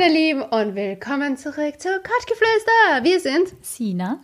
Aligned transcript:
meine 0.00 0.14
Lieben 0.14 0.40
und 0.40 0.76
willkommen 0.76 1.36
zurück 1.36 1.78
zu 1.78 1.88
Couchgeflüster. 1.90 3.02
Wir 3.04 3.20
sind 3.20 3.48
Sina 3.60 4.18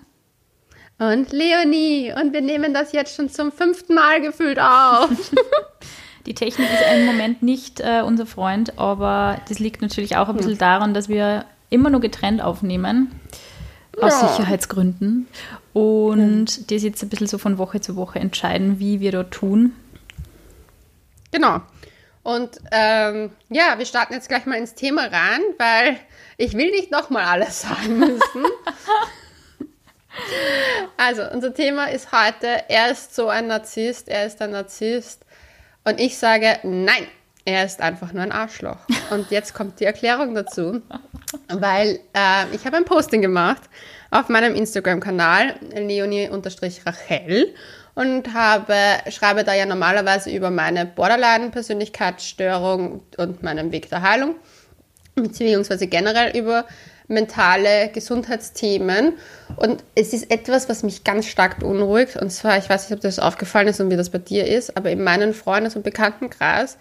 und 0.97 1.33
Leonie 1.33 2.15
und 2.19 2.33
wir 2.33 2.41
nehmen 2.41 2.73
das 2.73 2.93
jetzt 2.93 3.15
schon 3.15 3.29
zum 3.29 3.53
fünften 3.53 3.95
Mal 3.95 4.23
gefühlt 4.23 4.59
auf. 4.59 5.11
Die 6.25 6.33
Technik 6.33 6.67
ist 6.73 6.95
im 6.95 7.05
Moment 7.05 7.43
nicht 7.43 7.81
äh, 7.81 8.01
unser 8.01 8.25
Freund, 8.25 8.79
aber 8.79 9.43
das 9.51 9.59
liegt 9.59 9.83
natürlich 9.83 10.17
auch 10.17 10.31
ein 10.31 10.37
bisschen 10.37 10.57
daran, 10.57 10.95
dass 10.95 11.11
wir 11.11 11.45
immer 11.69 11.91
nur 11.91 12.01
getrennt 12.01 12.41
aufnehmen. 12.41 13.11
Aus 14.01 14.23
ja. 14.23 14.29
Sicherheitsgründen. 14.29 15.29
Und 15.75 16.57
ja. 16.57 16.63
das 16.71 16.85
jetzt 16.85 17.03
ein 17.03 17.11
bisschen 17.11 17.27
so 17.27 17.37
von 17.37 17.59
Woche 17.59 17.83
zu 17.83 17.97
Woche 17.97 18.19
entscheiden, 18.19 18.79
wie 18.79 19.01
wir 19.01 19.13
dort 19.13 19.31
tun. 19.31 19.73
Genau. 21.33 21.61
Und 22.27 22.59
ähm, 22.73 23.31
ja, 23.51 23.79
wir 23.79 23.87
starten 23.87 24.15
jetzt 24.15 24.29
gleich 24.29 24.47
mal 24.47 24.57
ins 24.57 24.75
Thema 24.75 25.03
rein, 25.03 25.43
weil 25.59 25.97
ich 26.37 26.55
will 26.55 26.73
nicht 26.73 26.91
nochmal 26.91 27.23
alles 27.23 27.61
sagen 27.61 28.01
müssen. 28.01 28.19
also, 30.97 31.23
unser 31.33 31.55
Thema 31.55 31.85
ist 31.85 32.11
heute, 32.11 32.69
er 32.69 32.91
ist 32.91 33.15
so 33.15 33.29
ein 33.29 33.47
Narzisst, 33.47 34.09
er 34.09 34.27
ist 34.27 34.43
ein 34.43 34.51
Narzisst. 34.51 35.25
Und 35.85 36.01
ich 36.01 36.19
sage, 36.19 36.59
nein, 36.65 37.07
er 37.45 37.65
ist 37.65 37.81
einfach 37.81 38.13
nur 38.13 38.25
ein 38.25 38.33
Arschloch. 38.33 38.79
Und 39.11 39.31
jetzt 39.31 39.55
kommt 39.55 39.79
die 39.79 39.85
Erklärung 39.85 40.35
dazu, 40.35 40.83
weil 41.47 42.01
äh, 42.13 42.53
ich 42.53 42.67
habe 42.67 42.77
ein 42.77 42.85
Posting 42.85 43.23
gemacht 43.23 43.63
auf 44.11 44.29
meinem 44.29 44.57
Instagram-Kanal, 44.57 45.61
leonie-rachel 45.77 47.55
und 47.97 48.33
habe, 48.35 48.77
schreibe 49.09 49.43
da 49.43 49.55
ja 49.55 49.67
normalerweise 49.67 50.31
über 50.31 50.51
meine 50.51 50.87
Borderline-Persönlichkeitsstörung 50.87 53.03
und 53.17 53.43
meinen 53.43 53.73
Weg 53.73 53.89
der 53.89 54.03
Heilung, 54.03 54.37
beziehungsweise 55.15 55.89
generell 55.89 56.37
über 56.37 56.67
mentale 57.09 57.89
Gesundheitsthemen. 57.89 59.15
Und 59.57 59.83
es 59.95 60.13
ist 60.13 60.31
etwas, 60.31 60.69
was 60.69 60.83
mich 60.83 61.05
ganz 61.05 61.27
stark 61.27 61.59
beunruhigt. 61.59 62.17
Und 62.17 62.29
zwar, 62.31 62.59
ich 62.59 62.69
weiß 62.69 62.91
nicht, 62.91 62.97
ob 62.97 63.01
das 63.01 63.19
aufgefallen 63.19 63.69
ist 63.69 63.81
und 63.81 63.91
wie 63.91 63.97
das 63.97 64.11
bei 64.11 64.19
dir 64.19 64.47
ist, 64.47 64.77
aber 64.77 64.91
in 64.91 65.03
meinem 65.03 65.33
Freundes- 65.33 65.75
und 65.75 65.83
Bekanntenkreis 65.83 66.77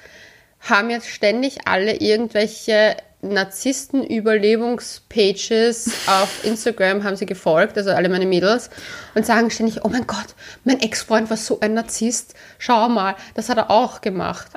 haben 0.59 0.89
jetzt 0.89 1.07
ständig 1.07 1.59
alle 1.65 1.95
irgendwelche 1.95 2.97
Narzissten-Überlebungspages 3.29 5.91
auf 6.07 6.43
Instagram 6.43 7.03
haben 7.03 7.15
sie 7.15 7.25
gefolgt, 7.25 7.77
also 7.77 7.91
alle 7.91 8.09
meine 8.09 8.25
Mädels, 8.25 8.69
und 9.13 9.25
sagen 9.25 9.49
ständig, 9.49 9.79
oh 9.83 9.89
mein 9.89 10.05
Gott, 10.07 10.35
mein 10.63 10.79
Ex-Freund 10.79 11.29
war 11.29 11.35
so 11.37 11.59
ein 11.59 11.73
Narzisst, 11.73 12.35
schau 12.57 12.87
mal, 12.89 13.15
das 13.33 13.49
hat 13.49 13.57
er 13.57 13.71
auch 13.71 14.01
gemacht. 14.01 14.47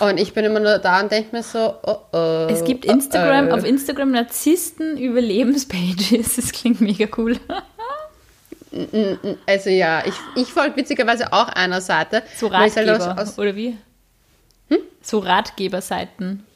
Und 0.00 0.18
ich 0.18 0.34
bin 0.34 0.44
immer 0.44 0.58
nur 0.60 0.78
da 0.78 1.00
und 1.00 1.12
denke 1.12 1.36
mir 1.36 1.42
so, 1.42 1.74
oh 1.82 1.96
oh. 2.12 2.46
Es 2.50 2.64
gibt 2.64 2.84
Instagram, 2.84 3.48
oh, 3.48 3.52
oh. 3.52 3.56
auf 3.56 3.64
Instagram 3.64 4.10
Narzissten-Überlebenspages, 4.12 6.36
das 6.36 6.52
klingt 6.52 6.80
mega 6.80 7.08
cool. 7.16 7.40
Also 9.46 9.70
ja, 9.70 10.04
ich, 10.06 10.14
ich 10.36 10.52
folge 10.52 10.76
witzigerweise 10.76 11.32
auch 11.32 11.48
einer 11.48 11.80
Seite. 11.80 12.22
So 12.36 12.52
halt 12.52 12.76
Ratgeber, 12.76 13.20
aus, 13.20 13.36
oder 13.36 13.56
wie? 13.56 13.76
Hm? 14.68 14.78
So 15.02 15.18
Ratgeberseiten. 15.18 16.46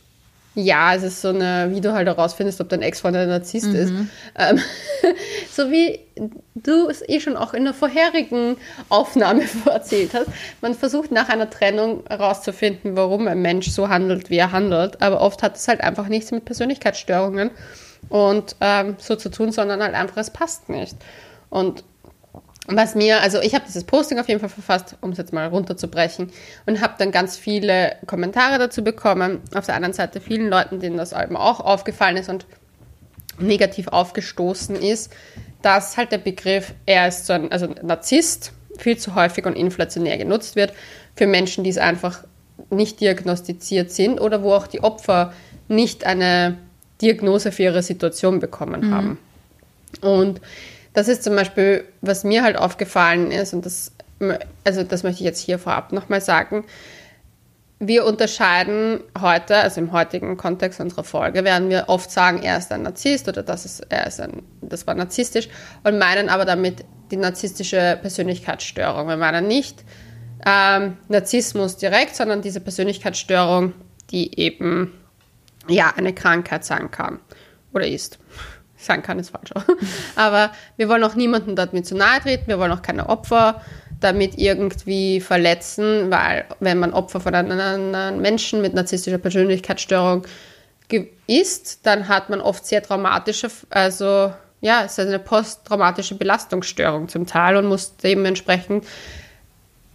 Ja, 0.54 0.94
es 0.94 1.02
ist 1.02 1.20
so 1.20 1.28
eine, 1.28 1.70
wie 1.72 1.80
du 1.80 1.92
halt 1.92 2.06
herausfindest, 2.06 2.60
ob 2.60 2.68
dein 2.68 2.82
Ex-Freund 2.82 3.16
ein 3.16 3.28
Narzisst 3.28 3.68
mhm. 3.68 3.74
ist. 3.74 3.92
Ähm, 4.38 4.60
so 5.50 5.70
wie 5.70 6.00
du 6.54 6.88
es 6.88 7.02
eh 7.08 7.18
schon 7.20 7.36
auch 7.36 7.54
in 7.54 7.64
der 7.64 7.74
vorherigen 7.74 8.56
Aufnahme 8.88 9.42
erzählt 9.66 10.14
hast. 10.14 10.28
Man 10.60 10.74
versucht 10.74 11.10
nach 11.10 11.28
einer 11.28 11.50
Trennung 11.50 12.04
herauszufinden, 12.08 12.96
warum 12.96 13.26
ein 13.26 13.42
Mensch 13.42 13.68
so 13.70 13.88
handelt, 13.88 14.30
wie 14.30 14.38
er 14.38 14.52
handelt. 14.52 15.02
Aber 15.02 15.20
oft 15.20 15.42
hat 15.42 15.56
es 15.56 15.66
halt 15.66 15.80
einfach 15.80 16.08
nichts 16.08 16.30
mit 16.30 16.44
Persönlichkeitsstörungen 16.44 17.50
und 18.08 18.54
ähm, 18.60 18.96
so 18.98 19.16
zu 19.16 19.30
tun, 19.30 19.50
sondern 19.50 19.82
halt 19.82 19.94
einfach, 19.94 20.18
es 20.18 20.30
passt 20.30 20.68
nicht. 20.68 20.96
Und 21.50 21.84
was 22.66 22.94
mir, 22.94 23.20
also 23.20 23.40
ich 23.40 23.54
habe 23.54 23.64
dieses 23.66 23.84
Posting 23.84 24.18
auf 24.18 24.28
jeden 24.28 24.40
Fall 24.40 24.48
verfasst, 24.48 24.96
um 25.00 25.10
es 25.10 25.18
jetzt 25.18 25.32
mal 25.32 25.48
runterzubrechen 25.48 26.30
und 26.66 26.80
habe 26.80 26.94
dann 26.98 27.10
ganz 27.10 27.36
viele 27.36 27.96
Kommentare 28.06 28.58
dazu 28.58 28.82
bekommen. 28.82 29.40
Auf 29.54 29.66
der 29.66 29.74
anderen 29.74 29.92
Seite 29.92 30.20
vielen 30.20 30.48
Leuten, 30.48 30.80
denen 30.80 30.96
das 30.96 31.12
eben 31.12 31.36
auch 31.36 31.60
aufgefallen 31.60 32.16
ist 32.16 32.30
und 32.30 32.46
negativ 33.38 33.88
aufgestoßen 33.88 34.76
ist, 34.76 35.12
dass 35.60 35.96
halt 35.96 36.12
der 36.12 36.18
Begriff, 36.18 36.72
er 36.86 37.08
ist 37.08 37.26
so 37.26 37.32
ein, 37.32 37.52
also 37.52 37.68
Narzisst, 37.82 38.52
viel 38.78 38.96
zu 38.96 39.14
häufig 39.14 39.46
und 39.46 39.56
inflationär 39.56 40.18
genutzt 40.18 40.56
wird 40.56 40.72
für 41.14 41.26
Menschen, 41.26 41.64
die 41.64 41.70
es 41.70 41.78
einfach 41.78 42.24
nicht 42.70 43.00
diagnostiziert 43.00 43.90
sind 43.90 44.20
oder 44.20 44.42
wo 44.42 44.52
auch 44.52 44.66
die 44.66 44.82
Opfer 44.82 45.32
nicht 45.68 46.04
eine 46.04 46.56
Diagnose 47.00 47.52
für 47.52 47.64
ihre 47.64 47.82
Situation 47.82 48.40
bekommen 48.40 48.88
mhm. 48.88 48.94
haben. 48.94 49.18
Und 50.00 50.40
das 50.94 51.08
ist 51.08 51.22
zum 51.24 51.36
Beispiel, 51.36 51.84
was 52.00 52.24
mir 52.24 52.42
halt 52.42 52.56
aufgefallen 52.56 53.30
ist, 53.30 53.52
und 53.52 53.66
das, 53.66 53.92
also 54.64 54.82
das 54.84 55.02
möchte 55.02 55.20
ich 55.20 55.26
jetzt 55.26 55.40
hier 55.40 55.58
vorab 55.58 55.92
nochmal 55.92 56.20
sagen. 56.20 56.64
Wir 57.80 58.06
unterscheiden 58.06 59.00
heute, 59.20 59.56
also 59.56 59.80
im 59.80 59.92
heutigen 59.92 60.36
Kontext 60.36 60.80
unserer 60.80 61.04
Folge, 61.04 61.44
werden 61.44 61.68
wir 61.68 61.84
oft 61.88 62.10
sagen, 62.10 62.42
er 62.42 62.56
ist 62.56 62.72
ein 62.72 62.82
Narzisst 62.82 63.28
oder 63.28 63.42
das, 63.42 63.64
ist, 63.64 63.86
er 63.88 64.06
ist 64.06 64.20
ein, 64.20 64.42
das 64.62 64.86
war 64.86 64.94
narzisstisch 64.94 65.48
und 65.82 65.98
meinen 65.98 66.28
aber 66.28 66.44
damit 66.44 66.84
die 67.10 67.16
narzisstische 67.16 67.98
Persönlichkeitsstörung. 68.00 69.08
Wir 69.08 69.16
meinen 69.16 69.48
nicht 69.48 69.84
ähm, 70.46 70.96
Narzissmus 71.08 71.76
direkt, 71.76 72.14
sondern 72.14 72.40
diese 72.40 72.60
Persönlichkeitsstörung, 72.60 73.74
die 74.10 74.38
eben 74.38 74.92
ja 75.68 75.92
eine 75.96 76.14
Krankheit 76.14 76.64
sein 76.64 76.92
kann 76.92 77.18
oder 77.72 77.86
ist 77.86 78.18
sagen 78.84 79.02
kann, 79.02 79.18
ist 79.18 79.30
falsch. 79.30 79.52
Aber 80.16 80.50
wir 80.76 80.88
wollen 80.88 81.04
auch 81.04 81.14
niemandem 81.14 81.56
damit 81.56 81.86
zu 81.86 81.96
nahe 81.96 82.20
treten, 82.20 82.46
wir 82.48 82.58
wollen 82.58 82.72
auch 82.72 82.82
keine 82.82 83.08
Opfer 83.08 83.60
damit 84.00 84.38
irgendwie 84.38 85.20
verletzen, 85.20 86.10
weil 86.10 86.44
wenn 86.60 86.78
man 86.78 86.92
Opfer 86.92 87.20
von 87.20 87.34
einem 87.34 88.20
Menschen 88.20 88.60
mit 88.60 88.74
narzisstischer 88.74 89.18
Persönlichkeitsstörung 89.18 90.26
ist, 91.26 91.86
dann 91.86 92.08
hat 92.08 92.28
man 92.28 92.40
oft 92.40 92.66
sehr 92.66 92.82
traumatische, 92.82 93.50
also 93.70 94.32
ja, 94.60 94.84
es 94.84 94.98
ist 94.98 95.06
eine 95.06 95.18
posttraumatische 95.18 96.16
Belastungsstörung 96.16 97.08
zum 97.08 97.26
Teil 97.26 97.56
und 97.56 97.66
muss 97.66 97.96
dementsprechend 97.96 98.84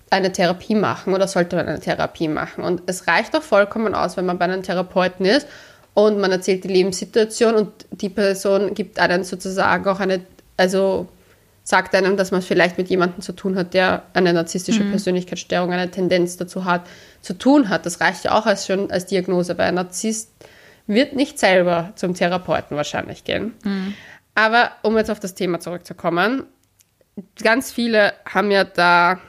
eine 0.09 0.31
Therapie 0.31 0.75
machen 0.75 1.13
oder 1.13 1.27
sollte 1.27 1.55
man 1.55 1.67
eine 1.67 1.79
Therapie 1.79 2.27
machen. 2.27 2.63
Und 2.63 2.83
es 2.87 3.07
reicht 3.07 3.35
auch 3.35 3.43
vollkommen 3.43 3.93
aus, 3.93 4.17
wenn 4.17 4.25
man 4.25 4.39
bei 4.39 4.45
einem 4.45 4.63
Therapeuten 4.63 5.25
ist 5.25 5.47
und 5.93 6.19
man 6.19 6.31
erzählt 6.31 6.63
die 6.63 6.69
Lebenssituation 6.69 7.55
und 7.55 7.71
die 7.91 8.09
Person 8.09 8.73
gibt 8.73 8.99
einem 8.99 9.23
sozusagen 9.23 9.87
auch 9.87 9.99
eine, 9.99 10.21
also 10.57 11.07
sagt 11.63 11.93
einem, 11.93 12.17
dass 12.17 12.31
man 12.31 12.41
vielleicht 12.41 12.77
mit 12.77 12.89
jemandem 12.89 13.21
zu 13.21 13.33
tun 13.33 13.55
hat, 13.55 13.73
der 13.73 14.03
eine 14.13 14.33
narzisstische 14.33 14.83
mhm. 14.83 14.91
Persönlichkeitsstörung, 14.91 15.71
eine 15.71 15.91
Tendenz 15.91 16.37
dazu 16.37 16.65
hat, 16.65 16.87
zu 17.21 17.37
tun 17.37 17.69
hat. 17.69 17.85
Das 17.85 18.01
reicht 18.01 18.23
ja 18.23 18.37
auch 18.37 18.45
als 18.45 18.65
schon 18.65 18.89
als 18.91 19.05
Diagnose, 19.05 19.57
weil 19.57 19.67
ein 19.67 19.75
Narzisst 19.75 20.31
wird 20.87 21.15
nicht 21.15 21.37
selber 21.37 21.93
zum 21.95 22.15
Therapeuten 22.15 22.75
wahrscheinlich 22.75 23.23
gehen. 23.23 23.53
Mhm. 23.63 23.93
Aber 24.33 24.71
um 24.81 24.97
jetzt 24.97 25.11
auf 25.11 25.19
das 25.19 25.35
Thema 25.35 25.59
zurückzukommen, 25.59 26.43
ganz 27.43 27.71
viele 27.71 28.13
haben 28.25 28.49
ja 28.51 28.63
da 28.63 29.19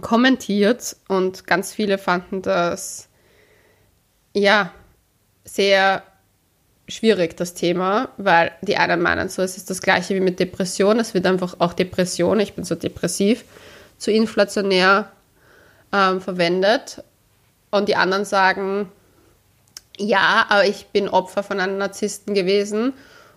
kommentiert 0.00 0.96
und 1.08 1.46
ganz 1.46 1.72
viele 1.72 1.98
fanden 1.98 2.42
das 2.42 3.08
ja 4.32 4.72
sehr 5.44 6.02
schwierig, 6.88 7.36
das 7.36 7.54
Thema, 7.54 8.10
weil 8.16 8.52
die 8.62 8.76
einen 8.76 9.00
meinen 9.00 9.28
so, 9.28 9.42
es 9.42 9.56
ist 9.56 9.70
das 9.70 9.80
gleiche 9.80 10.14
wie 10.14 10.20
mit 10.20 10.38
Depression, 10.38 10.98
es 11.00 11.14
wird 11.14 11.26
einfach 11.26 11.56
auch 11.58 11.72
Depression, 11.72 12.40
ich 12.40 12.54
bin 12.54 12.64
so 12.64 12.74
depressiv, 12.74 13.44
zu 13.98 14.10
inflationär 14.10 15.10
ähm, 15.92 16.20
verwendet. 16.20 17.02
Und 17.70 17.88
die 17.88 17.96
anderen 17.96 18.24
sagen, 18.24 18.88
ja, 19.96 20.46
aber 20.48 20.66
ich 20.66 20.86
bin 20.86 21.08
Opfer 21.08 21.42
von 21.42 21.60
einem 21.60 21.78
Narzissten 21.78 22.34
gewesen 22.34 22.92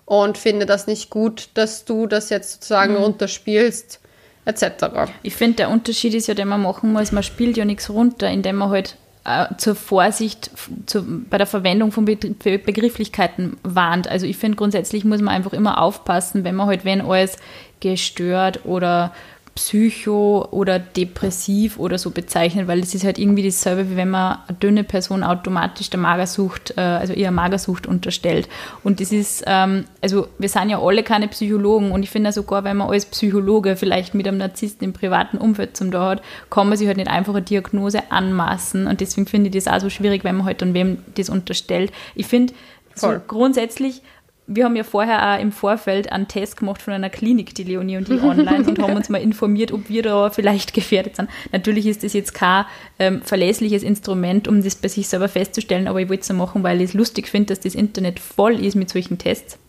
und 0.05 0.37
finde 0.37 0.65
das 0.65 0.87
nicht 0.87 1.09
gut, 1.09 1.49
dass 1.53 1.85
du 1.85 2.07
das 2.07 2.29
jetzt 2.29 2.53
sozusagen 2.53 2.93
mhm. 2.93 3.03
runterspielst, 3.03 3.99
etc. 4.45 5.11
Ich 5.23 5.35
finde, 5.35 5.57
der 5.57 5.69
Unterschied 5.69 6.13
ist 6.13 6.27
ja, 6.27 6.33
den 6.33 6.47
man 6.47 6.61
machen 6.61 6.93
muss, 6.93 7.11
man 7.11 7.23
spielt 7.23 7.57
ja 7.57 7.65
nichts 7.65 7.89
runter, 7.89 8.29
indem 8.29 8.57
man 8.57 8.69
halt 8.69 8.97
äh, 9.27 9.55
zur 9.57 9.75
Vorsicht 9.75 10.49
zu, 10.85 11.03
bei 11.29 11.37
der 11.37 11.47
Verwendung 11.47 11.91
von 11.91 12.05
Begrifflichkeiten 12.05 13.57
warnt. 13.61 14.07
Also 14.07 14.25
ich 14.25 14.37
finde 14.37 14.55
grundsätzlich 14.55 15.03
muss 15.03 15.21
man 15.21 15.35
einfach 15.35 15.53
immer 15.53 15.81
aufpassen, 15.81 16.45
wenn 16.45 16.55
man 16.55 16.67
halt, 16.67 16.85
wenn 16.85 17.01
alles 17.01 17.35
gestört 17.81 18.65
oder 18.65 19.13
psycho 19.57 20.47
oder 20.51 20.77
depressiv 20.77 21.79
oder 21.79 21.97
so 21.97 22.11
bezeichnet, 22.11 22.67
weil 22.67 22.79
es 22.79 22.93
ist 22.93 23.03
halt 23.03 23.17
irgendwie 23.17 23.43
dasselbe, 23.43 23.89
wie 23.89 23.95
wenn 23.95 24.11
man 24.11 24.37
eine 24.47 24.55
dünne 24.57 24.83
Person 24.83 25.23
automatisch 25.23 25.89
der 25.89 25.99
Magersucht, 25.99 26.75
äh, 26.77 26.81
also 26.81 27.13
ihrer 27.13 27.31
Magersucht 27.31 27.87
unterstellt. 27.87 28.47
Und 28.83 29.01
das 29.01 29.11
ist, 29.11 29.43
ähm, 29.47 29.85
also 29.99 30.27
wir 30.37 30.47
sind 30.47 30.69
ja 30.69 30.79
alle 30.79 31.01
keine 31.01 31.27
Psychologen 31.27 31.91
und 31.91 32.03
ich 32.03 32.11
finde 32.11 32.31
sogar, 32.31 32.63
wenn 32.63 32.77
man 32.77 32.89
als 32.89 33.07
Psychologe 33.07 33.75
vielleicht 33.75 34.13
mit 34.13 34.27
einem 34.27 34.37
Narzissten 34.37 34.85
im 34.85 34.93
privaten 34.93 35.39
Umfeld 35.39 35.75
zum 35.75 35.89
da 35.89 36.07
hat, 36.07 36.21
kann 36.51 36.69
man 36.69 36.77
sich 36.77 36.87
halt 36.87 36.97
nicht 36.97 37.09
einfach 37.09 37.33
eine 37.33 37.41
Diagnose 37.41 38.11
anmaßen 38.11 38.85
und 38.85 39.01
deswegen 39.01 39.25
finde 39.25 39.49
ich 39.49 39.55
das 39.55 39.73
auch 39.73 39.81
so 39.81 39.89
schwierig, 39.89 40.23
wenn 40.23 40.37
man 40.37 40.45
halt 40.45 40.61
dann 40.61 40.75
wem 40.75 40.99
das 41.15 41.29
unterstellt. 41.29 41.91
Ich 42.13 42.27
finde, 42.27 42.53
So 42.95 43.13
grundsätzlich 43.27 44.01
wir 44.47 44.63
haben 44.63 44.77
ja 44.77 44.83
vorher 44.83 45.33
auch 45.33 45.41
im 45.41 45.51
Vorfeld 45.51 46.11
einen 46.11 46.29
Test 46.29 46.55
gemacht 46.55 46.81
von 46.81 46.93
einer 46.93 47.09
Klinik, 47.09 47.53
die 47.53 47.63
Leonie 47.63 47.97
und 47.97 48.09
ich 48.09 48.21
online, 48.23 48.65
und 48.65 48.79
haben 48.79 48.95
uns 48.95 49.09
mal 49.09 49.21
informiert, 49.21 49.73
ob 49.73 49.89
wir 49.89 50.03
da 50.03 50.29
vielleicht 50.29 50.73
gefährdet 50.73 51.17
sind. 51.17 51.29
Natürlich 51.51 51.85
ist 51.85 52.03
das 52.03 52.13
jetzt 52.13 52.33
kein 52.33 52.65
ähm, 52.97 53.21
verlässliches 53.21 53.83
Instrument, 53.83 54.47
um 54.47 54.63
das 54.63 54.75
bei 54.75 54.87
sich 54.87 55.09
selber 55.09 55.27
festzustellen, 55.27 55.87
aber 55.89 55.99
ich 55.99 56.07
wollte 56.07 56.21
es 56.21 56.27
so 56.27 56.33
machen, 56.33 56.63
weil 56.63 56.81
ich 56.81 56.89
es 56.89 56.93
lustig 56.93 57.27
finde, 57.27 57.47
dass 57.47 57.59
das 57.59 57.75
Internet 57.75 58.21
voll 58.21 58.63
ist 58.63 58.75
mit 58.75 58.89
solchen 58.89 59.17
Tests. 59.17 59.59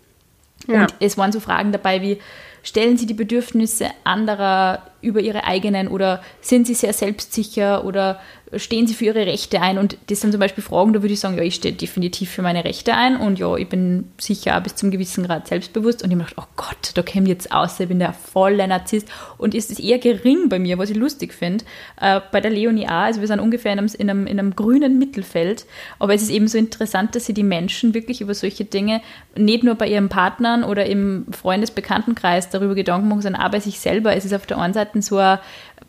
Ja. 0.69 0.83
Und 0.83 0.95
es 1.01 1.19
waren 1.19 1.33
so 1.33 1.41
Fragen 1.41 1.73
dabei 1.73 2.01
wie, 2.01 2.19
stellen 2.63 2.97
Sie 2.97 3.07
die 3.07 3.15
Bedürfnisse 3.15 3.87
anderer 4.05 4.83
über 5.01 5.21
Ihre 5.21 5.45
eigenen 5.45 5.89
oder 5.89 6.23
sind 6.41 6.67
Sie 6.67 6.75
sehr 6.75 6.93
selbstsicher 6.93 7.85
oder 7.85 8.21
stehen 8.57 8.87
Sie 8.87 8.95
für 8.95 9.07
Ihre 9.07 9.27
Rechte 9.27 9.61
ein? 9.61 9.79
Und 9.79 9.99
das 10.09 10.21
sind 10.21 10.33
zum 10.33 10.41
Beispiel 10.41 10.65
Fragen, 10.65 10.93
da 10.93 11.03
würde 11.03 11.13
ich 11.13 11.21
sagen, 11.21 11.37
ja, 11.37 11.43
ich 11.43 11.57
stehe 11.57 11.75
definitiv 11.75 12.31
für 12.31 12.43
meine 12.43 12.65
Rechte 12.65 12.95
ein 12.95 13.17
und 13.17 13.39
ja, 13.39 13.57
ich 13.57 13.69
bin 13.69 14.11
sicher 14.19 14.57
auch 14.57 14.63
bis 14.63 14.77
zum 14.77 14.91
gewissen 14.91 15.25
Grad 15.25 15.47
selbstbewusst. 15.47 16.03
Und 16.03 16.11
ich 16.11 16.17
mir 16.17 16.25
gedacht, 16.25 16.39
oh 16.39 16.51
Gott, 16.57 16.93
da 16.95 17.03
käme 17.03 17.29
jetzt 17.29 17.53
aus, 17.53 17.79
ich 17.81 17.89
bin 17.89 17.99
der 17.99 18.13
volle 18.13 18.67
Narzisst. 18.67 19.09
Und 19.37 19.55
ist 19.55 19.71
es 19.71 19.79
eher 19.79 19.99
gering 19.99 20.49
bei 20.49 20.59
mir, 20.59 20.79
was 20.79 20.91
ich 20.91 20.97
lustig 20.97 21.33
finde. 21.33 21.65
Äh, 22.01 22.21
bei 22.33 22.41
der 22.41 22.51
Leonie 22.51 22.87
A, 22.87 23.05
also 23.05 23.21
wir 23.21 23.29
sind 23.29 23.41
ungefähr 23.41 23.73
in 23.73 23.79
einem, 23.79 23.91
in, 23.99 24.11
einem, 24.11 24.27
in 24.27 24.39
einem 24.39 24.57
grünen 24.57 24.99
Mittelfeld, 24.99 25.67
aber 25.99 26.15
es 26.15 26.23
ist 26.23 26.31
eben 26.31 26.49
so 26.49 26.59
interessant, 26.59 27.15
dass 27.15 27.27
sie 27.27 27.35
die 27.35 27.43
Menschen 27.43 27.95
wirklich 27.95 28.21
über 28.21 28.35
solche 28.35 28.65
Dinge 28.65 29.01
nicht 29.37 29.63
nur 29.63 29.75
bei 29.75 29.89
ihren 29.89 30.09
Partnern 30.09 30.65
oder 30.65 30.87
im 30.87 31.27
Freundesbekanntenkreis 31.31 32.51
darüber 32.51 32.75
Gedanken 32.75 33.09
machen, 33.09 33.23
sondern 33.23 33.43
auch 33.43 33.51
bei 33.51 33.61
sich 33.61 33.79
selber. 33.79 34.15
Es 34.15 34.25
ist 34.25 34.35
auf 34.35 34.47
der 34.47 34.59
einen 34.59 34.75
Seite 34.75 34.88
so 35.03 35.19
ein 35.19 35.39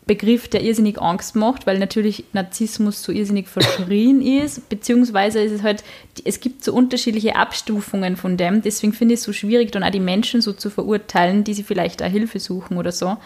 Begriff, 0.06 0.48
der 0.48 0.62
irrsinnig 0.62 1.00
Angst 1.00 1.36
macht, 1.36 1.66
weil 1.66 1.78
natürlich 1.78 2.24
Narzissmus 2.32 3.02
so 3.02 3.12
irrsinnig 3.12 3.48
verschrien 3.48 4.20
ist, 4.42 4.68
beziehungsweise 4.68 5.40
ist 5.40 5.52
es 5.52 5.62
halt, 5.62 5.84
es 6.24 6.40
gibt 6.40 6.64
so 6.64 6.72
unterschiedliche 6.72 7.36
Abstufungen 7.36 8.16
von 8.16 8.36
dem, 8.36 8.62
deswegen 8.62 8.92
finde 8.92 9.14
ich 9.14 9.20
es 9.20 9.24
so 9.24 9.32
schwierig, 9.32 9.70
dann 9.70 9.84
auch 9.84 9.90
die 9.90 10.00
Menschen 10.00 10.40
so 10.40 10.52
zu 10.52 10.70
verurteilen, 10.70 11.44
die 11.44 11.54
sie 11.54 11.62
vielleicht 11.62 12.02
auch 12.02 12.08
Hilfe 12.08 12.40
suchen 12.40 12.76
oder 12.76 12.92
so. 12.92 13.18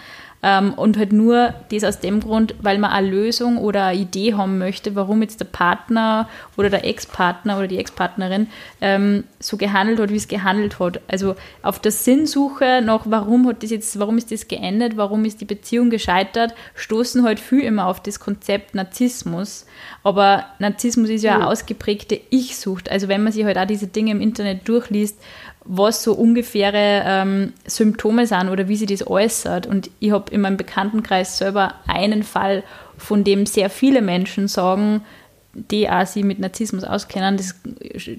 Ähm, 0.47 0.75
und 0.75 0.99
halt 0.99 1.15
nur 1.15 1.55
das 1.71 1.85
aus 1.85 2.01
dem 2.01 2.21
Grund, 2.21 2.55
weil 2.61 2.77
man 2.77 2.91
eine 2.91 3.09
Lösung 3.09 3.57
oder 3.57 3.87
eine 3.87 3.99
Idee 3.99 4.35
haben 4.35 4.59
möchte, 4.59 4.95
warum 4.95 5.23
jetzt 5.23 5.41
der 5.41 5.47
Partner 5.47 6.29
oder 6.59 6.69
der 6.69 6.85
Ex-Partner 6.85 7.57
oder 7.57 7.67
die 7.67 7.79
Ex-Partnerin 7.79 8.49
ähm, 8.83 9.25
so 9.41 9.57
gehandelt 9.57 9.99
hat, 9.99 10.11
wie 10.11 10.17
es 10.17 10.29
gehandelt 10.29 10.79
hat. 10.79 11.01
Also 11.09 11.35
auf 11.63 11.79
der 11.79 11.93
Sinnsuche 11.93 12.83
nach, 12.85 13.07
warum 13.07 13.49
hat 13.49 13.63
das 13.63 13.71
jetzt, 13.71 13.99
warum 13.99 14.19
ist 14.19 14.31
das 14.31 14.47
geendet, 14.47 14.99
warum 14.99 15.25
ist 15.25 15.41
die 15.41 15.47
Beziehung 15.47 15.89
gescheitert, 15.89 16.55
stoßen 16.75 17.25
halt 17.25 17.41
viel 17.41 17.63
immer 17.63 17.87
auf 17.87 18.03
das 18.03 18.21
Konzept 18.21 18.75
Narzissmus. 18.75 19.65
Aber 20.03 20.45
Narzissmus 20.59 21.09
ist 21.09 21.23
ja 21.23 21.37
eine 21.37 21.47
ausgeprägte 21.47 22.21
Ich-Sucht. 22.29 22.91
Also 22.91 23.09
wenn 23.09 23.23
man 23.23 23.33
sich 23.33 23.47
halt 23.47 23.57
auch 23.57 23.67
diese 23.67 23.87
Dinge 23.87 24.11
im 24.11 24.21
Internet 24.21 24.69
durchliest, 24.69 25.19
was 25.65 26.03
so 26.03 26.13
ungefähre 26.15 27.03
ähm, 27.07 27.53
Symptome 27.67 28.27
sind 28.27 28.49
oder 28.49 28.69
wie 28.69 28.77
sie 28.77 28.87
das 28.87 29.07
äußert. 29.07 29.67
Und 29.67 29.91
ich 30.01 30.11
habe 30.11 30.33
in 30.33 30.41
meinem 30.41 30.57
Bekanntenkreis 30.57 31.39
selber 31.39 31.75
einen 31.87 32.23
Fall, 32.23 32.63
von 32.99 33.25
dem 33.25 33.47
sehr 33.47 33.71
viele 33.71 34.03
Menschen 34.03 34.47
sagen, 34.47 35.03
die 35.55 35.89
auch 35.89 36.07
sich 36.07 36.25
mit 36.25 36.41
Narzissmus 36.41 36.85
auskennen, 36.85 37.37
das 37.37 37.55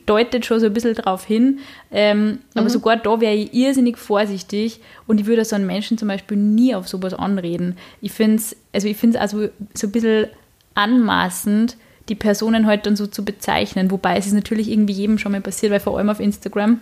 deutet 0.06 0.46
schon 0.46 0.60
so 0.60 0.68
ein 0.68 0.74
bisschen 0.74 0.96
darauf 0.96 1.26
hin. 1.26 1.60
Ähm, 1.92 2.26
mhm. 2.26 2.40
Aber 2.56 2.70
sogar 2.70 2.98
da 2.98 3.20
wäre 3.20 3.34
ich 3.34 3.54
irrsinnig 3.54 3.98
vorsichtig 3.98 4.80
und 5.06 5.20
ich 5.20 5.26
würde 5.26 5.44
so 5.44 5.56
einen 5.56 5.68
Menschen 5.68 5.98
zum 5.98 6.08
Beispiel 6.08 6.38
nie 6.38 6.74
auf 6.74 6.88
sowas 6.88 7.14
anreden. 7.14 7.78
Ich 8.02 8.14
finde 8.14 8.38
es 8.38 8.56
also 8.74 9.20
also 9.20 9.50
so 9.74 9.88
ein 9.88 9.92
bisschen 9.92 10.28
anmaßend, 10.76 11.78
die 12.08 12.16
Personen 12.16 12.68
halt 12.68 12.86
dann 12.86 12.96
so 12.96 13.08
zu 13.08 13.26
bezeichnen. 13.26 13.92
Wobei 13.92 14.18
es 14.18 14.28
ist 14.28 14.34
natürlich 14.34 14.70
irgendwie 14.70 14.94
jedem 14.94 15.18
schon 15.18 15.32
mal 15.32 15.42
passiert, 15.42 15.72
weil 15.72 15.80
vor 15.80 15.98
allem 15.98 16.10
auf 16.10 16.20
Instagram 16.20 16.80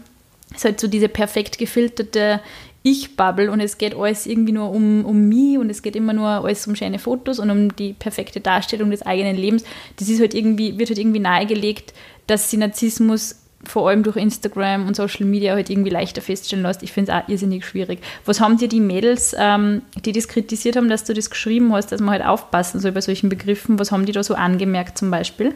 ist 0.55 0.65
halt 0.65 0.79
so 0.79 0.88
diese 0.88 1.09
perfekt 1.09 1.57
gefilterte 1.57 2.41
Ich-Bubble 2.83 3.51
und 3.51 3.59
es 3.59 3.77
geht 3.77 3.95
alles 3.95 4.25
irgendwie 4.25 4.51
nur 4.51 4.69
um, 4.71 5.05
um 5.05 5.27
mich 5.27 5.57
und 5.57 5.69
es 5.69 5.81
geht 5.81 5.95
immer 5.95 6.13
nur 6.13 6.27
alles 6.27 6.67
um 6.67 6.75
schöne 6.75 7.00
Fotos 7.00 7.39
und 7.39 7.50
um 7.50 7.75
die 7.75 7.94
perfekte 7.94 8.41
Darstellung 8.41 8.91
des 8.91 9.01
eigenen 9.03 9.35
Lebens. 9.35 9.63
Das 9.97 10.09
ist 10.09 10.19
halt 10.19 10.33
irgendwie, 10.33 10.77
wird 10.77 10.89
halt 10.89 11.00
irgendwie 11.00 11.19
nahegelegt, 11.19 11.94
dass 12.27 12.50
sie 12.50 12.57
Narzissmus 12.57 13.35
vor 13.65 13.88
allem 13.88 14.03
durch 14.03 14.17
Instagram 14.17 14.88
und 14.88 14.95
Social 14.95 15.25
Media 15.25 15.53
halt 15.53 15.69
irgendwie 15.69 15.89
leichter 15.89 16.21
feststellen 16.21 16.63
lässt. 16.63 16.83
Ich 16.83 16.91
finde 16.91 17.11
es 17.11 17.17
auch 17.17 17.29
irrsinnig 17.29 17.65
schwierig. 17.65 17.99
Was 18.25 18.41
haben 18.41 18.57
dir 18.57 18.67
die 18.67 18.81
Mädels, 18.81 19.35
ähm, 19.38 19.81
die 20.03 20.11
das 20.11 20.27
kritisiert 20.27 20.75
haben, 20.75 20.89
dass 20.89 21.06
du 21.06 21.13
das 21.13 21.29
geschrieben 21.29 21.73
hast, 21.73 21.91
dass 21.91 22.01
man 22.01 22.11
halt 22.11 22.25
aufpassen 22.25 22.79
soll 22.79 22.91
bei 22.91 23.01
solchen 23.01 23.29
Begriffen, 23.29 23.79
was 23.79 23.91
haben 23.91 24.06
die 24.06 24.11
da 24.11 24.23
so 24.23 24.35
angemerkt 24.35 24.97
zum 24.97 25.09
Beispiel? 25.11 25.53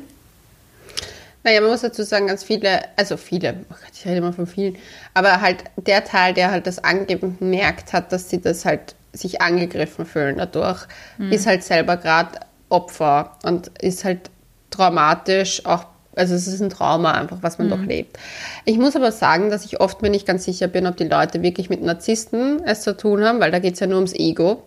Naja, 1.44 1.62
man 1.62 1.70
muss 1.70 1.82
dazu 1.82 2.04
sagen, 2.04 2.28
ganz 2.28 2.44
viele, 2.44 2.82
also 2.98 3.16
viele, 3.16 3.56
oh 3.70 3.76
Gott, 3.82 3.92
ich 3.94 4.06
rede 4.06 4.18
immer 4.18 4.34
von 4.34 4.48
vielen, 4.48 4.78
aber 5.14 5.40
halt 5.42 5.64
der 5.78 6.04
Teil, 6.04 6.34
der 6.34 6.52
halt 6.52 6.68
das 6.68 6.84
angemerkt 6.84 7.94
hat, 7.94 8.12
dass 8.12 8.30
sie 8.30 8.42
das 8.42 8.66
halt 8.66 8.96
sich 9.14 9.42
angegriffen 9.42 10.06
fühlen 10.06 10.38
dadurch, 10.38 10.86
mhm. 11.18 11.32
ist 11.32 11.48
halt 11.48 11.64
selber 11.64 11.98
gerade 11.98 12.40
Opfer 12.70 13.38
und 13.44 13.72
ist 13.80 14.04
halt 14.04 14.30
traumatisch, 14.72 15.66
auch, 15.66 15.86
also 16.16 16.36
es 16.36 16.48
ist 16.48 16.62
ein 16.62 16.70
Trauma 16.70 17.14
einfach, 17.14 17.38
was 17.42 17.58
man 17.58 17.68
mhm. 17.68 17.72
durchlebt. 17.72 18.18
Ich 18.66 18.78
muss 18.78 18.96
aber 18.96 19.12
sagen, 19.12 19.50
dass 19.50 19.64
ich 19.64 19.80
oft 19.80 20.02
mir 20.02 20.10
nicht 20.10 20.28
ganz 20.28 20.44
sicher 20.44 20.68
bin, 20.68 20.86
ob 20.86 20.98
die 20.98 21.08
Leute 21.08 21.42
wirklich 21.44 21.70
mit 21.70 21.82
Narzissten 21.82 22.62
es 22.66 22.82
zu 22.82 22.96
tun 22.96 23.24
haben, 23.24 23.40
weil 23.40 23.52
da 23.52 23.60
geht 23.60 23.76
es 23.76 23.80
ja 23.80 23.88
nur 23.88 23.98
ums 23.98 24.14
Ego, 24.14 24.64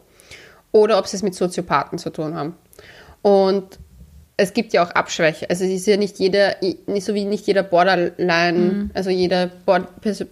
oder 0.73 0.99
ob 0.99 1.07
sie 1.07 1.17
es 1.17 1.23
mit 1.23 1.35
Soziopathen 1.35 1.99
zu 1.99 2.11
tun 2.11 2.35
haben. 2.35 2.57
Und 3.23 3.79
es 4.41 4.55
gibt 4.55 4.73
ja 4.73 4.83
auch 4.83 4.91
Abschwäche. 4.91 5.49
Also 5.51 5.65
es 5.65 5.71
ist 5.71 5.87
ja 5.87 5.97
nicht 5.97 6.19
jeder, 6.19 6.57
nicht 6.61 7.05
so 7.05 7.15
wie 7.15 7.25
nicht 7.25 7.47
jeder 7.47 7.63
Borderline, 7.63 8.59
mhm. 8.59 8.91
also 8.95 9.11
jeder 9.11 9.51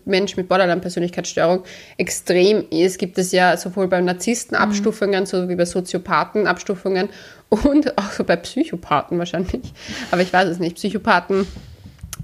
Mensch 0.05 0.37
mit 0.37 0.49
Borderline-Persönlichkeitsstörung 0.49 1.65
extrem 1.99 2.65
ist, 2.71 2.99
gibt 2.99 3.19
es 3.19 3.33
ja 3.33 3.57
sowohl 3.57 3.87
beim 3.87 4.05
Narzissten 4.05 4.57
mhm. 4.57 4.65
Abstufungen, 4.65 5.27
so 5.27 5.49
wie 5.49 5.57
bei 5.57 5.67
Soziopathen 5.67 6.47
Abstufungen 6.47 7.11
und 7.51 7.99
auch 7.99 8.11
so 8.11 8.25
bei 8.25 8.37
Psychopathen 8.37 9.19
wahrscheinlich. 9.19 9.73
Aber 10.11 10.23
ich 10.23 10.33
weiß 10.33 10.49
es 10.49 10.59
nicht. 10.59 10.77
Psychopathen, 10.77 11.47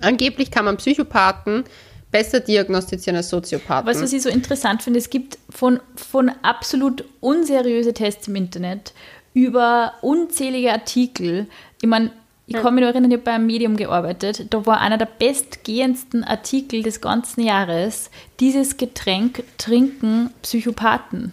angeblich 0.00 0.50
kann 0.50 0.64
man 0.64 0.78
Psychopathen 0.78 1.64
besser 2.10 2.40
diagnostizieren 2.40 3.16
als 3.16 3.28
Soziopathen. 3.28 3.86
Was, 3.86 4.00
was 4.00 4.12
ich 4.12 4.22
so 4.22 4.28
interessant 4.28 4.82
finde, 4.82 5.00
es 5.00 5.10
gibt 5.10 5.36
von, 5.50 5.80
von 5.96 6.30
absolut 6.42 7.04
unseriöse 7.20 7.92
Tests 7.92 8.28
im 8.28 8.36
Internet 8.36 8.94
über 9.34 9.94
unzählige 10.00 10.72
Artikel, 10.72 11.46
ich 11.82 11.88
meine, 11.88 12.10
ich 12.46 12.56
kann 12.56 12.74
mich 12.74 12.82
noch 12.82 12.90
erinnern, 12.90 13.10
ich 13.10 13.16
habe 13.16 13.24
bei 13.24 13.32
einem 13.32 13.46
Medium 13.46 13.76
gearbeitet. 13.76 14.46
Da 14.50 14.66
war 14.66 14.80
einer 14.80 14.98
der 14.98 15.06
bestgehendsten 15.06 16.24
Artikel 16.24 16.82
des 16.82 17.00
ganzen 17.00 17.40
Jahres, 17.40 18.10
dieses 18.38 18.76
Getränk 18.76 19.44
trinken 19.56 20.30
Psychopathen. 20.42 21.32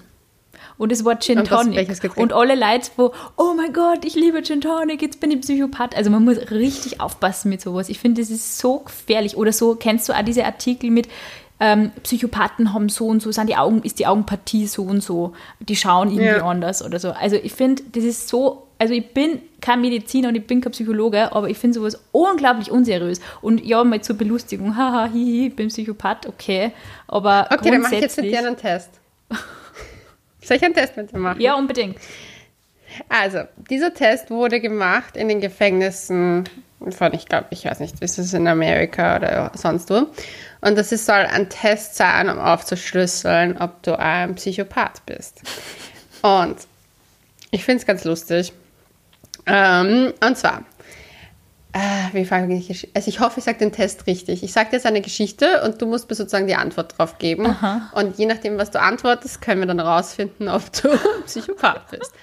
Und 0.77 0.91
es 0.91 1.05
war 1.05 1.19
Gin 1.19 1.43
Tonic. 1.43 1.89
Und, 2.03 2.17
und 2.17 2.33
alle 2.33 2.55
Leute, 2.55 2.89
wo, 2.97 3.13
oh 3.37 3.53
mein 3.55 3.71
Gott, 3.71 4.03
ich 4.03 4.15
liebe 4.15 4.41
Gin 4.41 4.61
Tonic, 4.61 5.01
jetzt 5.01 5.19
bin 5.19 5.29
ich 5.29 5.41
Psychopath. 5.41 5.95
Also 5.95 6.09
man 6.09 6.23
muss 6.23 6.37
richtig 6.49 7.01
aufpassen 7.01 7.49
mit 7.49 7.61
sowas. 7.61 7.89
Ich 7.89 7.99
finde, 7.99 8.21
das 8.21 8.31
ist 8.31 8.57
so 8.57 8.79
gefährlich. 8.79 9.37
Oder 9.37 9.53
so, 9.53 9.75
kennst 9.75 10.09
du 10.09 10.13
auch 10.13 10.23
diese 10.23 10.43
Artikel 10.45 10.89
mit, 10.89 11.07
ähm, 11.61 11.91
Psychopathen 12.01 12.73
haben 12.73 12.89
so 12.89 13.07
und 13.07 13.21
so, 13.21 13.31
sind 13.31 13.47
die 13.47 13.55
Augen, 13.55 13.83
ist 13.83 13.99
die 13.99 14.07
Augenpartie 14.07 14.65
so 14.65 14.81
und 14.81 15.01
so, 15.01 15.33
die 15.59 15.75
schauen 15.75 16.09
irgendwie 16.09 16.25
ja. 16.25 16.45
anders 16.45 16.83
oder 16.83 16.97
so. 16.97 17.11
Also 17.11 17.35
ich 17.35 17.53
finde, 17.53 17.83
das 17.91 18.03
ist 18.03 18.27
so, 18.27 18.67
also 18.79 18.95
ich 18.95 19.13
bin 19.13 19.43
kein 19.61 19.79
Mediziner 19.79 20.29
und 20.29 20.35
ich 20.35 20.47
bin 20.47 20.59
kein 20.59 20.71
Psychologe, 20.71 21.31
aber 21.31 21.49
ich 21.49 21.59
finde 21.59 21.75
sowas 21.75 22.01
unglaublich 22.11 22.71
unseriös. 22.71 23.21
Und 23.43 23.63
ja, 23.63 23.83
mal 23.83 24.01
zur 24.01 24.17
Belustigung, 24.17 24.75
haha, 24.75 25.05
hihi, 25.05 25.47
ich 25.47 25.55
bin 25.55 25.67
Psychopath, 25.67 26.27
okay. 26.27 26.71
Aber 27.07 27.47
okay, 27.51 27.69
dann 27.69 27.81
mache 27.81 27.95
ich 27.95 28.01
jetzt 28.01 28.17
mit 28.17 28.31
dir 28.31 28.39
einen 28.39 28.57
Test. 28.57 28.89
Soll 30.41 30.57
ich 30.57 30.63
einen 30.63 30.73
Test 30.73 30.97
mit 30.97 31.11
dir 31.11 31.19
machen? 31.19 31.39
Ja, 31.39 31.53
unbedingt. 31.53 31.97
Also, 33.07 33.41
dieser 33.69 33.93
Test 33.93 34.31
wurde 34.31 34.59
gemacht 34.59 35.15
in 35.15 35.29
den 35.29 35.41
Gefängnissen 35.41 36.49
von, 36.89 37.13
ich 37.13 37.27
glaube, 37.27 37.45
ich 37.51 37.65
weiß 37.65 37.79
nicht, 37.79 38.01
ist 38.01 38.17
es 38.17 38.33
in 38.33 38.47
Amerika 38.47 39.17
oder 39.17 39.51
sonst 39.53 39.91
wo. 39.91 40.07
Und 40.61 40.77
das 40.77 40.91
ist, 40.91 41.05
soll 41.05 41.15
ein 41.15 41.49
Test 41.49 41.95
sein, 41.95 42.29
um 42.29 42.39
aufzuschlüsseln, 42.39 43.57
ob 43.57 43.81
du 43.83 43.97
ein 43.97 44.35
Psychopath 44.35 45.05
bist. 45.05 45.41
Und 46.21 46.55
ich 47.49 47.65
finde 47.65 47.81
es 47.81 47.87
ganz 47.87 48.03
lustig. 48.03 48.53
Ähm, 49.47 50.13
und 50.23 50.37
zwar, 50.37 50.63
äh, 51.73 52.13
wie 52.13 52.25
fange 52.25 52.55
ich 52.57 52.89
Also 52.93 53.07
ich 53.09 53.19
hoffe, 53.19 53.39
ich 53.39 53.45
sage 53.45 53.57
den 53.57 53.71
Test 53.71 54.05
richtig. 54.05 54.43
Ich 54.43 54.53
sage 54.53 54.69
dir 54.69 54.75
jetzt 54.75 54.85
eine 54.85 55.01
Geschichte 55.01 55.63
und 55.63 55.81
du 55.81 55.85
musst 55.87 56.09
mir 56.09 56.15
sozusagen 56.15 56.47
die 56.47 56.55
Antwort 56.55 56.97
drauf 56.97 57.17
geben. 57.17 57.47
Aha. 57.47 57.91
Und 57.93 58.17
je 58.17 58.25
nachdem, 58.25 58.57
was 58.57 58.71
du 58.71 58.79
antwortest, 58.79 59.41
können 59.41 59.61
wir 59.61 59.67
dann 59.67 59.79
rausfinden, 59.79 60.47
ob 60.47 60.71
du 60.73 60.89
Psychopath 61.25 61.89
bist. 61.91 62.13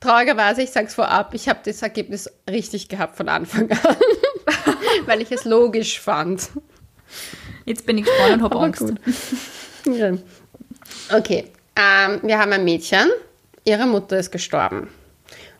Traurigerweise, 0.00 0.62
ich 0.62 0.70
sage 0.70 0.86
es 0.86 0.94
vorab, 0.94 1.32
ich 1.32 1.48
habe 1.48 1.60
das 1.64 1.80
Ergebnis 1.80 2.30
richtig 2.48 2.88
gehabt 2.90 3.16
von 3.16 3.30
Anfang 3.30 3.70
an, 3.70 3.96
weil 5.06 5.22
ich 5.22 5.32
es 5.32 5.44
logisch 5.44 5.98
fand. 5.98 6.50
Jetzt 7.64 7.86
bin 7.86 7.98
ich 7.98 8.04
gespannt 8.04 8.34
und 8.34 8.42
habe 8.42 8.56
Angst. 8.56 8.84
Ja. 9.86 10.12
Okay, 11.14 11.50
ähm, 11.76 12.20
wir 12.22 12.38
haben 12.38 12.52
ein 12.52 12.64
Mädchen, 12.64 13.10
ihre 13.64 13.84
Mutter 13.84 14.18
ist 14.18 14.32
gestorben. 14.32 14.88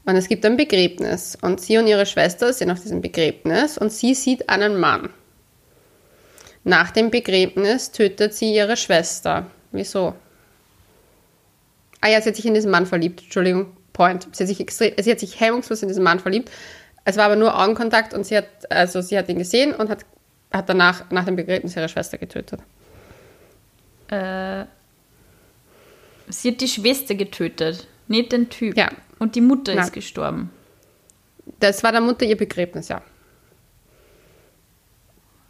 Und 0.07 0.17
es 0.17 0.29
gibt 0.29 0.47
ein 0.47 0.57
Begräbnis. 0.57 1.37
Und 1.43 1.61
sie 1.61 1.77
und 1.77 1.87
ihre 1.87 2.07
Schwester 2.07 2.53
sind 2.55 2.71
auf 2.71 2.81
diesem 2.81 3.03
Begräbnis 3.03 3.77
und 3.77 3.93
sie 3.93 4.15
sieht 4.15 4.49
einen 4.49 4.81
Mann. 4.81 5.11
Nach 6.65 6.91
dem 6.91 7.11
Begräbnis 7.11 7.93
tötet 7.93 8.33
sie 8.35 8.55
ihre 8.55 8.77
Schwester. 8.77 9.47
Wieso? 9.73 10.15
Ah 12.01 12.09
ja, 12.09 12.21
sie 12.21 12.31
hat 12.31 12.37
sich 12.37 12.47
in 12.47 12.55
diesen 12.55 12.71
Mann 12.71 12.87
verliebt. 12.87 13.23
Entschuldigung, 13.23 13.77
Point. 13.93 14.29
Sie 14.33 14.45
hat 14.45 14.49
sich, 14.49 14.61
extrem, 14.61 14.93
sie 14.99 15.11
hat 15.11 15.21
sich 15.21 15.41
hemmungslos 15.41 15.83
in 15.83 15.89
diesen 15.89 16.05
Mann 16.05 16.21
verliebt. 16.21 16.51
Es 17.05 17.17
war 17.17 17.27
aber 17.27 17.37
nur 17.37 17.59
Augenkontakt 17.59 18.15
und 18.15 18.25
sie 18.25 18.37
hat, 18.37 18.47
also 18.71 19.03
sie 19.03 19.19
hat 19.19 19.29
ihn 19.29 19.39
gesehen 19.39 19.75
und 19.75 19.91
hat, 19.91 20.05
hat 20.55 20.69
danach, 20.69 21.11
nach 21.11 21.25
dem 21.25 21.37
Begräbnis 21.37 21.77
ihre 21.77 21.89
Schwester 21.89 22.17
getötet. 22.17 22.61
Äh, 24.09 24.65
sie 26.29 26.53
hat 26.53 26.61
die 26.61 26.69
Schwester 26.69 27.15
getötet, 27.15 27.89
nicht 28.09 28.33
den 28.33 28.49
Typ. 28.49 28.77
Ja. 28.77 28.91
Und 29.19 29.35
die 29.35 29.41
Mutter 29.41 29.75
Nein. 29.75 29.85
ist 29.85 29.93
gestorben. 29.93 30.51
Das 31.61 31.83
war 31.83 31.93
der 31.93 32.01
Mutter 32.01 32.25
ihr 32.25 32.37
Begräbnis, 32.37 32.89
ja. 32.89 33.03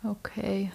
Okay. 0.02 0.70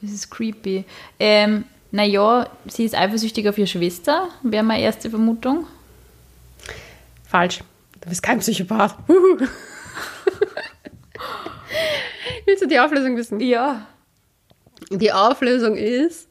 Das 0.00 0.10
ist 0.10 0.30
creepy. 0.30 0.84
Ähm, 1.18 1.64
naja, 1.90 2.48
sie 2.66 2.84
ist 2.84 2.94
eifersüchtig 2.94 3.48
auf 3.48 3.56
ihre 3.56 3.66
Schwester, 3.66 4.28
wäre 4.42 4.64
meine 4.64 4.82
erste 4.82 5.10
Vermutung. 5.10 5.66
Falsch. 7.24 7.60
Du 8.00 8.08
bist 8.08 8.22
kein 8.22 8.38
Psychopath. 8.40 8.96
Willst 12.46 12.62
du 12.62 12.66
die 12.68 12.78
Auflösung 12.78 13.16
wissen? 13.16 13.40
Ja. 13.40 13.86
Die 14.90 15.12
Auflösung 15.12 15.76
ist, 15.76 16.28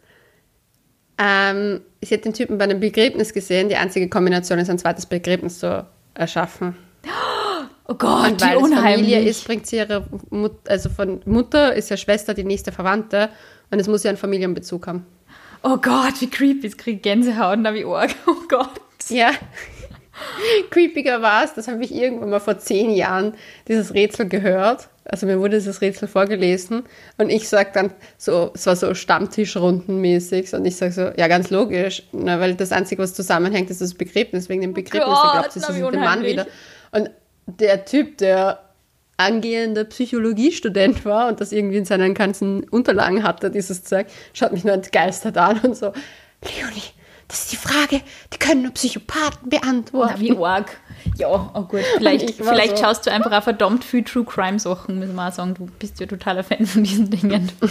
ähm, 1.18 1.82
sie 2.02 2.14
hat 2.16 2.26
den 2.26 2.34
Typen 2.34 2.58
bei 2.58 2.66
einem 2.66 2.80
Begräbnis 2.80 3.34
gesehen. 3.34 3.70
Die 3.70 3.76
einzige 3.76 4.10
Kombination 4.10 4.60
ist, 4.60 4.70
ein 4.70 4.80
zweites 4.80 5.06
Begräbnis 5.06 5.60
zu 5.60 5.86
erschaffen. 6.14 6.76
Oh 7.86 7.96
Gott, 7.96 8.32
Und 8.32 8.42
wie 8.42 8.46
weil 8.46 8.60
Familie 8.60 8.78
unheimlich. 8.78 9.26
ist, 9.28 9.46
bringt 9.46 9.68
sie 9.68 9.76
ihre 9.76 10.08
Mut 10.30 10.54
also 10.70 10.90
von 10.90 11.22
Mutter 11.26 11.74
ist 11.74 11.90
ja 11.90 11.98
Schwester 11.98 12.34
die 12.34 12.46
nächste 12.46 12.72
Verwandte 12.72 13.30
und 13.72 13.80
es 13.80 13.90
muss 13.90 14.04
ja 14.04 14.10
einen 14.10 14.18
Familienbezug 14.18 14.88
haben. 14.88 15.06
Oh 15.64 15.76
Gott, 15.76 16.14
wie 16.22 16.30
creepy. 16.30 16.68
Ich 16.68 16.78
kriege 16.78 17.02
Gänsehaut 17.02 17.58
und 17.58 17.74
wie 17.74 17.84
arg. 17.84 18.16
Oh 18.26 18.36
Gott. 18.48 18.70
Ja. 19.10 19.32
Creepiger 20.70 21.22
war 21.22 21.44
es, 21.44 21.56
das 21.56 21.68
habe 21.68 21.84
ich 21.84 21.94
irgendwann 21.94 22.30
mal 22.30 22.40
vor 22.40 22.58
zehn 22.58 22.92
Jahren 22.92 23.34
dieses 23.68 23.94
Rätsel 23.94 24.30
gehört. 24.30 24.88
Also 25.06 25.26
mir 25.26 25.40
wurde 25.40 25.58
dieses 25.58 25.82
Rätsel 25.82 26.08
vorgelesen 26.08 26.84
und 27.18 27.30
ich 27.30 27.50
sage 27.50 27.72
dann 27.74 27.94
so, 28.18 28.52
es 28.54 28.66
war 28.66 28.76
so 28.76 28.94
Stammtischrundenmäßig 28.94 30.54
und 30.54 30.66
ich 30.66 30.78
sage 30.78 30.92
so, 30.94 31.02
ja 31.18 31.28
ganz 31.28 31.50
logisch, 31.50 32.04
ne, 32.14 32.40
weil 32.40 32.56
das 32.56 32.72
Einzige, 32.72 33.02
was 33.02 33.14
zusammenhängt, 33.14 33.70
ist 33.70 33.82
das 33.82 33.96
Begräbnis, 33.96 34.48
wegen 34.48 34.62
dem 34.62 34.74
Begräbnis, 34.74 35.04
Gott, 35.14 35.26
da 35.26 35.40
glaubt 35.40 35.52
sie, 35.52 35.60
sieht 35.60 35.94
den 35.94 36.00
Mann 36.00 36.24
wieder. 36.24 36.48
Und 36.92 37.10
der 37.48 37.84
Typ, 37.84 38.18
der 38.20 38.60
angehender 39.18 39.84
Psychologiestudent 39.84 41.06
war 41.06 41.28
und 41.28 41.42
das 41.42 41.52
irgendwie 41.52 41.78
in 41.78 41.86
seinen 41.86 42.14
ganzen 42.14 42.64
Unterlagen 42.70 43.24
hatte, 43.24 43.52
dieses 43.52 43.84
Zeug, 43.84 44.08
schaut 44.34 44.54
mich 44.54 44.64
nur 44.64 44.74
entgeistert 44.74 45.38
an 45.38 45.60
und 45.60 45.76
so, 45.76 45.92
Leonie, 46.44 46.82
das 47.28 47.42
ist 47.44 47.52
die 47.52 47.56
Frage, 47.58 48.02
die 48.34 48.38
können 48.38 48.62
nur 48.64 48.72
Psychopathen 48.74 49.50
beantworten. 49.50 50.14
Na, 50.16 50.20
wie 50.20 50.38
arg. 50.38 50.78
Ja, 51.18 51.52
oh 51.54 51.62
gut. 51.64 51.82
Vielleicht, 51.98 52.32
vielleicht 52.36 52.78
so- 52.78 52.84
schaust 52.84 53.06
du 53.06 53.12
einfach 53.12 53.32
auch 53.32 53.44
verdammt 53.44 53.84
viel 53.84 54.04
True 54.04 54.26
Crime 54.26 54.60
Sachen, 54.60 55.00
muss 55.00 55.08
man 55.14 55.32
auch 55.32 55.36
sagen. 55.36 55.54
Du 55.56 55.66
bist 55.80 56.00
ja 56.00 56.06
totaler 56.06 56.44
Fan 56.44 56.66
von 56.66 56.84
diesen 56.84 57.10
Dingen. 57.10 57.52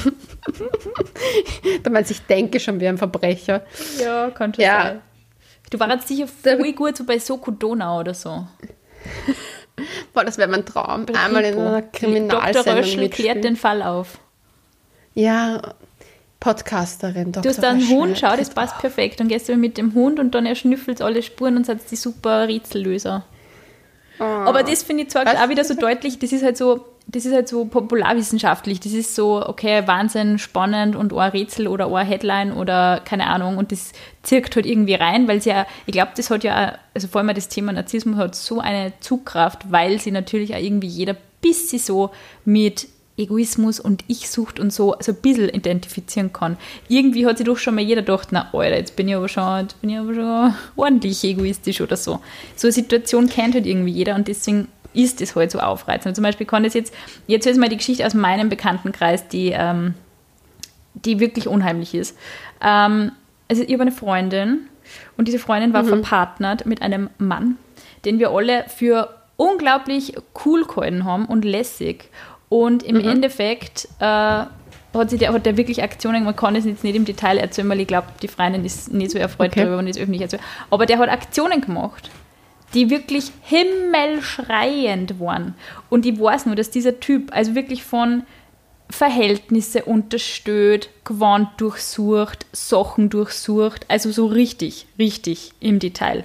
Da 1.82 1.90
meinst 1.90 2.10
du, 2.10 2.14
ich 2.14 2.22
denke 2.22 2.60
schon 2.60 2.80
wie 2.80 2.88
ein 2.88 2.98
Verbrecher. 2.98 3.62
Ja, 4.00 4.30
kann 4.30 4.52
schon 4.54 4.64
Ja. 4.64 4.82
sein. 4.82 5.00
Du 5.70 5.78
warst 5.80 6.08
sicher 6.08 6.26
voll 6.26 6.72
gut 6.72 6.96
so 6.96 7.04
bei 7.04 7.18
Soko 7.18 7.50
Donau 7.50 8.00
oder 8.00 8.14
so. 8.14 8.46
Boah, 10.12 10.24
das 10.24 10.36
wäre 10.38 10.48
mein 10.50 10.66
Traum. 10.66 11.06
Einmal 11.14 11.44
in 11.44 11.58
einer 11.58 11.80
Dr. 11.82 11.90
Kriminalsendung 11.92 12.74
Röschel 12.76 13.08
klärt 13.08 13.42
den 13.44 13.56
Fall 13.56 13.82
auf. 13.82 14.18
Ja, 15.14 15.74
Podcasterin, 16.42 17.30
Dr. 17.30 17.42
Du 17.42 17.48
hast 17.50 17.62
da 17.62 17.70
einen. 17.70 17.88
Hund, 17.88 18.18
schau, 18.18 18.36
das 18.36 18.50
passt 18.50 18.78
perfekt. 18.78 19.20
Dann 19.20 19.28
gehst 19.28 19.48
du 19.48 19.56
mit 19.56 19.78
dem 19.78 19.94
Hund 19.94 20.18
und 20.18 20.34
dann 20.34 20.44
erschnüffelst 20.44 21.00
alle 21.00 21.22
Spuren 21.22 21.56
und 21.56 21.66
seid 21.66 21.78
die 21.90 21.96
super 21.96 22.48
Rätsellöser. 22.48 23.24
Aber 24.18 24.62
das 24.62 24.82
finde 24.82 25.04
ich 25.04 25.10
zwar 25.10 25.22
auch 25.26 25.48
wieder 25.48 25.64
so 25.64 25.74
deutlich, 25.74 26.18
das 26.18 26.30
ist 26.32 26.44
halt 26.44 26.56
so, 26.56 26.84
das 27.08 27.24
ist 27.26 27.32
halt 27.32 27.48
so 27.48 27.64
popularwissenschaftlich. 27.64 28.78
Das 28.80 28.92
ist 28.92 29.14
so, 29.14 29.44
okay, 29.44 29.82
Wahnsinn, 29.86 30.38
spannend 30.38 30.94
und 30.96 31.12
ein 31.12 31.30
Rätsel 31.30 31.66
oder 31.66 31.92
ein 31.94 32.06
Headline 32.06 32.52
oder 32.52 33.00
keine 33.04 33.26
Ahnung. 33.28 33.56
Und 33.56 33.72
das 33.72 33.92
zirkt 34.22 34.54
halt 34.56 34.66
irgendwie 34.66 34.94
rein, 34.94 35.26
weil 35.28 35.40
sie 35.42 35.50
ja, 35.50 35.66
ich 35.86 35.92
glaube, 35.92 36.12
das 36.16 36.28
hat 36.30 36.44
ja, 36.44 36.68
auch- 36.72 36.78
also 36.94 37.08
vor 37.08 37.20
allem 37.20 37.34
das 37.34 37.48
Thema 37.48 37.72
Narzissmus 37.72 38.16
hat 38.16 38.34
so 38.34 38.60
eine 38.60 38.92
Zugkraft, 39.00 39.70
weil 39.72 39.98
sie 40.00 40.10
natürlich 40.10 40.54
auch 40.54 40.60
irgendwie 40.60 40.88
jeder 40.88 41.16
bisschen 41.40 41.78
so 41.80 42.10
mit 42.44 42.86
Egoismus 43.16 43.78
und 43.78 44.04
Ich-Sucht 44.08 44.58
und 44.58 44.72
so, 44.72 44.96
so 45.00 45.12
ein 45.12 45.18
bisschen 45.20 45.48
identifizieren 45.50 46.32
kann. 46.32 46.56
Irgendwie 46.88 47.26
hat 47.26 47.38
sich 47.38 47.46
doch 47.46 47.58
schon 47.58 47.74
mal 47.74 47.82
jeder 47.82 48.02
gedacht, 48.02 48.28
na 48.30 48.48
Alter, 48.52 48.76
jetzt 48.76 48.96
bin 48.96 49.08
ich 49.08 49.14
aber 49.14 49.28
schon, 49.28 49.60
jetzt 49.60 49.80
bin 49.80 49.90
ich 49.90 49.98
aber 49.98 50.14
schon 50.14 50.54
ordentlich 50.76 51.22
egoistisch 51.22 51.80
oder 51.80 51.96
so. 51.96 52.20
So 52.56 52.68
eine 52.68 52.72
Situation 52.72 53.28
kennt 53.28 53.54
halt 53.54 53.66
irgendwie 53.66 53.92
jeder 53.92 54.14
und 54.14 54.28
deswegen 54.28 54.68
ist 54.94 55.20
das 55.20 55.36
halt 55.36 55.50
so 55.50 55.58
aufreizend. 55.58 56.16
Zum 56.16 56.22
Beispiel 56.22 56.46
kann 56.46 56.64
das 56.64 56.74
jetzt, 56.74 56.94
jetzt 57.26 57.46
ist 57.46 57.58
mal 57.58 57.68
die 57.68 57.76
Geschichte 57.76 58.06
aus 58.06 58.14
meinem 58.14 58.48
Bekanntenkreis, 58.48 59.28
die, 59.28 59.50
ähm, 59.54 59.94
die 60.94 61.20
wirklich 61.20 61.48
unheimlich 61.48 61.94
ist. 61.94 62.16
Ähm, 62.62 63.12
also 63.48 63.62
ich 63.62 63.72
habe 63.72 63.82
eine 63.82 63.92
Freundin 63.92 64.68
und 65.16 65.28
diese 65.28 65.38
Freundin 65.38 65.72
war 65.72 65.84
verpartnert 65.84 66.64
mit 66.66 66.82
einem 66.82 67.10
Mann, 67.18 67.56
den 68.04 68.18
wir 68.18 68.30
alle 68.30 68.64
für 68.68 69.10
unglaublich 69.36 70.14
cool 70.44 70.64
gehalten 70.64 71.04
haben 71.04 71.26
und 71.26 71.44
lässig. 71.44 72.08
Und 72.52 72.82
im 72.82 73.00
Endeffekt 73.00 73.88
äh, 73.98 74.04
hat, 74.04 74.50
sie 75.08 75.16
der, 75.16 75.32
hat 75.32 75.46
der 75.46 75.56
wirklich 75.56 75.82
Aktionen, 75.82 76.22
man 76.22 76.36
kann 76.36 76.54
es 76.54 76.66
jetzt 76.66 76.84
nicht 76.84 76.94
im 76.94 77.06
Detail 77.06 77.38
erzählen, 77.38 77.66
weil 77.70 77.80
ich 77.80 77.86
glaube, 77.86 78.08
die 78.20 78.28
Freundin 78.28 78.62
ist 78.66 78.92
nicht 78.92 79.10
so 79.10 79.16
erfreut 79.16 79.52
Okay. 79.52 79.60
darüber, 79.60 79.78
wenn 79.78 79.86
ich 79.86 79.96
es 79.96 80.02
öffentlich 80.02 80.20
erzähle. 80.20 80.42
Aber 80.68 80.84
der 80.84 80.98
hat 80.98 81.08
Aktionen 81.08 81.62
gemacht, 81.62 82.10
die 82.74 82.90
wirklich 82.90 83.32
himmelschreiend 83.40 85.18
waren. 85.18 85.54
Und 85.88 86.04
ich 86.04 86.20
weiß 86.20 86.44
nur, 86.44 86.54
dass 86.54 86.70
dieser 86.70 87.00
Typ, 87.00 87.34
also 87.34 87.54
wirklich 87.54 87.84
von 87.84 88.24
Verhältnisse 88.90 89.84
unterstützt, 89.84 90.90
Gewand 91.06 91.48
durchsucht, 91.56 92.44
Sachen 92.52 93.08
durchsucht, 93.08 93.86
also 93.88 94.10
so 94.10 94.26
richtig, 94.26 94.86
richtig 94.98 95.52
im 95.60 95.78
Detail. 95.78 96.24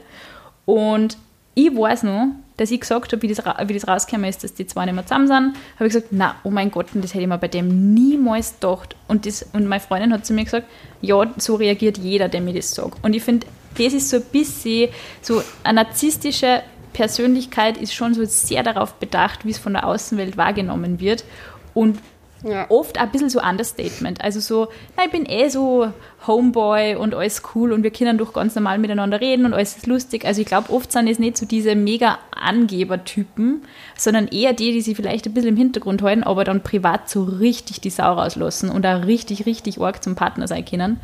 Und 0.65 1.17
ich 1.55 1.73
weiß 1.73 2.03
noch, 2.03 2.27
dass 2.57 2.71
ich 2.71 2.81
gesagt 2.81 3.13
habe, 3.13 3.21
wie 3.21 3.27
das, 3.27 3.37
wie 3.37 3.73
das 3.73 3.87
rausgekommen 3.87 4.29
ist, 4.29 4.43
dass 4.43 4.53
die 4.53 4.65
zwei 4.65 4.85
nicht 4.85 4.95
mehr 4.95 5.05
zusammen 5.05 5.27
sind, 5.27 5.55
habe 5.75 5.87
ich 5.87 5.93
gesagt, 5.93 6.07
na, 6.11 6.35
oh 6.43 6.49
mein 6.49 6.71
Gott, 6.71 6.87
das 6.93 7.13
hätte 7.13 7.21
ich 7.21 7.27
mir 7.27 7.37
bei 7.37 7.47
dem 7.47 7.93
niemals 7.93 8.55
gedacht. 8.59 8.95
Und, 9.07 9.25
das, 9.25 9.45
und 9.53 9.67
meine 9.67 9.79
Freundin 9.79 10.11
hat 10.11 10.25
zu 10.25 10.33
mir 10.33 10.43
gesagt, 10.43 10.67
ja, 11.01 11.31
so 11.37 11.55
reagiert 11.55 11.97
jeder, 11.97 12.27
der 12.27 12.41
mir 12.41 12.53
das 12.53 12.73
sagt. 12.73 13.03
Und 13.03 13.15
ich 13.15 13.23
finde, 13.23 13.47
das 13.77 13.93
ist 13.93 14.09
so 14.09 14.17
ein 14.17 14.23
bisschen, 14.31 14.89
so 15.21 15.43
eine 15.63 15.83
narzisstische 15.83 16.63
Persönlichkeit 16.93 17.77
ist 17.77 17.93
schon 17.93 18.15
so 18.15 18.25
sehr 18.25 18.63
darauf 18.63 18.95
bedacht, 18.95 19.45
wie 19.45 19.51
es 19.51 19.59
von 19.59 19.73
der 19.73 19.85
Außenwelt 19.85 20.35
wahrgenommen 20.35 20.99
wird. 20.99 21.23
Und 21.75 21.99
Ja. 22.43 22.67
oft 22.69 22.99
ein 22.99 23.11
bisschen 23.11 23.29
so 23.29 23.41
Understatement. 23.41 24.21
Also 24.21 24.39
so, 24.39 24.67
na, 24.95 25.05
ich 25.05 25.11
bin 25.11 25.25
eh 25.25 25.49
so 25.49 25.91
Homeboy 26.25 26.95
und 26.95 27.15
alles 27.15 27.41
cool 27.55 27.71
und 27.71 27.83
wir 27.83 27.91
können 27.91 28.17
doch 28.17 28.33
ganz 28.33 28.55
normal 28.55 28.77
miteinander 28.77 29.21
reden 29.21 29.45
und 29.45 29.53
alles 29.53 29.77
ist 29.77 29.87
lustig. 29.87 30.25
Also 30.25 30.41
ich 30.41 30.47
glaube, 30.47 30.71
oft 30.71 30.91
sind 30.91 31.07
es 31.07 31.19
nicht 31.19 31.37
so 31.37 31.45
diese 31.45 31.75
mega 31.75 32.19
Angebertypen, 32.31 33.63
sondern 33.95 34.27
eher 34.27 34.53
die, 34.53 34.71
die 34.71 34.81
sich 34.81 34.95
vielleicht 34.95 35.25
ein 35.25 35.33
bisschen 35.33 35.49
im 35.49 35.57
Hintergrund 35.57 36.01
halten, 36.01 36.23
aber 36.23 36.43
dann 36.43 36.61
privat 36.61 37.09
so 37.09 37.23
richtig 37.23 37.81
die 37.81 37.89
Sau 37.89 38.13
rauslassen 38.13 38.69
und 38.69 38.85
auch 38.85 39.05
richtig, 39.05 39.45
richtig 39.45 39.79
arg 39.79 40.03
zum 40.03 40.15
Partner 40.15 40.47
sein 40.47 40.65
können. 40.65 40.99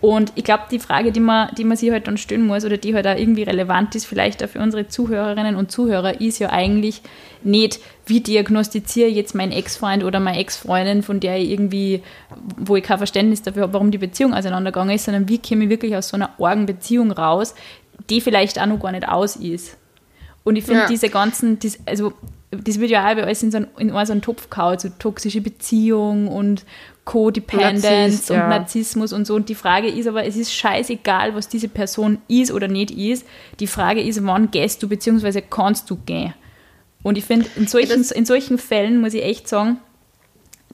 Und 0.00 0.32
ich 0.34 0.44
glaube, 0.44 0.64
die 0.70 0.78
Frage, 0.78 1.10
die 1.10 1.20
man, 1.20 1.54
die 1.56 1.64
man 1.64 1.76
sich 1.76 1.90
halt 1.90 2.06
dann 2.06 2.18
stellen 2.18 2.46
muss 2.46 2.64
oder 2.64 2.76
die 2.76 2.94
halt 2.94 3.06
auch 3.06 3.16
irgendwie 3.16 3.44
relevant 3.44 3.94
ist, 3.94 4.04
vielleicht 4.04 4.44
auch 4.44 4.48
für 4.48 4.60
unsere 4.60 4.88
Zuhörerinnen 4.88 5.56
und 5.56 5.72
Zuhörer, 5.72 6.20
ist 6.20 6.38
ja 6.38 6.50
eigentlich 6.50 7.00
nicht, 7.42 7.80
wie 8.04 8.20
diagnostiziere 8.20 9.08
ich 9.08 9.16
jetzt 9.16 9.34
meinen 9.34 9.52
Ex-Freund 9.52 10.04
oder 10.04 10.20
meine 10.20 10.38
Ex-Freundin, 10.38 11.02
von 11.02 11.18
der 11.18 11.38
ich 11.38 11.50
irgendwie, 11.50 12.02
wo 12.58 12.76
ich 12.76 12.84
kein 12.84 12.98
Verständnis 12.98 13.42
dafür 13.42 13.62
habe, 13.62 13.72
warum 13.72 13.90
die 13.90 13.98
Beziehung 13.98 14.34
auseinandergegangen 14.34 14.94
ist, 14.94 15.06
sondern 15.06 15.28
wie 15.28 15.38
komme 15.38 15.64
ich 15.64 15.70
wirklich 15.70 15.96
aus 15.96 16.08
so 16.08 16.16
einer 16.16 16.30
argen 16.38 16.66
Beziehung 16.66 17.10
raus, 17.10 17.54
die 18.10 18.20
vielleicht 18.20 18.60
auch 18.60 18.66
noch 18.66 18.78
gar 18.78 18.92
nicht 18.92 19.08
aus 19.08 19.36
ist. 19.36 19.76
Und 20.44 20.56
ich 20.56 20.64
finde 20.64 20.82
Ja. 20.82 20.86
diese 20.88 21.08
ganzen, 21.08 21.58
also 21.86 22.12
das 22.50 22.78
wird 22.78 22.90
ja 22.90 23.10
auch 23.10 23.14
bei 23.14 23.24
alles 23.24 23.42
in 23.42 23.50
so 23.50 23.56
einen, 23.56 23.68
in 23.78 23.88
so 23.90 24.12
einen 24.12 24.22
Topf 24.22 24.50
gehauen, 24.50 24.78
so 24.78 24.88
toxische 24.98 25.40
Beziehung 25.40 26.28
und 26.28 26.64
Codependence 27.06 28.30
und 28.30 28.36
ja. 28.36 28.48
Narzissmus 28.48 29.12
und 29.12 29.26
so. 29.26 29.34
Und 29.34 29.48
die 29.48 29.54
Frage 29.54 29.88
ist 29.88 30.06
aber, 30.06 30.24
es 30.26 30.36
ist 30.36 30.52
scheißegal, 30.52 31.34
was 31.34 31.48
diese 31.48 31.68
Person 31.68 32.18
ist 32.28 32.52
oder 32.52 32.68
nicht 32.68 32.90
ist. 32.90 33.26
Die 33.60 33.66
Frage 33.66 34.02
ist, 34.02 34.24
wann 34.26 34.50
gehst 34.50 34.82
du, 34.82 34.88
beziehungsweise 34.88 35.40
kannst 35.40 35.88
du 35.88 35.96
gehen. 35.96 36.34
Und 37.02 37.16
ich 37.16 37.24
finde, 37.24 37.46
in 37.56 37.66
solchen, 37.66 37.98
das- 37.98 38.10
in 38.10 38.26
solchen 38.26 38.58
Fällen 38.58 39.00
muss 39.00 39.14
ich 39.14 39.22
echt 39.24 39.48
sagen, 39.48 39.78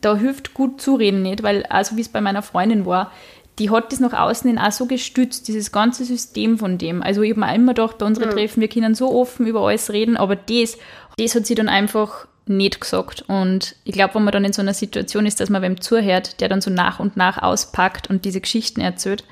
da 0.00 0.16
hilft 0.16 0.54
gut 0.54 0.80
zureden 0.80 1.22
nicht, 1.22 1.42
weil 1.42 1.64
also 1.66 1.96
wie 1.96 2.00
es 2.00 2.08
bei 2.08 2.20
meiner 2.20 2.42
Freundin 2.42 2.86
war, 2.86 3.12
die 3.58 3.70
hat 3.70 3.92
das 3.92 4.00
nach 4.00 4.14
außen 4.14 4.48
hin 4.48 4.58
auch 4.58 4.72
so 4.72 4.86
gestützt, 4.86 5.46
dieses 5.46 5.70
ganze 5.70 6.04
System 6.04 6.58
von 6.58 6.78
dem. 6.78 7.02
Also 7.02 7.20
ich 7.22 7.30
habe 7.32 7.40
mir 7.40 7.54
immer 7.54 7.74
gedacht, 7.74 7.98
bei 7.98 8.06
unseren 8.06 8.30
Treffen, 8.30 8.60
wir 8.62 8.68
können 8.68 8.94
so 8.94 9.12
offen 9.14 9.46
über 9.46 9.60
alles 9.60 9.92
reden, 9.92 10.16
aber 10.16 10.34
das, 10.34 10.78
das 11.18 11.34
hat 11.34 11.46
sie 11.46 11.54
dann 11.54 11.68
einfach 11.68 12.26
nicht 12.46 12.80
gesagt. 12.80 13.22
Und 13.28 13.76
ich 13.84 13.92
glaube, 13.92 14.14
wenn 14.14 14.24
man 14.24 14.32
dann 14.32 14.44
in 14.44 14.52
so 14.52 14.62
einer 14.62 14.74
Situation 14.74 15.26
ist, 15.26 15.40
dass 15.40 15.50
man 15.50 15.62
wem 15.62 15.80
zuhört, 15.80 16.40
der 16.40 16.48
dann 16.48 16.60
so 16.60 16.70
nach 16.70 17.00
und 17.00 17.16
nach 17.16 17.42
auspackt 17.42 18.10
und 18.10 18.24
diese 18.24 18.40
Geschichten 18.40 18.80
erzählt, 18.80 19.24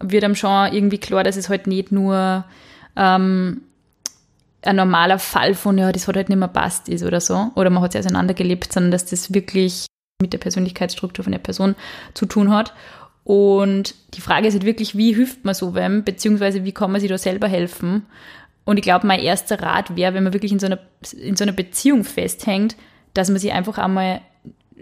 wird 0.00 0.24
einem 0.24 0.34
schon 0.34 0.72
irgendwie 0.72 0.98
klar, 0.98 1.24
dass 1.24 1.36
es 1.36 1.48
halt 1.48 1.66
nicht 1.66 1.92
nur 1.92 2.44
ähm, 2.96 3.62
ein 4.62 4.76
normaler 4.76 5.18
Fall 5.18 5.54
von, 5.54 5.78
ja, 5.78 5.92
das 5.92 6.08
hat 6.08 6.16
halt 6.16 6.28
nicht 6.28 6.38
mehr 6.38 6.48
passt 6.48 6.88
ist 6.88 7.04
oder 7.04 7.20
so, 7.20 7.50
oder 7.54 7.70
man 7.70 7.82
hat 7.82 7.92
sich 7.92 8.00
auseinandergelebt, 8.00 8.72
sondern 8.72 8.90
dass 8.90 9.06
das 9.06 9.32
wirklich 9.32 9.86
mit 10.20 10.32
der 10.32 10.38
Persönlichkeitsstruktur 10.38 11.24
von 11.24 11.32
der 11.32 11.38
Person 11.38 11.74
zu 12.14 12.26
tun 12.26 12.50
hat. 12.50 12.72
Und 13.24 13.94
die 14.14 14.20
Frage 14.20 14.48
ist 14.48 14.54
halt 14.54 14.64
wirklich, 14.64 14.96
wie 14.96 15.14
hilft 15.14 15.44
man 15.44 15.54
so 15.54 15.74
wem, 15.74 16.04
beziehungsweise 16.04 16.64
wie 16.64 16.72
kann 16.72 16.92
man 16.92 17.00
sich 17.00 17.10
da 17.10 17.18
selber 17.18 17.48
helfen? 17.48 18.06
Und 18.64 18.78
ich 18.78 18.82
glaube, 18.82 19.06
mein 19.06 19.20
erster 19.20 19.60
Rat 19.60 19.96
wäre, 19.96 20.14
wenn 20.14 20.24
man 20.24 20.32
wirklich 20.32 20.52
in 20.52 20.58
so, 20.58 20.66
einer, 20.66 20.78
in 21.12 21.36
so 21.36 21.44
einer 21.44 21.52
Beziehung 21.52 22.04
festhängt, 22.04 22.76
dass 23.12 23.28
man 23.28 23.38
sich 23.38 23.52
einfach 23.52 23.78
einmal 23.78 24.20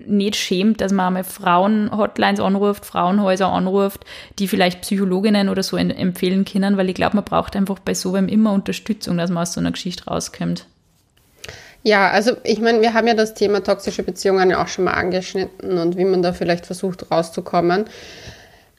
nicht 0.07 0.37
schämt, 0.37 0.81
dass 0.81 0.93
man 0.93 1.09
einmal 1.09 1.25
Frauen-Hotlines 1.25 2.41
anruft, 2.41 2.87
Frauenhäuser 2.87 3.49
anruft, 3.49 4.05
die 4.39 4.49
vielleicht 4.49 4.81
Psychologinnen 4.83 5.49
oder 5.49 5.62
so 5.62 5.77
empfehlen 5.77 6.45
können, 6.45 6.77
weil 6.77 6.89
ich 6.89 6.95
glaube, 6.95 7.17
man 7.17 7.25
braucht 7.25 7.57
einfach 7.57 7.79
bei 7.79 7.95
so 7.95 8.15
einem 8.15 8.29
immer 8.29 8.53
Unterstützung, 8.53 9.19
dass 9.19 9.31
man 9.31 9.43
aus 9.43 9.53
so 9.53 9.61
einer 9.61 9.73
Geschichte 9.73 10.05
rauskommt. 10.05 10.67
Ja, 11.85 12.11
also 12.11 12.37
ich 12.45 12.61
meine, 12.61 12.81
wir 12.81 12.95
haben 12.95 13.09
ja 13.09 13.15
das 13.15 13.35
Thema 13.35 13.62
toxische 13.62 14.05
Beziehungen 14.05 14.51
ja 14.51 14.62
auch 14.62 14.69
schon 14.69 14.85
mal 14.85 14.93
angeschnitten 14.93 15.79
und 15.79 15.97
wie 15.97 16.05
man 16.05 16.23
da 16.23 16.33
vielleicht 16.33 16.65
versucht 16.65 17.11
rauszukommen. 17.11 17.87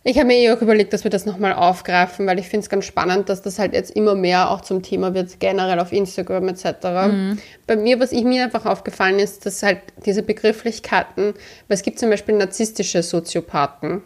Ich 0.06 0.18
habe 0.18 0.28
mir 0.28 0.38
eh 0.38 0.52
auch 0.52 0.62
überlegt, 0.62 0.92
dass 0.92 1.06
wir 1.06 1.12
das 1.12 1.26
nochmal 1.26 1.54
aufgreifen, 1.54 2.28
weil 2.28 2.38
ich 2.38 2.50
finde 2.50 2.66
es 2.66 2.70
ganz 2.70 2.84
spannend, 2.84 3.30
dass 3.30 3.42
das 3.42 3.58
halt 3.58 3.74
jetzt 3.74 3.92
immer 3.92 4.16
mehr 4.16 4.52
auch 4.52 4.60
zum 4.60 4.82
Thema 4.82 5.14
wird, 5.14 5.40
generell 5.40 5.80
auf 5.80 5.94
Instagram 5.94 6.50
etc. 6.50 6.66
Mhm. 7.08 7.40
Bei 7.68 7.78
mir, 7.78 8.02
was 8.02 8.12
ich 8.12 8.26
mir 8.26 8.44
einfach 8.44 8.66
aufgefallen 8.66 9.20
ist, 9.20 9.46
dass 9.46 9.64
halt 9.64 9.80
diese 10.06 10.22
Begrifflichkeiten, 10.22 11.34
weil 11.68 11.76
es 11.76 11.84
gibt 11.84 12.00
zum 12.00 12.10
Beispiel 12.10 12.36
narzisstische 12.36 13.02
Soziopathen. 13.02 14.02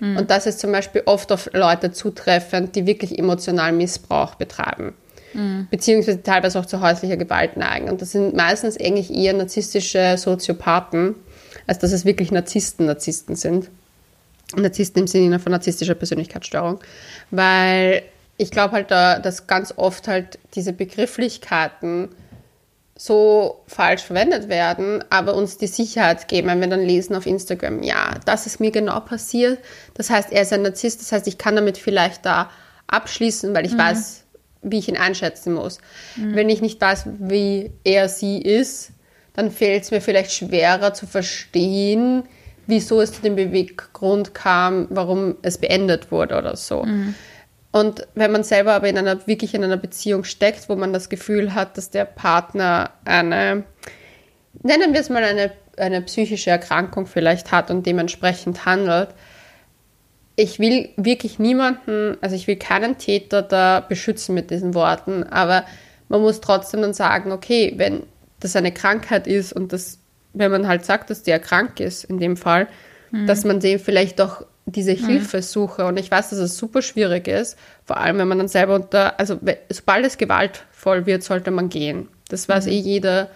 Mhm. 0.00 0.16
Und 0.16 0.30
das 0.30 0.46
ist 0.46 0.58
zum 0.58 0.72
Beispiel 0.72 1.02
oft 1.06 1.30
auf 1.30 1.48
Leute 1.52 1.92
zutreffend, 1.92 2.74
die 2.74 2.86
wirklich 2.86 3.16
emotionalen 3.16 3.76
Missbrauch 3.76 4.34
betreiben. 4.34 4.94
Mhm. 5.32 5.68
Beziehungsweise 5.70 6.24
teilweise 6.24 6.58
auch 6.58 6.66
zu 6.66 6.80
häuslicher 6.80 7.16
Gewalt 7.16 7.56
neigen. 7.56 7.88
Und 7.88 8.02
das 8.02 8.10
sind 8.10 8.34
meistens 8.34 8.80
eigentlich 8.80 9.14
eher 9.14 9.32
narzisstische 9.32 10.16
Soziopathen, 10.18 11.14
als 11.68 11.78
dass 11.78 11.92
es 11.92 12.04
wirklich 12.04 12.32
Narzissten 12.32 12.86
Narzissten 12.86 13.36
sind. 13.36 13.70
Narzissten 14.54 15.02
im 15.02 15.06
Sinne 15.06 15.38
von 15.38 15.52
narzisstischer 15.52 15.94
Persönlichkeitsstörung, 15.94 16.78
weil 17.30 18.02
ich 18.36 18.50
glaube 18.50 18.72
halt, 18.72 18.90
da, 18.90 19.18
dass 19.18 19.46
ganz 19.46 19.74
oft 19.76 20.08
halt 20.08 20.38
diese 20.54 20.72
Begrifflichkeiten 20.72 22.10
so 22.98 23.62
falsch 23.66 24.02
verwendet 24.02 24.48
werden, 24.48 25.04
aber 25.10 25.34
uns 25.34 25.58
die 25.58 25.66
Sicherheit 25.66 26.28
geben, 26.28 26.48
wenn 26.48 26.60
wir 26.60 26.68
dann 26.68 26.80
lesen 26.80 27.14
auf 27.14 27.26
Instagram, 27.26 27.82
ja, 27.82 28.14
das 28.24 28.46
ist 28.46 28.58
mir 28.58 28.70
genau 28.70 29.00
passiert. 29.00 29.58
Das 29.94 30.08
heißt, 30.08 30.32
er 30.32 30.42
ist 30.42 30.52
ein 30.52 30.62
Narzisst, 30.62 31.00
das 31.00 31.12
heißt, 31.12 31.26
ich 31.26 31.36
kann 31.36 31.56
damit 31.56 31.76
vielleicht 31.76 32.24
da 32.24 32.50
abschließen, 32.86 33.54
weil 33.54 33.66
ich 33.66 33.72
mhm. 33.72 33.78
weiß, 33.78 34.24
wie 34.62 34.78
ich 34.78 34.88
ihn 34.88 34.96
einschätzen 34.96 35.52
muss. 35.52 35.78
Mhm. 36.16 36.34
Wenn 36.34 36.48
ich 36.48 36.62
nicht 36.62 36.80
weiß, 36.80 37.06
wie 37.18 37.70
er 37.84 38.08
sie 38.08 38.40
ist, 38.40 38.92
dann 39.34 39.50
fällt 39.50 39.84
es 39.84 39.90
mir 39.90 40.00
vielleicht 40.00 40.32
schwerer 40.32 40.94
zu 40.94 41.06
verstehen, 41.06 42.22
wieso 42.66 43.00
es 43.00 43.12
zu 43.12 43.22
dem 43.22 43.36
Beweggrund 43.36 44.34
kam, 44.34 44.86
warum 44.90 45.36
es 45.42 45.58
beendet 45.58 46.10
wurde 46.10 46.36
oder 46.36 46.56
so. 46.56 46.84
Mhm. 46.84 47.14
Und 47.72 48.06
wenn 48.14 48.32
man 48.32 48.42
selber 48.42 48.72
aber 48.72 48.88
in 48.88 48.96
einer, 48.96 49.26
wirklich 49.26 49.54
in 49.54 49.62
einer 49.62 49.76
Beziehung 49.76 50.24
steckt, 50.24 50.68
wo 50.68 50.76
man 50.76 50.92
das 50.92 51.08
Gefühl 51.08 51.54
hat, 51.54 51.76
dass 51.76 51.90
der 51.90 52.06
Partner 52.06 52.90
eine, 53.04 53.64
nennen 54.62 54.94
wir 54.94 55.00
es 55.00 55.10
mal 55.10 55.22
eine, 55.22 55.52
eine 55.76 56.00
psychische 56.02 56.50
Erkrankung 56.50 57.06
vielleicht 57.06 57.52
hat 57.52 57.70
und 57.70 57.84
dementsprechend 57.84 58.64
handelt, 58.64 59.10
ich 60.36 60.58
will 60.58 60.90
wirklich 60.96 61.38
niemanden, 61.38 62.18
also 62.20 62.36
ich 62.36 62.46
will 62.46 62.56
keinen 62.56 62.98
Täter 62.98 63.42
da 63.42 63.80
beschützen 63.80 64.34
mit 64.34 64.50
diesen 64.50 64.74
Worten, 64.74 65.24
aber 65.24 65.64
man 66.08 66.20
muss 66.20 66.40
trotzdem 66.40 66.82
dann 66.82 66.94
sagen, 66.94 67.32
okay, 67.32 67.74
wenn 67.76 68.04
das 68.40 68.54
eine 68.54 68.72
Krankheit 68.72 69.26
ist 69.26 69.52
und 69.52 69.72
das 69.72 69.98
wenn 70.38 70.50
man 70.50 70.68
halt 70.68 70.84
sagt, 70.84 71.10
dass 71.10 71.22
der 71.22 71.38
krank 71.38 71.80
ist, 71.80 72.04
in 72.04 72.18
dem 72.18 72.36
Fall, 72.36 72.68
mhm. 73.10 73.26
dass 73.26 73.44
man 73.44 73.60
dem 73.60 73.78
vielleicht 73.78 74.20
doch 74.20 74.44
diese 74.66 74.94
mhm. 74.94 75.06
Hilfe 75.06 75.42
suche. 75.42 75.86
Und 75.86 75.96
ich 75.98 76.10
weiß, 76.10 76.30
dass 76.30 76.38
es 76.38 76.56
super 76.56 76.82
schwierig 76.82 77.28
ist, 77.28 77.56
vor 77.84 77.96
allem 77.96 78.18
wenn 78.18 78.28
man 78.28 78.38
dann 78.38 78.48
selber 78.48 78.74
unter, 78.74 79.18
also 79.18 79.38
sobald 79.70 80.04
es 80.04 80.18
gewaltvoll 80.18 81.06
wird, 81.06 81.22
sollte 81.22 81.50
man 81.50 81.68
gehen. 81.68 82.08
Das 82.28 82.48
weiß 82.48 82.66
mhm. 82.66 82.72
eh 82.72 82.78
jeder. 82.78 83.30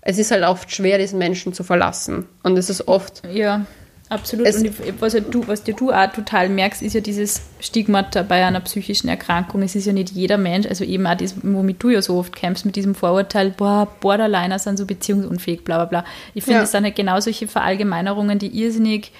Es 0.00 0.18
ist 0.18 0.30
halt 0.30 0.44
oft 0.44 0.72
schwer, 0.72 0.98
diesen 0.98 1.18
Menschen 1.18 1.52
zu 1.52 1.64
verlassen. 1.64 2.26
Und 2.44 2.56
es 2.56 2.70
ist 2.70 2.86
oft. 2.86 3.22
Ja. 3.30 3.66
Absolut. 4.08 4.46
Es 4.46 4.56
und 4.56 5.00
was, 5.00 5.14
ja 5.14 5.20
du, 5.20 5.48
was 5.48 5.64
dir 5.64 5.74
du 5.74 5.90
auch 5.92 6.12
total 6.12 6.48
merkst, 6.48 6.80
ist 6.80 6.94
ja 6.94 7.00
dieses 7.00 7.42
Stigmata 7.58 8.22
bei 8.22 8.44
einer 8.44 8.60
psychischen 8.60 9.08
Erkrankung. 9.08 9.62
Es 9.62 9.74
ist 9.74 9.86
ja 9.86 9.92
nicht 9.92 10.10
jeder 10.10 10.38
Mensch, 10.38 10.66
also 10.66 10.84
eben 10.84 11.06
auch 11.08 11.16
das, 11.16 11.34
womit 11.42 11.82
du 11.82 11.90
ja 11.90 12.00
so 12.00 12.16
oft 12.18 12.34
kämpfst, 12.34 12.64
mit 12.64 12.76
diesem 12.76 12.94
Vorurteil, 12.94 13.50
boah, 13.50 13.88
Borderliner 14.00 14.60
sind 14.60 14.76
so 14.76 14.86
beziehungsunfähig, 14.86 15.64
bla 15.64 15.78
bla 15.78 15.84
bla. 15.86 16.04
Ich 16.34 16.44
finde, 16.44 16.58
ja. 16.58 16.60
das 16.60 16.70
sind 16.70 16.84
halt 16.84 16.94
genau 16.94 17.18
solche 17.18 17.48
Verallgemeinerungen, 17.48 18.38
die 18.38 18.48
irrsinnig 18.48 19.10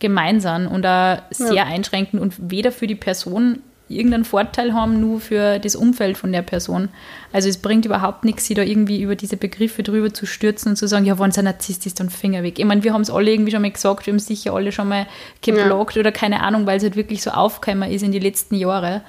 gemein 0.00 0.40
sind 0.40 0.66
und 0.66 0.84
auch 0.86 1.18
sehr 1.30 1.52
ja. 1.52 1.64
einschränkend 1.64 2.20
und 2.20 2.50
weder 2.50 2.72
für 2.72 2.88
die 2.88 2.96
Person 2.96 3.60
irgendeinen 3.90 4.24
Vorteil 4.24 4.72
haben, 4.72 5.00
nur 5.00 5.20
für 5.20 5.58
das 5.58 5.74
Umfeld 5.74 6.16
von 6.16 6.32
der 6.32 6.42
Person. 6.42 6.88
Also 7.32 7.48
es 7.48 7.58
bringt 7.58 7.84
überhaupt 7.84 8.24
nichts, 8.24 8.46
sie 8.46 8.54
da 8.54 8.62
irgendwie 8.62 9.02
über 9.02 9.16
diese 9.16 9.36
Begriffe 9.36 9.82
drüber 9.82 10.14
zu 10.14 10.26
stürzen 10.26 10.70
und 10.70 10.76
zu 10.76 10.86
sagen, 10.86 11.04
ja, 11.04 11.18
wenn 11.18 11.30
es 11.30 11.38
ein 11.38 11.44
Narzisst 11.44 11.86
ist, 11.86 12.00
dann 12.00 12.08
Finger 12.08 12.42
weg. 12.42 12.58
Ich 12.58 12.64
meine, 12.64 12.84
wir 12.84 12.92
haben 12.92 13.02
es 13.02 13.10
alle 13.10 13.32
irgendwie 13.32 13.50
schon 13.50 13.62
mal 13.62 13.70
gesagt, 13.70 14.06
wir 14.06 14.12
haben 14.12 14.18
sicher 14.18 14.54
alle 14.54 14.72
schon 14.72 14.88
mal 14.88 15.06
geblockt 15.42 15.96
ja. 15.96 16.00
oder 16.00 16.12
keine 16.12 16.42
Ahnung, 16.42 16.66
weil 16.66 16.76
es 16.76 16.82
halt 16.82 16.96
wirklich 16.96 17.22
so 17.22 17.30
aufgekommen 17.30 17.90
ist 17.90 18.02
in 18.02 18.12
die 18.12 18.18
letzten 18.18 18.54
Jahre. 18.54 19.02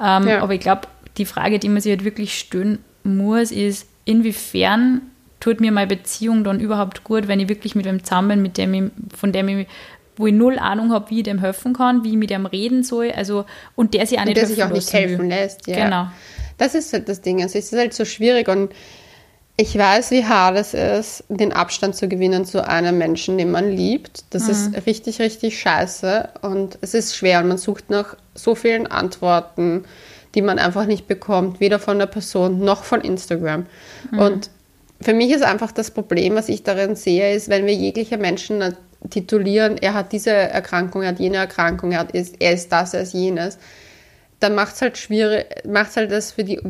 Ähm, 0.00 0.28
ja. 0.28 0.42
Aber 0.42 0.54
ich 0.54 0.60
glaube, 0.60 0.82
die 1.16 1.24
Frage, 1.24 1.58
die 1.58 1.68
man 1.68 1.80
sich 1.80 1.90
halt 1.90 2.04
wirklich 2.04 2.38
stellen 2.38 2.78
muss, 3.04 3.50
ist, 3.50 3.88
inwiefern 4.04 5.00
tut 5.40 5.60
mir 5.60 5.72
meine 5.72 5.86
Beziehung 5.86 6.44
dann 6.44 6.60
überhaupt 6.60 7.04
gut, 7.04 7.28
wenn 7.28 7.40
ich 7.40 7.48
wirklich 7.48 7.74
mit 7.74 7.86
einem 7.86 8.02
zusammen 8.04 8.28
bin, 8.28 8.42
mit 8.42 8.58
dem 8.58 8.74
ich, 8.74 8.84
von 9.16 9.32
dem 9.32 9.48
ich 9.48 9.66
wo 10.16 10.26
ich 10.26 10.34
null 10.34 10.58
Ahnung 10.58 10.92
habe, 10.92 11.10
wie 11.10 11.18
ich 11.18 11.24
dem 11.24 11.38
helfen 11.38 11.72
kann, 11.74 12.04
wie 12.04 12.10
ich 12.10 12.16
mit 12.16 12.30
dem 12.30 12.46
reden 12.46 12.82
soll. 12.82 13.10
Also, 13.10 13.44
und 13.74 13.94
der 13.94 14.06
sich 14.06 14.18
auch 14.18 14.24
nicht, 14.24 14.36
und 14.36 14.36
der 14.36 14.46
sich 14.46 14.64
auch 14.64 14.70
nicht 14.70 14.92
helfen 14.92 15.18
will. 15.20 15.28
lässt. 15.28 15.66
Ja. 15.66 15.84
Genau. 15.84 16.06
Das 16.58 16.74
ist 16.74 16.92
halt 16.92 17.08
das 17.08 17.20
Ding. 17.20 17.42
Also 17.42 17.58
es 17.58 17.72
ist 17.72 17.78
halt 17.78 17.94
so 17.94 18.04
schwierig 18.04 18.48
und 18.48 18.72
ich 19.58 19.76
weiß, 19.76 20.10
wie 20.10 20.24
hart 20.24 20.56
es 20.56 20.74
ist, 20.74 21.24
den 21.28 21.52
Abstand 21.52 21.96
zu 21.96 22.08
gewinnen 22.08 22.44
zu 22.44 22.66
einem 22.66 22.98
Menschen, 22.98 23.38
den 23.38 23.50
man 23.50 23.70
liebt. 23.70 24.24
Das 24.30 24.44
mhm. 24.44 24.50
ist 24.50 24.86
richtig, 24.86 25.18
richtig 25.18 25.58
scheiße 25.58 26.28
und 26.42 26.78
es 26.82 26.92
ist 26.92 27.16
schwer 27.16 27.40
und 27.40 27.48
man 27.48 27.58
sucht 27.58 27.88
nach 27.88 28.16
so 28.34 28.54
vielen 28.54 28.86
Antworten, 28.86 29.84
die 30.34 30.42
man 30.42 30.58
einfach 30.58 30.84
nicht 30.84 31.08
bekommt, 31.08 31.60
weder 31.60 31.78
von 31.78 31.98
der 31.98 32.06
Person 32.06 32.58
noch 32.58 32.84
von 32.84 33.00
Instagram. 33.00 33.64
Mhm. 34.10 34.18
Und 34.18 34.50
für 35.00 35.14
mich 35.14 35.30
ist 35.30 35.42
einfach 35.42 35.72
das 35.72 35.90
Problem, 35.90 36.34
was 36.34 36.50
ich 36.50 36.62
darin 36.62 36.94
sehe, 36.94 37.34
ist, 37.34 37.48
wenn 37.48 37.64
wir 37.64 37.74
jegliche 37.74 38.18
Menschen 38.18 38.76
titulieren, 39.10 39.76
er 39.78 39.94
hat 39.94 40.12
diese 40.12 40.30
Erkrankung, 40.30 41.02
er 41.02 41.10
hat 41.10 41.20
jene 41.20 41.36
Erkrankung, 41.36 41.92
er, 41.92 42.00
hat, 42.00 42.14
er 42.14 42.52
ist 42.52 42.72
das, 42.72 42.94
er 42.94 43.02
ist 43.02 43.14
jenes, 43.14 43.58
dann 44.40 44.54
macht 44.54 44.74
es 44.74 44.82
halt 44.82 44.98
schwierig, 44.98 45.46
macht 45.66 45.90
es 45.90 45.96
halt 45.96 46.10
das 46.10 46.32
für 46.32 46.44
die 46.44 46.60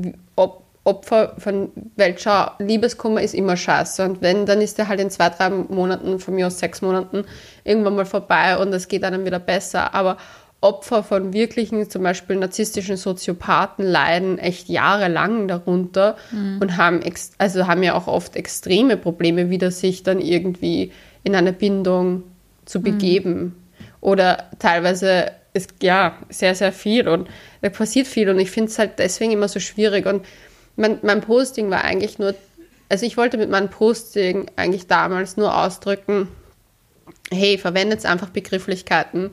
Opfer 0.86 1.34
von 1.38 1.72
welcher 1.96 2.54
Liebeskummer 2.60 3.20
ist 3.20 3.34
immer 3.34 3.56
scheiße. 3.56 4.04
Und 4.04 4.22
wenn, 4.22 4.46
dann 4.46 4.60
ist 4.60 4.78
der 4.78 4.86
halt 4.86 5.00
in 5.00 5.10
zwei, 5.10 5.30
drei 5.30 5.50
Monaten, 5.50 6.20
von 6.20 6.34
mir 6.34 6.46
aus 6.46 6.60
sechs 6.60 6.80
Monaten, 6.80 7.24
irgendwann 7.64 7.96
mal 7.96 8.06
vorbei 8.06 8.56
und 8.56 8.72
es 8.72 8.86
geht 8.86 9.02
einem 9.02 9.24
wieder 9.24 9.40
besser. 9.40 9.94
Aber 9.94 10.16
Opfer 10.60 11.02
von 11.02 11.32
wirklichen, 11.32 11.90
zum 11.90 12.04
Beispiel 12.04 12.36
narzisstischen 12.36 12.96
Soziopathen, 12.96 13.84
leiden 13.84 14.38
echt 14.38 14.68
jahrelang 14.68 15.48
darunter 15.48 16.16
mhm. 16.30 16.58
und 16.60 16.76
haben, 16.76 17.00
also 17.38 17.66
haben 17.66 17.82
ja 17.82 17.94
auch 17.94 18.06
oft 18.06 18.36
extreme 18.36 18.96
Probleme, 18.96 19.50
wieder 19.50 19.72
sich 19.72 20.04
dann 20.04 20.20
irgendwie 20.20 20.92
in 21.26 21.34
eine 21.34 21.52
Bindung 21.52 22.22
zu 22.66 22.78
mhm. 22.78 22.82
begeben. 22.84 23.40
Mhm. 23.40 23.54
Oder 24.00 24.48
teilweise 24.60 25.32
ist 25.54 25.74
ja 25.82 26.16
sehr, 26.28 26.54
sehr 26.54 26.72
viel 26.72 27.08
und 27.08 27.28
da 27.62 27.68
passiert 27.68 28.06
viel 28.06 28.28
und 28.28 28.38
ich 28.38 28.50
finde 28.50 28.70
es 28.70 28.78
halt 28.78 29.00
deswegen 29.00 29.32
immer 29.32 29.48
so 29.48 29.58
schwierig. 29.58 30.06
Und 30.06 30.24
mein, 30.76 31.00
mein 31.02 31.22
Posting 31.22 31.68
war 31.68 31.82
eigentlich 31.82 32.20
nur, 32.20 32.36
also 32.88 33.04
ich 33.04 33.16
wollte 33.16 33.38
mit 33.38 33.50
meinem 33.50 33.70
Posting 33.70 34.46
eigentlich 34.54 34.86
damals 34.86 35.36
nur 35.36 35.56
ausdrücken, 35.56 36.28
hey, 37.32 37.58
verwendet 37.58 38.06
einfach 38.06 38.30
Begrifflichkeiten 38.30 39.32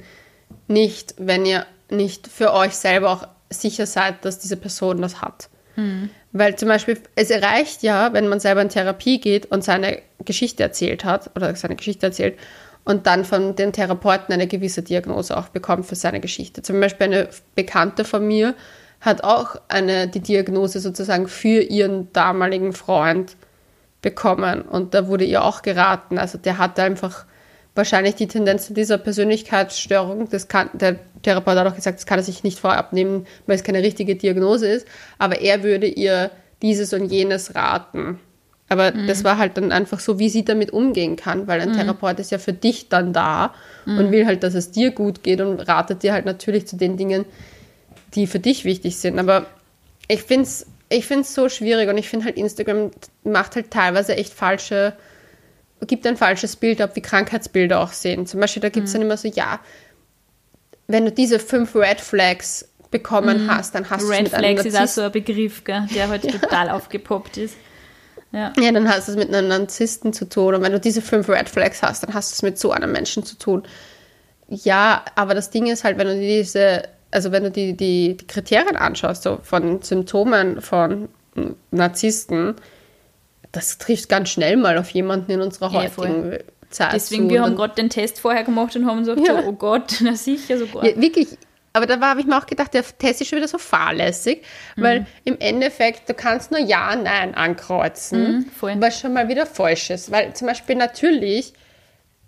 nicht, 0.67 1.13
wenn 1.19 1.45
ihr 1.45 1.67
nicht 1.91 2.27
für 2.27 2.53
euch 2.53 2.73
selber 2.73 3.11
auch 3.11 3.27
sicher 3.51 3.85
seid, 3.85 4.25
dass 4.25 4.39
diese 4.39 4.57
Person 4.57 4.99
das 4.99 5.21
hat. 5.21 5.49
Mhm. 5.75 6.09
Weil 6.33 6.55
zum 6.55 6.67
Beispiel, 6.67 6.99
es 7.15 7.31
reicht 7.31 7.83
ja, 7.83 8.11
wenn 8.11 8.27
man 8.27 8.39
selber 8.39 8.61
in 8.61 8.69
Therapie 8.69 9.19
geht 9.19 9.45
und 9.45 9.63
seine 9.63 10.01
Geschichte 10.25 10.63
erzählt 10.63 11.05
hat 11.05 11.29
oder 11.35 11.55
seine 11.55 11.75
Geschichte 11.75 12.07
erzählt 12.07 12.37
und 12.83 13.07
dann 13.07 13.23
von 13.23 13.55
den 13.55 13.71
Therapeuten 13.71 14.33
eine 14.33 14.47
gewisse 14.47 14.81
Diagnose 14.81 15.37
auch 15.37 15.49
bekommt 15.49 15.85
für 15.85 15.95
seine 15.95 16.19
Geschichte. 16.19 16.63
Zum 16.63 16.79
Beispiel 16.79 17.05
eine 17.05 17.29
Bekannte 17.55 18.03
von 18.03 18.27
mir 18.27 18.55
hat 18.99 19.23
auch 19.23 19.57
eine, 19.67 20.07
die 20.07 20.21
Diagnose 20.21 20.79
sozusagen 20.79 21.27
für 21.27 21.61
ihren 21.61 22.11
damaligen 22.13 22.73
Freund 22.73 23.35
bekommen. 24.01 24.63
Und 24.63 24.93
da 24.93 25.07
wurde 25.07 25.25
ihr 25.25 25.43
auch 25.43 25.61
geraten. 25.61 26.17
Also 26.17 26.37
der 26.37 26.57
hatte 26.57 26.83
einfach 26.83 27.25
wahrscheinlich 27.75 28.15
die 28.15 28.27
Tendenz 28.27 28.67
zu 28.67 28.73
dieser 28.73 28.97
Persönlichkeitsstörung. 28.97 30.29
Das 30.29 30.47
kann, 30.47 30.69
der 30.73 30.97
Therapeut 31.23 31.57
hat 31.57 31.67
auch 31.67 31.75
gesagt, 31.75 31.99
das 31.99 32.05
kann 32.05 32.19
er 32.19 32.23
sich 32.23 32.43
nicht 32.43 32.59
vorab 32.59 32.93
nehmen, 32.93 33.25
weil 33.47 33.55
es 33.55 33.63
keine 33.63 33.81
richtige 33.81 34.15
Diagnose 34.15 34.67
ist. 34.67 34.87
Aber 35.17 35.41
er 35.41 35.63
würde 35.63 35.87
ihr 35.87 36.31
dieses 36.61 36.93
und 36.93 37.05
jenes 37.05 37.55
raten. 37.55 38.19
Aber 38.69 38.93
mhm. 38.93 39.07
das 39.07 39.23
war 39.23 39.37
halt 39.37 39.57
dann 39.57 39.71
einfach 39.71 39.99
so, 39.99 40.19
wie 40.19 40.29
sie 40.29 40.45
damit 40.45 40.71
umgehen 40.71 41.15
kann, 41.15 41.47
weil 41.47 41.61
ein 41.61 41.69
mhm. 41.69 41.77
Therapeut 41.77 42.19
ist 42.19 42.31
ja 42.31 42.37
für 42.37 42.53
dich 42.53 42.89
dann 42.89 43.13
da 43.13 43.53
mhm. 43.85 43.97
und 43.97 44.11
will 44.11 44.25
halt, 44.25 44.43
dass 44.43 44.53
es 44.53 44.71
dir 44.71 44.91
gut 44.91 45.23
geht 45.23 45.41
und 45.41 45.59
ratet 45.59 46.03
dir 46.03 46.13
halt 46.13 46.25
natürlich 46.25 46.67
zu 46.67 46.77
den 46.77 46.97
Dingen, 46.97 47.25
die 48.15 48.27
für 48.27 48.39
dich 48.39 48.65
wichtig 48.65 48.97
sind. 48.97 49.19
Aber 49.19 49.47
ich 50.07 50.23
finde 50.23 50.43
es 50.43 50.67
ich 50.93 51.05
find's 51.07 51.33
so 51.33 51.49
schwierig 51.49 51.89
und 51.89 51.97
ich 51.97 52.07
finde 52.07 52.25
halt, 52.25 52.37
Instagram 52.37 52.91
macht 53.23 53.55
halt 53.55 53.71
teilweise 53.71 54.15
echt 54.15 54.33
falsche, 54.33 54.93
gibt 55.85 56.05
ein 56.07 56.17
falsches 56.17 56.55
Bild 56.55 56.81
ab, 56.81 56.95
wie 56.95 57.01
Krankheitsbilder 57.01 57.79
auch 57.79 57.91
sehen. 57.91 58.25
Zum 58.25 58.39
Beispiel, 58.39 58.61
da 58.61 58.69
gibt 58.69 58.87
es 58.87 58.93
mhm. 58.93 58.99
dann 58.99 59.07
immer 59.07 59.17
so, 59.17 59.27
ja, 59.27 59.59
wenn 60.87 61.05
du 61.05 61.11
diese 61.11 61.39
fünf 61.39 61.75
Red 61.75 62.01
Flags 62.01 62.67
bekommen 62.91 63.45
mhm. 63.45 63.51
hast, 63.51 63.75
dann 63.75 63.89
hast 63.89 64.03
du 64.03 64.11
es 64.11 64.19
mit 64.19 64.29
Flags 64.29 64.43
einem 64.43 64.55
Narzisst 64.55 64.75
ist 64.75 64.81
auch 64.81 64.87
so 64.87 65.01
ein 65.01 65.11
Begriff, 65.11 65.63
gell, 65.63 65.87
der 65.93 66.09
heute 66.09 66.27
ja. 66.31 66.37
total 66.37 66.69
aufgepoppt 66.69 67.37
ist. 67.37 67.55
Ja. 68.31 68.51
ja, 68.59 68.71
dann 68.71 68.89
hast 68.89 69.07
du 69.07 69.11
es 69.11 69.17
mit 69.17 69.33
einem 69.33 69.47
Narzissten 69.47 70.11
zu 70.11 70.27
tun. 70.27 70.55
Und 70.55 70.61
wenn 70.63 70.71
du 70.71 70.79
diese 70.79 71.01
fünf 71.01 71.29
Red 71.29 71.49
Flags 71.49 71.83
hast, 71.83 72.03
dann 72.03 72.13
hast 72.13 72.31
du 72.31 72.33
es 72.33 72.41
mit 72.41 72.57
so 72.57 72.71
einem 72.71 72.91
Menschen 72.91 73.23
zu 73.23 73.37
tun. 73.37 73.63
Ja, 74.47 75.05
aber 75.15 75.35
das 75.35 75.51
Ding 75.51 75.67
ist 75.67 75.83
halt, 75.83 75.97
wenn 75.97 76.07
du 76.07 76.19
diese, 76.19 76.83
also 77.11 77.31
wenn 77.31 77.43
du 77.43 77.51
die, 77.51 77.73
die, 77.73 78.17
die 78.17 78.27
Kriterien 78.27 78.75
anschaust, 78.75 79.23
so 79.23 79.39
von 79.43 79.81
Symptomen 79.81 80.61
von 80.61 81.09
Narzissten, 81.71 82.55
das 83.53 83.77
trifft 83.77 84.09
ganz 84.09 84.29
schnell 84.29 84.57
mal 84.57 84.77
auf 84.77 84.89
jemanden 84.89 85.31
in 85.31 85.41
unserer 85.41 85.71
ja, 85.71 85.81
heutigen 85.83 86.23
voll. 86.23 86.43
Zeit. 86.69 86.93
Deswegen, 86.93 87.29
zu. 87.29 87.29
wir 87.29 87.43
haben 87.43 87.55
gerade 87.55 87.75
den 87.75 87.89
Test 87.89 88.19
vorher 88.19 88.43
gemacht 88.43 88.75
und 88.75 88.85
haben 88.85 88.99
gesagt, 88.99 89.25
ja. 89.25 89.41
so, 89.41 89.47
oh 89.47 89.53
Gott, 89.53 89.95
na 90.01 90.15
sicher 90.15 90.57
sogar. 90.57 90.85
Ja, 90.85 90.99
wirklich, 90.99 91.29
aber 91.71 91.85
da 91.85 91.99
habe 92.01 92.19
ich 92.19 92.25
mir 92.25 92.37
auch 92.37 92.47
gedacht, 92.47 92.73
der 92.73 92.83
Test 92.83 93.21
ist 93.21 93.27
schon 93.27 93.37
wieder 93.37 93.47
so 93.47 93.59
fahrlässig, 93.59 94.41
mhm. 94.75 94.81
weil 94.81 95.05
im 95.23 95.39
Endeffekt, 95.39 96.09
du 96.09 96.13
kannst 96.13 96.51
nur 96.51 96.59
Ja, 96.59 96.95
Nein 96.95 97.35
ankreuzen, 97.35 98.51
mhm, 98.61 98.81
was 98.81 98.99
schon 98.99 99.13
mal 99.13 99.29
wieder 99.29 99.45
falsch 99.45 99.91
ist. 99.91 100.11
Weil 100.11 100.33
zum 100.33 100.47
Beispiel 100.47 100.75
natürlich 100.75 101.53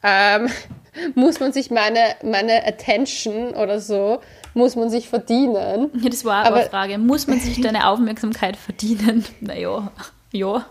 ähm, 0.04 0.48
muss 1.16 1.40
man 1.40 1.52
sich 1.52 1.72
meine, 1.72 2.00
meine 2.24 2.66
Attention 2.68 3.56
oder 3.56 3.80
so, 3.80 4.22
muss 4.54 4.76
man 4.76 4.90
sich 4.92 5.10
verdienen. 5.10 5.90
Ja, 6.00 6.10
das 6.10 6.24
war 6.24 6.46
aber 6.46 6.58
eine 6.58 6.70
Frage. 6.70 6.98
Muss 7.00 7.26
man 7.26 7.40
sich 7.40 7.62
deine 7.62 7.88
Aufmerksamkeit 7.88 8.56
verdienen? 8.56 9.26
Naja, 9.42 9.92
ja. 10.32 10.66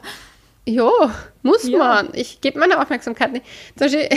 Ja, 0.66 0.90
muss 1.42 1.68
ja. 1.68 1.78
man. 1.78 2.08
Ich 2.12 2.40
gebe 2.40 2.58
meine 2.58 2.80
Aufmerksamkeit 2.80 3.32
nicht. 3.32 3.44
Zum 3.76 3.86
Beispiel, 3.86 4.08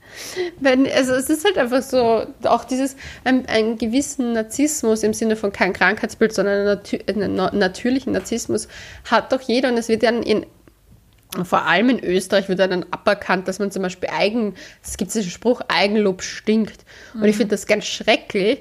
wenn, 0.60 0.90
also 0.90 1.14
es 1.14 1.30
ist 1.30 1.44
halt 1.44 1.58
einfach 1.58 1.82
so, 1.82 2.26
auch 2.44 2.64
dieses, 2.64 2.96
ein, 3.24 3.46
einen 3.46 3.78
gewissen 3.78 4.32
Narzissmus 4.32 5.02
im 5.02 5.14
Sinne 5.14 5.36
von 5.36 5.52
kein 5.52 5.72
Krankheitsbild, 5.72 6.34
sondern 6.34 6.80
einen, 7.06 7.34
natürlichen 7.34 8.12
Narzissmus 8.12 8.68
hat 9.10 9.32
doch 9.32 9.40
jeder 9.40 9.68
und 9.68 9.78
es 9.78 9.88
wird 9.88 10.02
dann 10.02 10.22
in 10.22 10.46
vor 11.44 11.62
allem 11.66 11.88
in 11.88 12.04
Österreich 12.04 12.50
wird 12.50 12.58
dann 12.58 12.84
aberkannt, 12.90 13.48
dass 13.48 13.58
man 13.58 13.70
zum 13.70 13.82
Beispiel 13.82 14.10
Eigen, 14.10 14.54
es 14.82 14.98
gibt 14.98 15.14
diesen 15.14 15.30
Spruch, 15.30 15.62
Eigenlob 15.66 16.20
stinkt. 16.20 16.84
Und 17.14 17.20
mhm. 17.20 17.26
ich 17.26 17.36
finde 17.36 17.52
das 17.52 17.66
ganz 17.66 17.86
schrecklich, 17.86 18.58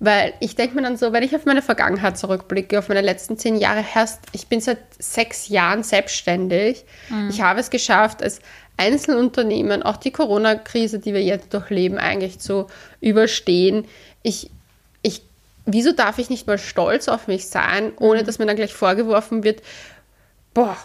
weil 0.00 0.32
ich 0.40 0.56
denke 0.56 0.74
mir 0.74 0.82
dann 0.82 0.96
so, 0.96 1.12
wenn 1.12 1.22
ich 1.22 1.36
auf 1.36 1.44
meine 1.44 1.60
Vergangenheit 1.60 2.16
zurückblicke, 2.16 2.78
auf 2.78 2.88
meine 2.88 3.02
letzten 3.02 3.36
zehn 3.36 3.56
Jahre, 3.56 3.84
erst, 3.94 4.20
ich 4.32 4.46
bin 4.46 4.62
seit 4.62 4.78
sechs 4.98 5.48
Jahren 5.48 5.82
selbstständig. 5.82 6.84
Mhm. 7.10 7.28
Ich 7.28 7.42
habe 7.42 7.60
es 7.60 7.68
geschafft, 7.68 8.22
als 8.22 8.40
Einzelunternehmen, 8.78 9.82
auch 9.82 9.98
die 9.98 10.10
Corona-Krise, 10.10 11.00
die 11.00 11.12
wir 11.12 11.22
jetzt 11.22 11.52
durchleben, 11.52 11.98
eigentlich 11.98 12.38
zu 12.38 12.68
überstehen. 13.02 13.84
Ich, 14.22 14.50
ich, 15.02 15.20
wieso 15.66 15.92
darf 15.92 16.18
ich 16.18 16.30
nicht 16.30 16.46
mal 16.46 16.56
stolz 16.56 17.08
auf 17.08 17.26
mich 17.26 17.48
sein, 17.48 17.92
ohne 17.98 18.22
mhm. 18.22 18.26
dass 18.26 18.38
mir 18.38 18.46
dann 18.46 18.56
gleich 18.56 18.72
vorgeworfen 18.72 19.44
wird, 19.44 19.60
boah, 20.54 20.78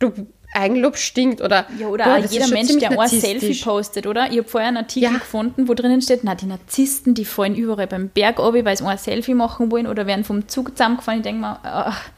du 0.00 0.12
Eigenlob 0.54 0.96
stinkt 0.96 1.40
oder 1.40 1.66
ja, 1.78 1.88
oder 1.88 2.04
boah, 2.04 2.18
jeder 2.18 2.48
Mensch, 2.48 2.76
der 2.78 2.98
ein 2.98 3.08
Selfie 3.08 3.60
postet, 3.62 4.06
oder? 4.06 4.30
Ich 4.30 4.38
habe 4.38 4.48
vorher 4.48 4.68
einen 4.68 4.78
Artikel 4.78 5.12
ja. 5.12 5.18
gefunden, 5.18 5.68
wo 5.68 5.74
drinnen 5.74 6.00
steht, 6.00 6.24
na, 6.24 6.34
die 6.34 6.46
Narzissten, 6.46 7.14
die 7.14 7.24
fallen 7.24 7.54
überall 7.54 7.86
beim 7.86 8.08
Berg 8.08 8.38
ab, 8.38 8.54
weil 8.54 8.76
sie 8.76 8.84
ein 8.84 8.98
Selfie 8.98 9.34
machen 9.34 9.70
wollen 9.70 9.86
oder 9.86 10.06
werden 10.06 10.24
vom 10.24 10.48
Zug 10.48 10.76
zusammengefahren. 10.76 11.20
Ich 11.20 11.24
denke 11.24 11.40
mal, 11.40 11.58
ach, 11.62 12.10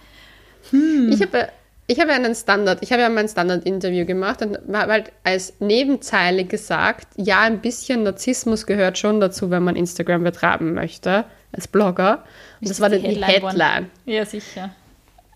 hm. 0.70 1.10
Ich 1.12 1.22
habe 1.22 1.48
ich 1.88 2.00
habe 2.00 2.10
ja 2.10 2.16
einen 2.16 2.34
Standard, 2.34 2.78
ich 2.82 2.90
habe 2.90 3.02
ja 3.02 3.08
mein 3.08 3.28
Standard-Interview 3.28 4.04
gemacht 4.06 4.42
und 4.42 4.58
habe 4.74 4.92
halt 4.92 5.12
als 5.22 5.54
Nebenzeile 5.60 6.44
gesagt, 6.44 7.06
ja, 7.16 7.42
ein 7.42 7.60
bisschen 7.60 8.02
Narzissmus 8.02 8.66
gehört 8.66 8.98
schon 8.98 9.20
dazu, 9.20 9.50
wenn 9.50 9.62
man 9.62 9.76
Instagram 9.76 10.24
betreiben 10.24 10.74
möchte, 10.74 11.24
als 11.52 11.68
Blogger. 11.68 12.24
Und 12.60 12.68
das, 12.68 12.78
das 12.78 12.80
war 12.80 12.90
dann 12.90 13.02
die 13.02 13.08
Headline. 13.08 13.30
Headline. 13.30 13.90
Ja, 14.04 14.26
sicher. 14.26 14.70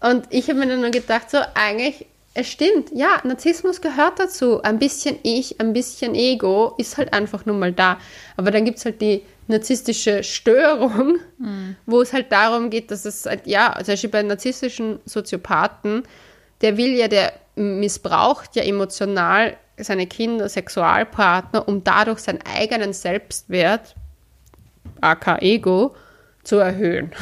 Und 0.00 0.24
ich 0.30 0.48
habe 0.48 0.58
mir 0.58 0.66
dann 0.66 0.80
nur 0.80 0.90
gedacht, 0.90 1.30
so 1.30 1.38
eigentlich, 1.54 2.06
es 2.40 2.48
stimmt, 2.48 2.90
ja, 2.92 3.20
Narzissmus 3.24 3.80
gehört 3.80 4.18
dazu. 4.18 4.62
Ein 4.62 4.78
bisschen 4.78 5.18
Ich, 5.22 5.60
ein 5.60 5.72
bisschen 5.72 6.14
Ego 6.14 6.74
ist 6.78 6.96
halt 6.96 7.12
einfach 7.12 7.46
nur 7.46 7.56
mal 7.56 7.72
da. 7.72 7.98
Aber 8.36 8.50
dann 8.50 8.64
gibt 8.64 8.78
es 8.78 8.84
halt 8.84 9.00
die 9.00 9.22
narzisstische 9.46 10.22
Störung, 10.22 11.18
mhm. 11.38 11.76
wo 11.86 12.00
es 12.00 12.12
halt 12.12 12.32
darum 12.32 12.70
geht, 12.70 12.90
dass 12.90 13.04
es 13.04 13.26
halt, 13.26 13.46
ja, 13.46 13.74
zum 13.76 13.86
Beispiel 13.86 14.10
bei 14.10 14.22
narzisstischen 14.22 15.00
Soziopathen, 15.04 16.04
der 16.62 16.76
will 16.76 16.94
ja, 16.94 17.08
der 17.08 17.32
missbraucht 17.56 18.56
ja 18.56 18.62
emotional 18.62 19.56
seine 19.76 20.06
Kinder, 20.06 20.48
Sexualpartner, 20.48 21.66
um 21.66 21.82
dadurch 21.84 22.20
seinen 22.20 22.40
eigenen 22.42 22.92
Selbstwert, 22.92 23.94
aka 25.00 25.38
Ego, 25.38 25.94
zu 26.42 26.56
erhöhen. 26.56 27.12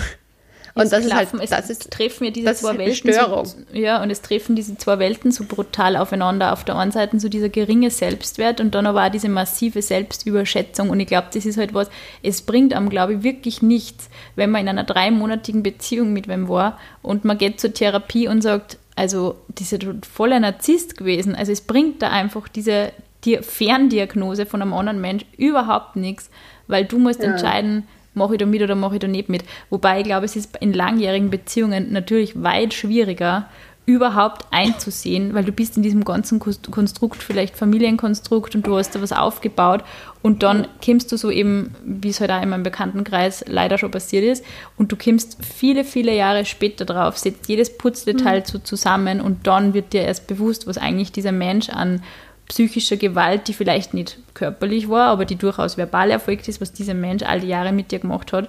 Und 0.78 0.92
das 0.92 1.06
klaffen, 1.06 1.40
ist 1.40 1.52
halt, 1.52 1.62
das 1.62 1.70
ist, 1.70 1.90
treffen 1.90 2.24
ja 2.24 2.30
diese 2.30 2.54
zwei 2.54 2.78
Welten. 2.78 3.12
So, 3.12 3.44
ja, 3.72 4.02
und 4.02 4.10
es 4.10 4.22
treffen 4.22 4.56
diese 4.56 4.76
zwei 4.76 4.98
Welten 4.98 5.30
so 5.30 5.44
brutal 5.44 5.96
aufeinander. 5.96 6.52
Auf 6.52 6.64
der 6.64 6.76
einen 6.76 6.90
Seite 6.90 7.18
so 7.20 7.28
dieser 7.28 7.48
geringe 7.48 7.90
Selbstwert 7.90 8.60
und 8.60 8.74
dann 8.74 8.86
aber 8.86 9.06
auch 9.06 9.10
diese 9.10 9.28
massive 9.28 9.82
Selbstüberschätzung. 9.82 10.90
Und 10.90 11.00
ich 11.00 11.06
glaube, 11.06 11.28
das 11.32 11.46
ist 11.46 11.58
halt 11.58 11.74
was, 11.74 11.90
es 12.22 12.42
bringt 12.42 12.72
einem, 12.72 12.88
glaube 12.88 13.14
ich, 13.14 13.22
wirklich 13.22 13.62
nichts, 13.62 14.08
wenn 14.36 14.50
man 14.50 14.62
in 14.62 14.68
einer 14.68 14.84
dreimonatigen 14.84 15.62
Beziehung 15.62 16.12
mit 16.12 16.28
wem 16.28 16.48
war 16.48 16.78
und 17.02 17.24
man 17.24 17.38
geht 17.38 17.60
zur 17.60 17.72
Therapie 17.72 18.28
und 18.28 18.42
sagt, 18.42 18.78
also 18.96 19.36
dieser 19.48 19.78
voller 20.12 20.40
Narzisst 20.40 20.96
gewesen. 20.96 21.34
Also 21.34 21.52
es 21.52 21.60
bringt 21.60 22.02
da 22.02 22.10
einfach 22.10 22.48
diese 22.48 22.92
die 23.24 23.38
Ferndiagnose 23.38 24.46
von 24.46 24.62
einem 24.62 24.72
anderen 24.72 25.00
Mensch 25.00 25.24
überhaupt 25.36 25.96
nichts, 25.96 26.30
weil 26.66 26.84
du 26.84 26.98
musst 26.98 27.22
ja. 27.22 27.30
entscheiden, 27.30 27.86
mache 28.18 28.34
ich 28.34 28.38
da 28.38 28.46
mit 28.46 28.62
oder 28.62 28.74
mache 28.74 28.96
ich 28.96 29.00
da 29.00 29.08
nicht 29.08 29.28
mit. 29.28 29.44
Wobei 29.70 30.00
ich 30.00 30.04
glaube, 30.04 30.26
es 30.26 30.36
ist 30.36 30.56
in 30.60 30.74
langjährigen 30.74 31.30
Beziehungen 31.30 31.92
natürlich 31.92 32.42
weit 32.42 32.74
schwieriger, 32.74 33.48
überhaupt 33.88 34.44
einzusehen, 34.50 35.32
weil 35.32 35.44
du 35.44 35.52
bist 35.52 35.78
in 35.78 35.82
diesem 35.82 36.04
ganzen 36.04 36.40
Konstrukt, 36.40 37.22
vielleicht 37.22 37.56
Familienkonstrukt 37.56 38.54
und 38.54 38.66
du 38.66 38.76
hast 38.76 38.94
da 38.94 39.00
was 39.00 39.12
aufgebaut 39.12 39.82
und 40.20 40.42
dann 40.42 40.68
kommst 40.84 41.10
du 41.10 41.16
so 41.16 41.30
eben, 41.30 41.74
wie 41.86 42.10
es 42.10 42.20
halt 42.20 42.30
auch 42.30 42.42
in 42.42 42.50
meinem 42.50 42.64
Bekanntenkreis 42.64 43.46
leider 43.48 43.78
schon 43.78 43.90
passiert 43.90 44.24
ist, 44.24 44.44
und 44.76 44.92
du 44.92 44.96
kommst 44.96 45.38
viele, 45.42 45.84
viele 45.84 46.14
Jahre 46.14 46.44
später 46.44 46.84
drauf, 46.84 47.16
setzt 47.16 47.48
jedes 47.48 47.78
Putzdetail 47.78 48.40
mhm. 48.40 48.44
so 48.44 48.58
zusammen 48.58 49.22
und 49.22 49.46
dann 49.46 49.72
wird 49.72 49.94
dir 49.94 50.02
erst 50.02 50.26
bewusst, 50.26 50.66
was 50.66 50.76
eigentlich 50.76 51.10
dieser 51.10 51.32
Mensch 51.32 51.70
an 51.70 52.02
psychischer 52.48 52.96
Gewalt, 52.96 53.46
die 53.48 53.52
vielleicht 53.52 53.94
nicht 53.94 54.18
körperlich 54.34 54.88
war, 54.88 55.08
aber 55.08 55.24
die 55.24 55.36
durchaus 55.36 55.76
verbal 55.76 56.10
erfolgt 56.10 56.48
ist, 56.48 56.60
was 56.60 56.72
dieser 56.72 56.94
Mensch 56.94 57.22
all 57.22 57.40
die 57.40 57.48
Jahre 57.48 57.72
mit 57.72 57.92
dir 57.92 57.98
gemacht 57.98 58.32
hat. 58.32 58.48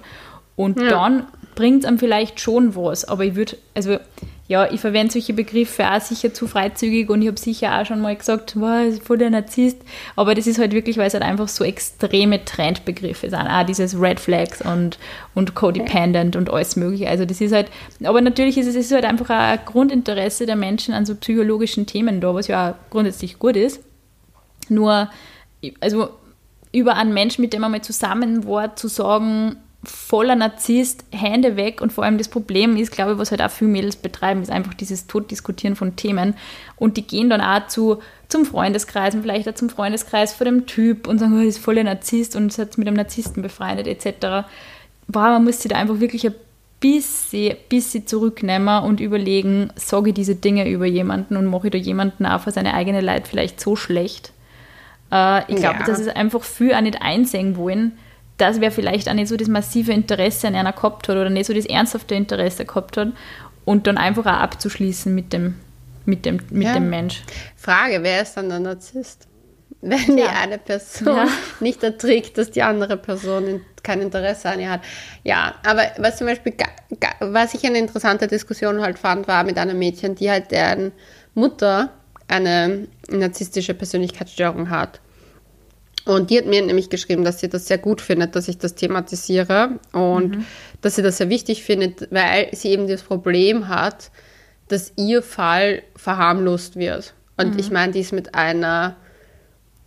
Und 0.56 0.78
ja. 0.78 0.90
dann 0.90 1.26
bringt 1.54 1.84
es 1.84 1.88
einem 1.88 1.98
vielleicht 1.98 2.40
schon 2.40 2.74
was, 2.76 3.04
aber 3.04 3.24
ich 3.24 3.34
würde, 3.34 3.56
also 3.74 3.98
ja, 4.46 4.70
ich 4.70 4.80
verwende 4.80 5.12
solche 5.12 5.32
Begriffe 5.32 5.88
auch 5.88 6.00
sicher 6.00 6.34
zu 6.34 6.48
freizügig 6.48 7.08
und 7.08 7.22
ich 7.22 7.28
habe 7.28 7.38
sicher 7.38 7.80
auch 7.80 7.86
schon 7.86 8.00
mal 8.00 8.16
gesagt, 8.16 8.54
wow, 8.60 8.84
ist 8.84 9.02
voll 9.02 9.18
der 9.18 9.30
Narzisst, 9.30 9.78
aber 10.16 10.34
das 10.34 10.46
ist 10.46 10.58
halt 10.58 10.72
wirklich, 10.72 10.98
weil 10.98 11.06
es 11.06 11.14
halt 11.14 11.22
einfach 11.22 11.48
so 11.48 11.64
extreme 11.64 12.44
Trendbegriffe 12.44 13.30
sind, 13.30 13.46
auch 13.46 13.64
dieses 13.64 13.98
Red 13.98 14.18
Flags 14.18 14.60
und, 14.60 14.98
und 15.34 15.54
Codependent 15.54 16.34
und 16.34 16.50
alles 16.50 16.76
mögliche, 16.76 17.08
also 17.08 17.24
das 17.24 17.40
ist 17.40 17.52
halt, 17.52 17.70
aber 18.02 18.20
natürlich 18.20 18.58
ist 18.58 18.66
es, 18.66 18.74
ist 18.74 18.92
halt 18.92 19.04
einfach 19.04 19.30
ein 19.30 19.60
Grundinteresse 19.64 20.46
der 20.46 20.56
Menschen 20.56 20.94
an 20.94 21.06
so 21.06 21.14
psychologischen 21.14 21.86
Themen 21.86 22.20
da, 22.20 22.34
was 22.34 22.48
ja 22.48 22.70
auch 22.70 22.74
grundsätzlich 22.90 23.38
gut 23.38 23.56
ist, 23.56 23.80
nur, 24.70 25.10
also 25.80 26.10
über 26.72 26.96
einen 26.96 27.12
Menschen, 27.12 27.42
mit 27.42 27.52
dem 27.52 27.62
man 27.62 27.72
mal 27.72 27.82
zusammen 27.82 28.46
war, 28.46 28.76
zu 28.76 28.88
sagen, 28.88 29.56
voller 29.82 30.34
Narzisst, 30.34 31.04
Hände 31.10 31.56
weg 31.56 31.80
und 31.80 31.92
vor 31.92 32.04
allem 32.04 32.18
das 32.18 32.28
Problem 32.28 32.76
ist, 32.76 32.92
glaube 32.92 33.12
ich, 33.12 33.18
was 33.18 33.30
halt 33.30 33.40
auch 33.40 33.50
viele 33.50 33.70
Mädels 33.70 33.96
betreiben, 33.96 34.42
ist 34.42 34.50
einfach 34.50 34.74
dieses 34.74 35.06
Totdiskutieren 35.06 35.74
von 35.74 35.96
Themen 35.96 36.34
und 36.76 36.96
die 36.98 37.06
gehen 37.06 37.30
dann 37.30 37.40
auch 37.40 37.66
zu, 37.68 37.98
zum 38.28 38.44
Freundeskreis 38.44 39.14
und 39.14 39.22
vielleicht 39.22 39.48
auch 39.48 39.54
zum 39.54 39.70
Freundeskreis 39.70 40.34
von 40.34 40.44
dem 40.44 40.66
Typ 40.66 41.06
und 41.06 41.18
sagen, 41.18 41.32
oh, 41.32 41.38
das 41.38 41.56
ist 41.56 41.64
voller 41.64 41.84
Narzisst 41.84 42.36
und 42.36 42.56
hat 42.58 42.76
mit 42.76 42.88
einem 42.88 42.96
Narzissten 42.96 43.42
befreundet 43.42 43.86
etc. 43.86 44.46
Boah, 45.08 45.30
man 45.30 45.44
muss 45.44 45.62
sich 45.62 45.70
da 45.70 45.78
einfach 45.78 45.98
wirklich 45.98 46.26
ein 46.26 46.34
bisschen, 46.80 47.56
bisschen 47.70 48.06
zurücknehmen 48.06 48.82
und 48.84 49.00
überlegen, 49.00 49.70
sage 49.76 50.10
ich 50.10 50.14
diese 50.14 50.34
Dinge 50.34 50.68
über 50.68 50.86
jemanden 50.86 51.36
und 51.38 51.46
mache 51.46 51.68
ich 51.68 51.72
da 51.72 51.78
jemanden 51.78 52.26
auch 52.26 52.42
für 52.42 52.50
seine 52.50 52.74
eigene 52.74 53.00
Leid 53.00 53.28
vielleicht 53.28 53.60
so 53.60 53.76
schlecht. 53.76 54.32
Äh, 55.12 55.40
ich 55.52 55.56
glaube, 55.56 55.80
ja. 55.80 55.86
dass 55.86 55.98
es 55.98 56.08
einfach 56.08 56.42
viel 56.42 56.74
auch 56.74 56.80
nicht 56.80 57.00
einsehen 57.02 57.56
wollen, 57.56 57.98
dass 58.36 58.60
wer 58.60 58.72
vielleicht 58.72 59.08
auch 59.08 59.14
nicht 59.14 59.28
so 59.28 59.36
das 59.36 59.48
massive 59.48 59.92
Interesse 59.92 60.48
an 60.48 60.54
einer 60.54 60.72
gehabt 60.72 61.08
hat 61.08 61.16
oder 61.16 61.30
nicht 61.30 61.46
so 61.46 61.52
das 61.52 61.66
ernsthafte 61.66 62.14
Interesse 62.14 62.64
gehabt 62.64 62.96
hat 62.96 63.08
und 63.64 63.86
dann 63.86 63.98
einfach 63.98 64.26
auch 64.26 64.40
abzuschließen 64.40 65.14
mit 65.14 65.32
dem, 65.32 65.56
mit 66.04 66.24
dem, 66.24 66.40
mit 66.50 66.68
ja. 66.68 66.74
dem 66.74 66.88
Mensch. 66.88 67.22
Frage, 67.56 68.02
wer 68.02 68.22
ist 68.22 68.36
dann 68.36 68.48
der 68.48 68.60
Narzisst? 68.60 69.26
Wenn 69.82 70.16
die 70.16 70.22
eine 70.24 70.58
Person 70.58 71.16
ja. 71.16 71.28
nicht 71.60 71.82
erträgt, 71.82 72.36
dass 72.36 72.50
die 72.50 72.62
andere 72.62 72.98
Person 72.98 73.62
kein 73.82 74.02
Interesse 74.02 74.50
an 74.50 74.60
ihr 74.60 74.70
hat. 74.70 74.82
Ja, 75.24 75.54
aber 75.64 75.84
was 75.96 76.18
zum 76.18 76.26
Beispiel, 76.26 76.54
was 77.20 77.54
ich 77.54 77.64
eine 77.64 77.78
interessante 77.78 78.26
Diskussion 78.26 78.82
halt 78.82 78.98
fand, 78.98 79.26
war 79.26 79.42
mit 79.42 79.56
einem 79.56 79.78
Mädchen, 79.78 80.14
die 80.14 80.30
halt 80.30 80.50
deren 80.50 80.92
Mutter 81.34 81.90
eine 82.30 82.86
narzisstische 83.08 83.74
Persönlichkeitsstörung 83.74 84.70
hat. 84.70 85.00
Und 86.06 86.30
die 86.30 86.38
hat 86.38 86.46
mir 86.46 86.62
nämlich 86.62 86.88
geschrieben, 86.88 87.24
dass 87.24 87.40
sie 87.40 87.48
das 87.48 87.66
sehr 87.66 87.78
gut 87.78 88.00
findet, 88.00 88.34
dass 88.34 88.48
ich 88.48 88.58
das 88.58 88.74
thematisiere 88.74 89.78
und 89.92 90.36
mhm. 90.36 90.46
dass 90.80 90.96
sie 90.96 91.02
das 91.02 91.18
sehr 91.18 91.28
wichtig 91.28 91.62
findet, 91.62 92.10
weil 92.10 92.48
sie 92.54 92.68
eben 92.68 92.88
das 92.88 93.02
Problem 93.02 93.68
hat, 93.68 94.10
dass 94.68 94.92
ihr 94.96 95.22
Fall 95.22 95.82
verharmlost 95.96 96.76
wird. 96.76 97.14
Und 97.36 97.54
mhm. 97.54 97.58
ich 97.58 97.70
meine, 97.70 97.92
die 97.92 98.00
ist 98.00 98.12
mit 98.12 98.34
einer 98.34 98.96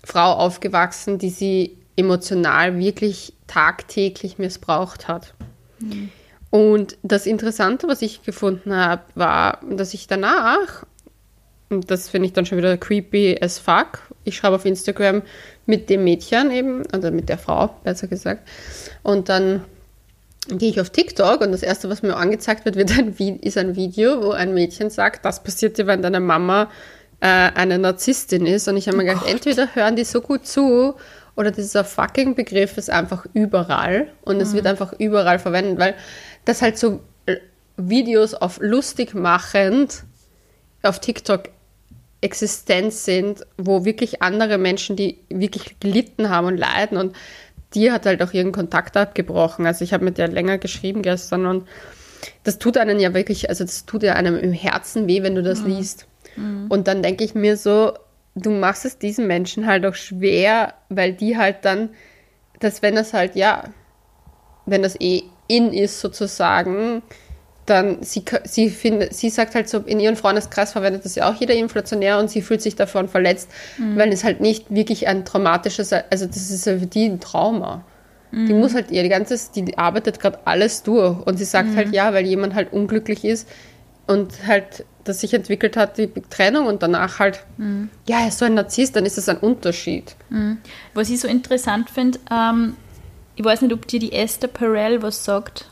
Frau 0.03 0.33
aufgewachsen, 0.33 1.17
die 1.17 1.29
sie 1.29 1.77
emotional 1.95 2.77
wirklich 2.77 3.33
tagtäglich 3.47 4.37
missbraucht 4.37 5.07
hat. 5.07 5.33
Mhm. 5.79 6.09
Und 6.49 6.97
das 7.01 7.25
Interessante, 7.25 7.87
was 7.87 8.03
ich 8.03 8.21
gefunden 8.23 8.75
habe, 8.75 9.03
war, 9.15 9.59
dass 9.67 9.95
ich 9.95 10.05
danach, 10.05 10.85
und 11.73 11.91
das 11.91 12.09
finde 12.09 12.27
ich 12.27 12.33
dann 12.33 12.45
schon 12.45 12.57
wieder 12.57 12.77
creepy 12.77 13.37
as 13.41 13.59
fuck, 13.59 13.99
ich 14.23 14.37
schreibe 14.37 14.55
auf 14.55 14.65
Instagram 14.65 15.21
mit 15.65 15.89
dem 15.89 16.03
Mädchen 16.03 16.51
eben, 16.51 16.83
oder 16.95 17.11
mit 17.11 17.29
der 17.29 17.37
Frau, 17.37 17.75
besser 17.83 18.07
gesagt, 18.07 18.47
und 19.03 19.29
dann 19.29 19.63
gehe 20.47 20.69
ich 20.69 20.81
auf 20.81 20.89
TikTok 20.89 21.41
und 21.41 21.51
das 21.51 21.63
erste, 21.63 21.89
was 21.89 22.01
mir 22.01 22.15
angezeigt 22.15 22.65
wird, 22.65 22.75
wird 22.75 22.91
ein, 22.91 23.15
ist 23.39 23.57
ein 23.57 23.75
Video, 23.75 24.23
wo 24.23 24.31
ein 24.31 24.53
Mädchen 24.53 24.89
sagt, 24.89 25.25
das 25.25 25.43
passiert 25.43 25.77
dir, 25.77 25.87
wenn 25.87 26.01
deine 26.01 26.19
Mama 26.19 26.69
äh, 27.21 27.27
eine 27.27 27.79
Narzisstin 27.79 28.45
ist. 28.45 28.67
Und 28.67 28.77
ich 28.77 28.87
habe 28.87 28.97
mir 28.97 29.03
oh 29.03 29.07
gedacht, 29.07 29.23
Gott. 29.23 29.33
entweder 29.33 29.73
hören 29.73 29.95
die 29.95 30.03
so 30.03 30.21
gut 30.21 30.45
zu 30.45 30.95
oder 31.35 31.51
dieser 31.51 31.83
fucking 31.83 32.35
Begriff 32.35 32.77
ist 32.77 32.89
einfach 32.89 33.25
überall 33.33 34.07
und 34.23 34.39
es 34.39 34.53
wird 34.53 34.65
mhm. 34.65 34.71
einfach 34.71 34.93
überall 34.99 35.39
verwendet, 35.39 35.79
weil 35.79 35.95
das 36.45 36.61
halt 36.61 36.77
so 36.77 36.99
äh, 37.25 37.37
Videos 37.77 38.33
auf 38.33 38.59
lustig 38.61 39.15
machend 39.15 40.03
auf 40.83 40.99
TikTok 40.99 41.49
Existenz 42.23 43.05
sind, 43.05 43.45
wo 43.57 43.85
wirklich 43.85 44.21
andere 44.21 44.57
Menschen, 44.57 44.95
die 44.95 45.19
wirklich 45.29 45.79
gelitten 45.79 46.29
haben 46.29 46.47
und 46.47 46.57
leiden 46.57 46.97
und 46.97 47.15
die 47.73 47.91
hat 47.91 48.05
halt 48.05 48.21
auch 48.21 48.31
ihren 48.33 48.51
Kontakt 48.51 48.95
abgebrochen. 48.97 49.65
Also 49.65 49.83
ich 49.83 49.93
habe 49.93 50.05
mit 50.05 50.17
der 50.17 50.27
länger 50.27 50.57
geschrieben 50.57 51.01
gestern 51.01 51.45
und 51.45 51.67
das 52.43 52.59
tut 52.59 52.77
einen 52.77 52.99
ja 52.99 53.13
wirklich, 53.13 53.49
also 53.49 53.63
das 53.63 53.85
tut 53.85 54.03
ja 54.03 54.13
einem 54.13 54.37
im 54.37 54.53
Herzen 54.53 55.07
weh, 55.07 55.23
wenn 55.23 55.35
du 55.35 55.43
das 55.43 55.61
mhm. 55.61 55.67
liest. 55.67 56.07
Mhm. 56.35 56.67
Und 56.69 56.87
dann 56.87 57.01
denke 57.01 57.23
ich 57.23 57.35
mir 57.35 57.57
so, 57.57 57.93
du 58.35 58.51
machst 58.51 58.85
es 58.85 58.97
diesen 58.97 59.27
Menschen 59.27 59.67
halt 59.67 59.85
auch 59.85 59.95
schwer, 59.95 60.73
weil 60.89 61.13
die 61.13 61.37
halt 61.37 61.65
dann, 61.65 61.89
dass 62.59 62.81
wenn 62.81 62.95
das 62.95 63.13
halt, 63.13 63.35
ja, 63.35 63.65
wenn 64.65 64.81
das 64.81 64.99
eh 64.99 65.23
in 65.47 65.73
ist 65.73 65.99
sozusagen, 65.99 67.01
dann 67.65 68.03
sie, 68.03 68.23
sie, 68.43 68.69
find, 68.69 69.13
sie 69.13 69.29
sagt 69.29 69.55
halt 69.55 69.69
so, 69.69 69.79
in 69.79 69.99
ihren 69.99 70.15
Freundeskreis 70.15 70.73
verwendet 70.73 71.05
das 71.05 71.15
ja 71.15 71.29
auch 71.29 71.35
jeder 71.35 71.53
inflationär 71.53 72.19
und 72.19 72.29
sie 72.29 72.41
fühlt 72.41 72.61
sich 72.61 72.75
davon 72.75 73.07
verletzt, 73.07 73.49
mhm. 73.77 73.97
weil 73.97 74.11
es 74.11 74.23
halt 74.23 74.41
nicht 74.41 74.73
wirklich 74.73 75.07
ein 75.07 75.23
traumatisches, 75.23 75.93
also 75.93 76.25
das 76.25 76.49
ist 76.49 76.65
ja 76.65 76.77
für 76.77 76.87
die 76.87 77.05
ein 77.05 77.19
Trauma. 77.19 77.85
Mhm. 78.31 78.47
Die 78.47 78.53
muss 78.53 78.73
halt 78.73 78.91
ihr 78.91 79.07
ganzes, 79.07 79.51
die 79.51 79.77
arbeitet 79.77 80.19
gerade 80.19 80.39
alles 80.45 80.83
durch 80.83 81.25
und 81.25 81.37
sie 81.37 81.45
sagt 81.45 81.69
mhm. 81.69 81.75
halt 81.77 81.93
ja, 81.93 82.13
weil 82.13 82.25
jemand 82.25 82.53
halt 82.53 82.73
unglücklich 82.73 83.23
ist 83.23 83.47
und 84.07 84.45
halt 84.45 84.85
das 85.05 85.21
sich 85.21 85.33
entwickelt 85.33 85.77
hat, 85.77 85.97
die 85.97 86.09
Trennung 86.29 86.65
und 86.65 86.81
danach 86.81 87.19
halt, 87.19 87.43
mhm. 87.57 87.89
ja, 88.07 88.21
er 88.21 88.29
ist 88.29 88.39
so 88.39 88.45
ein 88.45 88.53
Narzisst, 88.53 88.95
dann 88.95 89.05
ist 89.05 89.17
das 89.17 89.29
ein 89.29 89.37
Unterschied. 89.37 90.15
Mhm. 90.29 90.57
Was 90.93 91.09
ich 91.09 91.19
so 91.19 91.27
interessant 91.27 91.89
finde, 91.89 92.19
ähm, 92.31 92.75
ich 93.35 93.43
weiß 93.43 93.61
nicht, 93.61 93.73
ob 93.73 93.87
dir 93.87 93.99
die 93.99 94.13
Esther 94.13 94.47
Perel 94.47 95.01
was 95.01 95.25
sagt. 95.25 95.69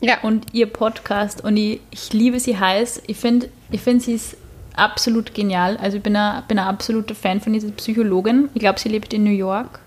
Ja. 0.00 0.18
Und 0.22 0.46
ihr 0.52 0.66
Podcast. 0.66 1.42
Und 1.42 1.56
ich, 1.56 1.80
ich 1.90 2.12
liebe 2.12 2.40
sie 2.40 2.58
heiß. 2.58 3.02
Ich 3.06 3.16
finde, 3.16 3.48
ich 3.70 3.80
find, 3.80 4.02
sie 4.02 4.14
ist 4.14 4.36
absolut 4.76 5.34
genial. 5.34 5.76
Also 5.76 5.98
ich 5.98 6.02
bin 6.02 6.16
ein, 6.16 6.42
bin 6.48 6.58
ein 6.58 6.66
absoluter 6.66 7.14
Fan 7.14 7.40
von 7.40 7.52
dieser 7.52 7.70
Psychologin. 7.70 8.48
Ich 8.54 8.60
glaube, 8.60 8.78
sie 8.78 8.88
lebt 8.88 9.12
in 9.14 9.24
New 9.24 9.30
York. 9.30 9.80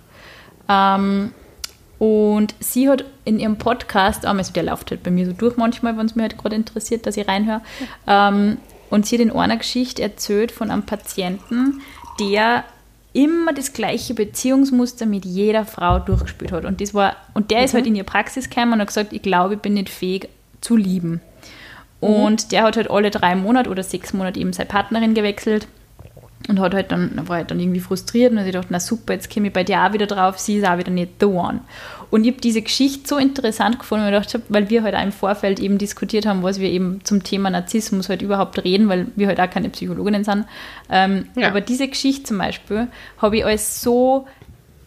Ähm, 0.69 1.33
und 1.99 2.53
sie 2.59 2.89
hat 2.89 3.05
in 3.25 3.39
ihrem 3.39 3.57
Podcast, 3.57 4.25
also 4.25 4.53
der 4.53 4.63
läuft 4.63 4.91
halt 4.91 5.03
bei 5.03 5.11
mir 5.11 5.25
so 5.25 5.33
durch 5.33 5.57
manchmal, 5.57 5.97
wenn 5.97 6.05
es 6.05 6.15
mir 6.15 6.23
halt 6.23 6.37
gerade 6.37 6.55
interessiert, 6.55 7.05
dass 7.07 7.17
ich 7.17 7.27
reinhöre, 7.27 7.61
ähm, 8.05 8.57
und 8.89 9.05
sie 9.05 9.15
hat 9.15 9.21
in 9.21 9.31
einer 9.31 9.57
Geschichte 9.57 10.01
erzählt 10.01 10.51
von 10.51 10.71
einem 10.71 10.83
Patienten, 10.83 11.81
der 12.19 12.63
immer 13.13 13.53
das 13.53 13.73
gleiche 13.73 14.13
Beziehungsmuster 14.13 15.05
mit 15.05 15.25
jeder 15.25 15.65
Frau 15.65 15.99
durchgespielt 15.99 16.51
hat. 16.51 16.65
Und, 16.65 16.81
das 16.81 16.93
war, 16.93 17.15
und 17.33 17.51
der 17.51 17.59
mhm. 17.59 17.65
ist 17.65 17.73
halt 17.73 17.87
in 17.87 17.95
ihre 17.95 18.05
Praxis 18.05 18.49
gekommen 18.49 18.73
und 18.73 18.81
hat 18.81 18.87
gesagt, 18.87 19.13
ich 19.13 19.21
glaube, 19.21 19.55
ich 19.55 19.59
bin 19.59 19.73
nicht 19.73 19.89
fähig 19.89 20.29
zu 20.61 20.75
lieben. 20.75 21.21
Mhm. 22.01 22.07
Und 22.07 22.51
der 22.51 22.63
hat 22.63 22.77
halt 22.77 22.89
alle 22.89 23.09
drei 23.09 23.35
Monate 23.35 23.69
oder 23.69 23.83
sechs 23.83 24.13
Monate 24.13 24.39
eben 24.39 24.53
seine 24.53 24.69
Partnerin 24.69 25.13
gewechselt 25.13 25.67
und 26.47 26.59
hat 26.59 26.73
halt 26.73 26.91
dann, 26.91 27.27
war 27.27 27.37
halt 27.37 27.51
dann 27.51 27.59
irgendwie 27.59 27.79
frustriert 27.79 28.31
und 28.31 28.39
hat 28.39 28.45
gedacht, 28.45 28.67
na 28.69 28.79
super, 28.79 29.13
jetzt 29.13 29.33
komme 29.33 29.47
ich 29.47 29.53
bei 29.53 29.63
dir 29.63 29.83
auch 29.83 29.93
wieder 29.93 30.05
drauf, 30.05 30.39
sie 30.39 30.57
ist 30.57 30.67
auch 30.67 30.77
wieder 30.77 30.91
nicht 30.91 31.13
the 31.19 31.25
one. 31.25 31.61
Und 32.09 32.23
ich 32.23 32.31
habe 32.31 32.41
diese 32.41 32.61
Geschichte 32.61 33.07
so 33.07 33.17
interessant 33.17 33.79
gefunden, 33.79 34.05
weil, 34.05 34.11
gedacht 34.11 34.39
weil 34.47 34.69
wir 34.69 34.83
halt 34.83 34.95
auch 34.95 35.03
im 35.03 35.11
Vorfeld 35.11 35.59
eben 35.59 35.77
diskutiert 35.77 36.25
haben, 36.25 36.43
was 36.43 36.59
wir 36.59 36.69
eben 36.69 37.01
zum 37.03 37.23
Thema 37.23 37.49
Narzissmus 37.49 38.07
halt 38.07 38.21
überhaupt 38.21 38.63
reden, 38.63 38.87
weil 38.87 39.07
wir 39.15 39.27
halt 39.27 39.41
auch 39.41 39.49
keine 39.49 39.69
Psychologinnen 39.69 40.23
sind. 40.23 40.45
Ähm, 40.89 41.27
ja. 41.35 41.49
Aber 41.49 41.59
diese 41.59 41.87
Geschichte 41.87 42.23
zum 42.23 42.37
Beispiel 42.37 42.87
habe 43.17 43.37
ich 43.37 43.45
als 43.45 43.81
so 43.81 44.27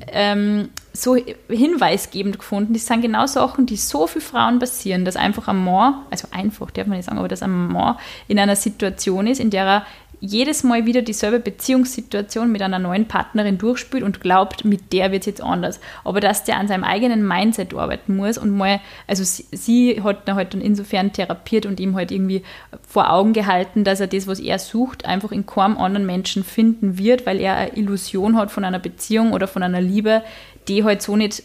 ähm, 0.08 0.70
so 0.92 1.16
hinweisgebend 1.48 2.38
gefunden. 2.38 2.72
Das 2.72 2.86
sind 2.86 3.02
genau 3.02 3.26
Sachen, 3.26 3.66
die 3.66 3.76
so 3.76 4.06
für 4.06 4.20
Frauen 4.20 4.58
passieren, 4.58 5.04
dass 5.04 5.16
einfach 5.16 5.48
ein 5.48 5.62
Mann, 5.64 6.02
also 6.10 6.28
einfach 6.30 6.70
darf 6.70 6.86
man 6.86 6.96
nicht 6.96 7.06
sagen, 7.06 7.18
aber 7.18 7.28
dass 7.28 7.42
ein 7.42 7.68
Mann 7.68 7.96
in 8.28 8.38
einer 8.38 8.56
Situation 8.56 9.26
ist, 9.26 9.40
in 9.40 9.50
der 9.50 9.64
er 9.64 9.86
jedes 10.20 10.62
Mal 10.62 10.85
wieder 10.85 11.00
dieselbe 11.00 11.40
Beziehungssituation 11.40 12.52
mit 12.52 12.61
einer 12.61 12.78
neuen 12.78 13.09
Partnerin 13.09 13.56
durchspielt 13.56 14.02
und 14.02 14.20
glaubt, 14.20 14.64
mit 14.64 14.92
der 14.92 15.12
wird 15.12 15.22
es 15.22 15.26
jetzt 15.26 15.42
anders. 15.42 15.80
Aber 16.04 16.20
dass 16.20 16.44
der 16.44 16.59
an 16.59 16.68
seinem 16.68 16.85
eigenen 16.85 17.26
Mindset 17.26 17.74
arbeiten 17.74 18.16
muss 18.16 18.37
und 18.37 18.56
mal, 18.56 18.80
also 19.06 19.24
sie, 19.24 19.46
sie 19.50 20.02
hat 20.02 20.28
ihn 20.28 20.35
halt 20.35 20.52
dann 20.52 20.61
insofern 20.61 21.12
therapiert 21.12 21.64
und 21.64 21.80
ihm 21.80 21.96
halt 21.96 22.12
irgendwie 22.12 22.42
vor 22.87 23.11
Augen 23.11 23.33
gehalten, 23.33 23.83
dass 23.83 24.00
er 24.00 24.09
das, 24.09 24.26
was 24.26 24.40
er 24.40 24.59
sucht, 24.59 25.06
einfach 25.06 25.33
in 25.33 25.46
keinem 25.46 25.78
anderen 25.78 26.04
Menschen 26.04 26.44
finden 26.44 26.98
wird, 26.98 27.24
weil 27.24 27.40
er 27.40 27.56
eine 27.56 27.76
Illusion 27.76 28.37
hat 28.37 28.50
von 28.50 28.64
einer 28.64 28.78
Beziehung 28.78 29.33
oder 29.33 29.48
von 29.48 29.62
einer 29.62 29.80
Liebe, 29.80 30.22
die 30.68 30.85
halt 30.85 31.00
so 31.00 31.16
nicht 31.16 31.42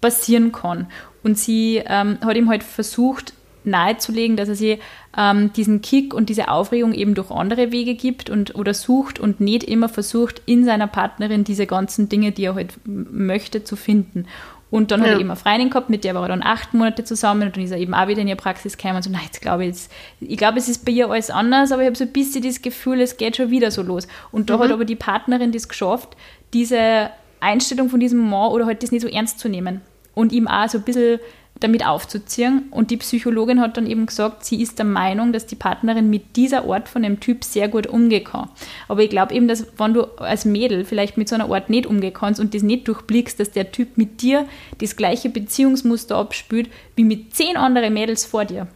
passieren 0.00 0.50
kann. 0.50 0.88
Und 1.22 1.38
sie 1.38 1.82
ähm, 1.86 2.18
hat 2.24 2.36
ihm 2.36 2.48
halt 2.48 2.64
versucht, 2.64 3.32
nahezulegen, 3.64 4.36
dass 4.36 4.48
er 4.48 4.54
sich 4.54 4.78
ähm, 5.16 5.52
diesen 5.52 5.82
Kick 5.82 6.14
und 6.14 6.28
diese 6.28 6.48
Aufregung 6.48 6.92
eben 6.94 7.14
durch 7.14 7.30
andere 7.30 7.72
Wege 7.72 7.94
gibt 7.94 8.30
und 8.30 8.54
oder 8.54 8.74
sucht 8.74 9.18
und 9.18 9.40
nicht 9.40 9.64
immer 9.64 9.88
versucht, 9.88 10.42
in 10.46 10.64
seiner 10.64 10.86
Partnerin 10.86 11.44
diese 11.44 11.66
ganzen 11.66 12.08
Dinge, 12.08 12.32
die 12.32 12.44
er 12.44 12.54
halt 12.54 12.74
möchte, 12.84 13.64
zu 13.64 13.76
finden. 13.76 14.26
Und 14.70 14.90
dann 14.90 15.00
ja. 15.00 15.06
hat 15.06 15.14
er 15.14 15.20
eben 15.20 15.30
eine 15.30 15.36
Freundin 15.36 15.70
gehabt, 15.70 15.88
mit 15.88 16.04
der 16.04 16.14
war 16.14 16.22
er 16.22 16.28
dann 16.28 16.42
acht 16.42 16.74
Monate 16.74 17.02
zusammen 17.02 17.48
und 17.48 17.56
dann 17.56 17.64
ist 17.64 17.70
er 17.70 17.78
eben 17.78 17.94
auch 17.94 18.06
wieder 18.06 18.20
in 18.20 18.28
ihre 18.28 18.36
Praxis 18.36 18.76
gekommen 18.76 18.96
und 18.96 19.02
so, 19.02 19.10
nein, 19.10 19.22
jetzt 19.24 19.40
glaube 19.40 19.62
ich, 19.62 19.68
jetzt, 19.68 19.92
ich 20.20 20.36
glaube, 20.36 20.58
es 20.58 20.68
ist 20.68 20.84
bei 20.84 20.92
ihr 20.92 21.10
alles 21.10 21.30
anders, 21.30 21.72
aber 21.72 21.82
ich 21.82 21.86
habe 21.86 21.96
so 21.96 22.04
ein 22.04 22.12
bisschen 22.12 22.42
das 22.42 22.60
Gefühl, 22.60 23.00
es 23.00 23.16
geht 23.16 23.36
schon 23.36 23.50
wieder 23.50 23.70
so 23.70 23.82
los. 23.82 24.06
Und 24.30 24.50
da 24.50 24.56
mhm. 24.56 24.62
hat 24.62 24.72
aber 24.72 24.84
die 24.84 24.96
Partnerin 24.96 25.52
das 25.52 25.68
geschafft, 25.68 26.16
diese 26.52 27.10
Einstellung 27.40 27.88
von 27.88 28.00
diesem 28.00 28.28
Mann 28.28 28.50
oder 28.50 28.66
halt 28.66 28.82
das 28.82 28.92
nicht 28.92 29.02
so 29.02 29.08
ernst 29.08 29.38
zu 29.38 29.48
nehmen 29.48 29.80
und 30.14 30.32
ihm 30.32 30.48
auch 30.48 30.68
so 30.68 30.78
ein 30.78 30.84
bisschen 30.84 31.20
damit 31.60 31.86
aufzuziehen. 31.86 32.68
Und 32.70 32.90
die 32.90 32.96
Psychologin 32.96 33.60
hat 33.60 33.76
dann 33.76 33.86
eben 33.86 34.06
gesagt, 34.06 34.44
sie 34.44 34.60
ist 34.60 34.78
der 34.78 34.86
Meinung, 34.86 35.32
dass 35.32 35.46
die 35.46 35.56
Partnerin 35.56 36.10
mit 36.10 36.36
dieser 36.36 36.68
Art 36.68 36.88
von 36.88 37.02
dem 37.02 37.20
Typ 37.20 37.44
sehr 37.44 37.68
gut 37.68 37.86
umgehen 37.86 38.24
kann. 38.24 38.48
Aber 38.86 39.02
ich 39.02 39.10
glaube 39.10 39.34
eben, 39.34 39.48
dass 39.48 39.66
wenn 39.76 39.94
du 39.94 40.04
als 40.18 40.44
Mädel 40.44 40.84
vielleicht 40.84 41.16
mit 41.16 41.28
so 41.28 41.34
einer 41.34 41.50
Art 41.50 41.70
nicht 41.70 41.86
umgehen 41.86 42.12
kannst 42.12 42.40
und 42.40 42.54
das 42.54 42.62
nicht 42.62 42.86
durchblickst, 42.88 43.38
dass 43.40 43.50
der 43.50 43.72
Typ 43.72 43.96
mit 43.96 44.22
dir 44.22 44.46
das 44.78 44.96
gleiche 44.96 45.28
Beziehungsmuster 45.28 46.16
abspült 46.16 46.68
wie 46.96 47.04
mit 47.04 47.34
zehn 47.34 47.56
anderen 47.56 47.94
Mädels 47.94 48.24
vor 48.24 48.44
dir. 48.44 48.68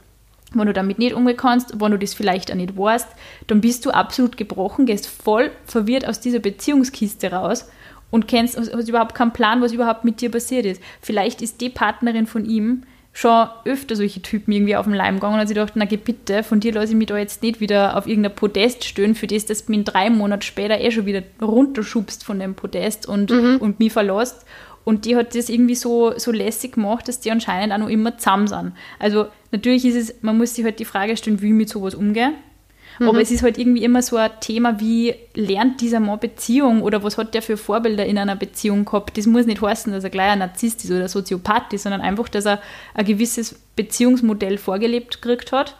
Wenn 0.55 0.67
du 0.67 0.73
damit 0.73 0.99
nicht 0.99 1.15
umgehen 1.15 1.37
kannst, 1.37 1.81
wenn 1.81 1.93
du 1.93 1.99
das 1.99 2.15
vielleicht 2.15 2.51
auch 2.51 2.57
nicht 2.57 2.77
weißt, 2.77 3.09
dann 3.47 3.61
bist 3.63 3.87
du 3.87 3.91
absolut 3.91 4.37
gebrochen, 4.37 4.85
gehst 4.85 5.07
voll 5.07 5.51
verwirrt 5.65 6.07
aus 6.07 6.21
dieser 6.21 6.41
Beziehungskiste 6.41 7.33
raus 7.33 7.67
und 8.13 8.29
kennst, 8.29 8.57
hast 8.57 8.89
überhaupt 8.89 9.17
keinen 9.17 9.33
Plan, 9.33 9.61
was 9.61 9.73
überhaupt 9.73 10.05
mit 10.05 10.21
dir 10.21 10.31
passiert 10.31 10.67
ist. 10.67 10.81
Vielleicht 11.01 11.43
ist 11.43 11.61
die 11.61 11.71
Partnerin 11.71 12.29
von 12.29 12.45
ihm 12.45 12.85
schon 13.15 13.49
öfter 13.65 13.97
solche 13.97 14.23
Typen 14.23 14.53
irgendwie 14.53 14.77
auf 14.77 14.87
den 14.87 14.95
Leim 14.95 15.17
gegangen 15.17 15.41
und 15.41 15.51
ich 15.51 15.55
dachte, 15.55 15.73
na 15.77 15.85
geh 15.87 15.97
bitte, 15.97 16.43
von 16.43 16.61
dir 16.61 16.73
lasse 16.73 16.93
ich 16.93 16.99
mich 16.99 17.09
da 17.09 17.19
jetzt 17.19 17.43
nicht 17.43 17.61
wieder 17.61 17.97
auf 17.97 18.07
irgendein 18.07 18.35
Podest 18.35 18.85
stehen, 18.85 19.15
für 19.15 19.27
das, 19.27 19.47
dass 19.47 19.67
du 19.67 19.73
mich 19.73 19.85
drei 19.85 20.09
Monate 20.09 20.47
später 20.47 20.81
eh 20.81 20.91
schon 20.91 21.07
wieder 21.07 21.23
runterschubst 21.41 22.25
von 22.25 22.39
dem 22.39 22.55
Podest 22.55 23.07
und, 23.07 23.31
mhm. 23.31 23.57
und 23.61 23.81
mich 23.81 23.93
verlässt. 23.93 24.47
Und 24.85 25.05
die 25.05 25.15
hat 25.15 25.35
das 25.35 25.49
irgendwie 25.49 25.75
so, 25.75 26.13
so 26.19 26.33
lässig 26.33 26.73
gemacht, 26.73 27.07
dass 27.07 27.21
die 27.21 27.31
anscheinend 27.31 27.73
auch 27.73 27.79
noch 27.79 27.89
immer 27.89 28.19
zusammen 28.19 28.47
sind. 28.47 28.73
Also 28.99 29.27
natürlich 29.53 29.85
ist 29.85 29.97
es, 29.97 30.23
man 30.23 30.37
muss 30.39 30.55
sich 30.55 30.65
halt 30.65 30.81
die 30.81 30.85
Frage 30.85 31.17
stellen, 31.17 31.41
wie 31.41 31.49
ich 31.49 31.53
mit 31.53 31.69
sowas 31.69 31.95
umgehe. 31.95 32.33
Mhm. 33.03 33.09
Aber 33.09 33.21
es 33.21 33.31
ist 33.31 33.43
halt 33.43 33.59
irgendwie 33.59 33.85
immer 33.85 34.03
so 34.03 34.17
ein 34.17 34.31
Thema, 34.41 34.81
wie 34.81 35.15
lernt 35.35 35.81
dieser 35.81 36.01
Mann 36.01 36.21
Beziehung 36.21 36.83
oder 36.83 37.03
was 37.03 37.19
hat 37.19 37.35
der 37.35 37.43
für 37.43 37.57
Vorbilder 37.57 38.07
in 38.07 38.19
einer 38.19 38.37
Beziehung 38.37 38.85
gehabt. 38.85 39.19
Das 39.19 39.27
muss 39.27 39.47
nicht 39.47 39.61
heißen, 39.61 39.93
dass 39.93 40.05
er 40.05 40.11
gleich 40.11 40.31
ein 40.31 40.39
Narzisst 40.39 40.85
ist 40.85 40.91
oder 40.91 41.09
Soziopath 41.09 41.73
ist, 41.73 41.83
sondern 41.83 42.01
einfach, 42.01 42.29
dass 42.29 42.47
er 42.47 42.61
ein 42.95 43.05
gewisses 43.05 43.57
Beziehungsmodell 43.77 44.59
vorgelebt 44.59 45.21
gekriegt 45.21 45.53
hat 45.53 45.77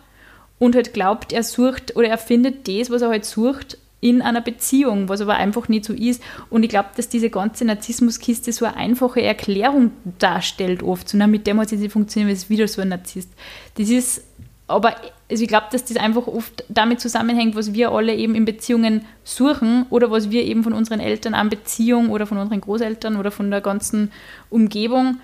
und 0.59 0.75
halt 0.75 0.93
glaubt, 0.95 1.33
er 1.33 1.43
sucht 1.43 1.97
oder 1.97 2.09
er 2.09 2.19
findet 2.19 2.67
das, 2.69 2.91
was 2.91 3.03
er 3.03 3.09
halt 3.09 3.25
sucht, 3.25 3.79
in 4.01 4.21
einer 4.21 4.41
Beziehung, 4.41 5.09
was 5.09 5.21
aber 5.21 5.37
einfach 5.37 5.69
nicht 5.69 5.85
so 5.85 5.93
ist. 5.93 6.21
Und 6.51 6.65
ich 6.65 6.69
glaube, 6.69 6.89
dass 6.97 7.09
diese 7.09 7.31
ganze 7.31 7.65
Narzissmuskiste 7.65 8.53
so 8.53 8.65
eine 8.65 8.77
einfache 8.77 9.23
Erklärung 9.23 9.93
darstellt 10.19 10.83
oft. 10.83 11.09
So, 11.09 11.17
na, 11.17 11.29
mit 11.29 11.47
dem 11.47 11.61
hat 11.61 11.69
sie 11.69 11.77
nicht 11.77 11.93
funktioniert, 11.93 12.29
weil 12.29 12.37
es 12.37 12.51
wieder 12.51 12.67
so 12.67 12.83
ein 12.83 12.89
Narzisst. 12.89 13.31
Das 13.79 13.89
ist 13.89 14.25
aber 14.69 14.95
also 15.31 15.43
ich 15.43 15.49
glaube, 15.49 15.67
dass 15.73 15.85
das 15.85 15.97
einfach 15.97 16.27
oft 16.27 16.65
damit 16.69 17.01
zusammenhängt, 17.01 17.57
was 17.57 17.75
wir 17.75 17.91
alle 17.91 18.15
eben 18.15 18.35
in 18.35 18.45
Beziehungen 18.45 19.05
suchen 19.25 19.87
oder 19.91 20.11
was 20.11 20.31
wir 20.31 20.45
eben 20.45 20.63
von 20.63 20.73
unseren 20.73 21.01
Eltern 21.01 21.35
an 21.35 21.49
Beziehung 21.49 22.11
oder 22.11 22.27
von 22.27 22.39
unseren 22.39 22.61
Großeltern 22.61 23.17
oder 23.17 23.31
von 23.31 23.51
der 23.51 23.61
ganzen 23.61 24.13
Umgebung 24.51 25.19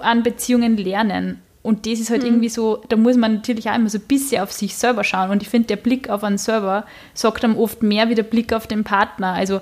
an 0.00 0.22
Beziehungen 0.22 0.76
lernen. 0.76 1.42
Und 1.62 1.86
das 1.86 2.00
ist 2.00 2.10
halt 2.10 2.22
mhm. 2.22 2.28
irgendwie 2.28 2.48
so, 2.48 2.82
da 2.88 2.96
muss 2.96 3.16
man 3.16 3.34
natürlich 3.34 3.68
auch 3.68 3.74
immer 3.74 3.90
so 3.90 3.98
ein 3.98 4.06
bisschen 4.06 4.42
auf 4.42 4.52
sich 4.52 4.76
selber 4.76 5.04
schauen. 5.04 5.30
Und 5.30 5.42
ich 5.42 5.48
finde, 5.48 5.68
der 5.68 5.76
Blick 5.76 6.08
auf 6.08 6.24
einen 6.24 6.38
Server 6.38 6.86
sagt 7.14 7.44
dann 7.44 7.56
oft 7.56 7.82
mehr 7.82 8.08
wie 8.08 8.14
der 8.14 8.22
Blick 8.22 8.52
auf 8.52 8.66
den 8.66 8.84
Partner. 8.84 9.32
Also, 9.32 9.60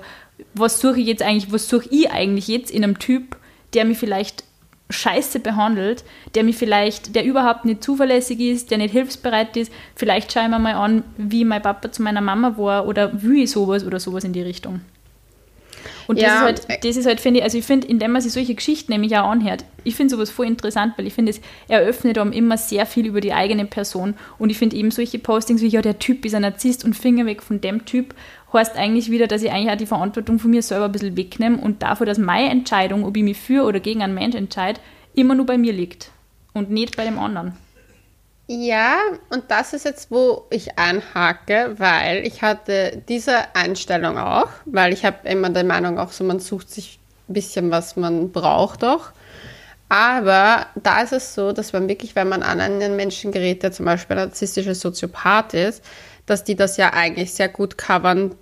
was 0.53 0.79
suche 0.79 0.99
ich 0.99 1.07
jetzt 1.07 1.23
eigentlich, 1.23 1.51
was 1.51 1.67
suche 1.67 1.89
ich 1.89 2.09
eigentlich 2.11 2.47
jetzt 2.47 2.71
in 2.71 2.83
einem 2.83 2.99
Typ, 2.99 3.35
der 3.73 3.83
mich 3.85 3.97
vielleicht 3.97 4.43
scheiße 4.89 5.39
behandelt, 5.39 6.03
der 6.35 6.43
mich 6.43 6.55
vielleicht, 6.55 7.15
der 7.15 7.25
überhaupt 7.25 7.65
nicht 7.65 7.83
zuverlässig 7.83 8.39
ist, 8.39 8.71
der 8.71 8.77
nicht 8.77 8.91
hilfsbereit 8.91 9.57
ist, 9.57 9.71
vielleicht 9.95 10.31
schaue 10.31 10.43
ich 10.43 10.49
mir 10.49 10.59
mal 10.59 10.75
an, 10.75 11.03
wie 11.17 11.43
mein 11.43 11.61
Papa 11.61 11.91
zu 11.91 12.01
meiner 12.01 12.21
Mama 12.21 12.57
war 12.57 12.87
oder 12.87 13.11
wie 13.21 13.43
ich 13.43 13.51
sowas 13.51 13.85
oder 13.85 13.99
sowas 13.99 14.23
in 14.23 14.33
die 14.33 14.41
Richtung. 14.41 14.81
Und 16.07 16.19
ja. 16.19 16.27
das 16.27 16.59
ist 16.59 16.69
halt, 16.69 16.85
das 16.85 16.95
ist 16.95 17.05
halt, 17.05 17.19
finde 17.19 17.39
ich, 17.39 17.43
also 17.43 17.57
ich 17.57 17.65
finde, 17.65 17.87
indem 17.87 18.11
man 18.11 18.21
sich 18.21 18.31
solche 18.31 18.55
Geschichten 18.55 18.93
nämlich 18.93 19.15
auch 19.17 19.29
anhört, 19.29 19.65
ich 19.83 19.95
finde 19.95 20.15
sowas 20.15 20.29
voll 20.29 20.47
interessant, 20.47 20.93
weil 20.97 21.05
ich 21.05 21.13
finde, 21.13 21.31
es 21.31 21.41
eröffnet 21.67 22.17
einem 22.17 22.31
immer 22.31 22.57
sehr 22.57 22.85
viel 22.85 23.05
über 23.05 23.21
die 23.21 23.33
eigene 23.33 23.65
Person. 23.65 24.15
Und 24.39 24.49
ich 24.49 24.57
finde 24.57 24.77
eben 24.77 24.91
solche 24.91 25.19
Postings 25.19 25.61
wie, 25.61 25.67
ja, 25.67 25.81
der 25.81 25.99
Typ 25.99 26.25
ist 26.25 26.33
ein 26.33 26.41
Narzisst 26.43 26.85
und 26.85 26.95
Finger 26.95 27.25
weg 27.25 27.43
von 27.43 27.59
dem 27.59 27.85
Typ, 27.85 28.13
heißt 28.57 28.75
eigentlich 28.75 29.11
wieder, 29.11 29.27
dass 29.27 29.41
ich 29.41 29.51
eigentlich 29.51 29.71
auch 29.71 29.77
die 29.77 29.85
Verantwortung 29.85 30.39
von 30.39 30.51
mir 30.51 30.61
selber 30.61 30.85
ein 30.85 30.91
bisschen 30.91 31.17
wegnehme 31.17 31.57
und 31.57 31.81
dafür, 31.83 32.05
dass 32.05 32.17
meine 32.17 32.49
Entscheidung, 32.49 33.05
ob 33.05 33.15
ich 33.17 33.23
mich 33.23 33.37
für 33.37 33.63
oder 33.63 33.79
gegen 33.79 34.03
einen 34.03 34.13
Mensch 34.13 34.35
entscheide, 34.35 34.79
immer 35.13 35.35
nur 35.35 35.45
bei 35.45 35.57
mir 35.57 35.73
liegt 35.73 36.11
und 36.53 36.69
nicht 36.69 36.97
bei 36.97 37.05
dem 37.05 37.19
anderen. 37.19 37.53
Ja, 38.49 38.99
und 39.29 39.43
das 39.49 39.73
ist 39.73 39.83
jetzt, 39.83 40.09
wo 40.09 40.45
ich 40.49 40.79
anhake, 40.79 41.75
weil 41.77 42.25
ich 42.25 42.41
hatte 42.41 43.03
diese 43.09 43.53
Einstellung 43.53 44.17
auch, 44.17 44.47
weil 44.65 44.93
ich 44.93 45.03
habe 45.03 45.27
immer 45.27 45.49
die 45.49 45.63
Meinung 45.63 45.99
auch 45.99 46.13
so, 46.13 46.23
man 46.23 46.39
sucht 46.39 46.69
sich 46.69 46.99
ein 47.27 47.33
bisschen, 47.33 47.71
was 47.71 47.97
man 47.97 48.31
braucht 48.31 48.85
auch. 48.85 49.11
Aber 49.89 50.67
da 50.75 51.01
ist 51.01 51.11
es 51.11 51.35
so, 51.35 51.51
dass 51.51 51.73
man 51.73 51.89
wirklich, 51.89 52.15
wenn 52.15 52.29
man 52.29 52.41
an 52.41 52.61
einen 52.61 52.95
Menschen 52.95 53.33
gerät, 53.33 53.63
der 53.63 53.73
zum 53.73 53.85
Beispiel 53.85 54.17
ein 54.17 54.27
narzisstischer 54.27 54.75
Soziopath 54.75 55.53
ist, 55.53 55.83
dass 56.25 56.45
die 56.45 56.55
das 56.55 56.77
ja 56.77 56.93
eigentlich 56.93 57.33
sehr 57.33 57.49
gut 57.49 57.77
covern 57.77 58.35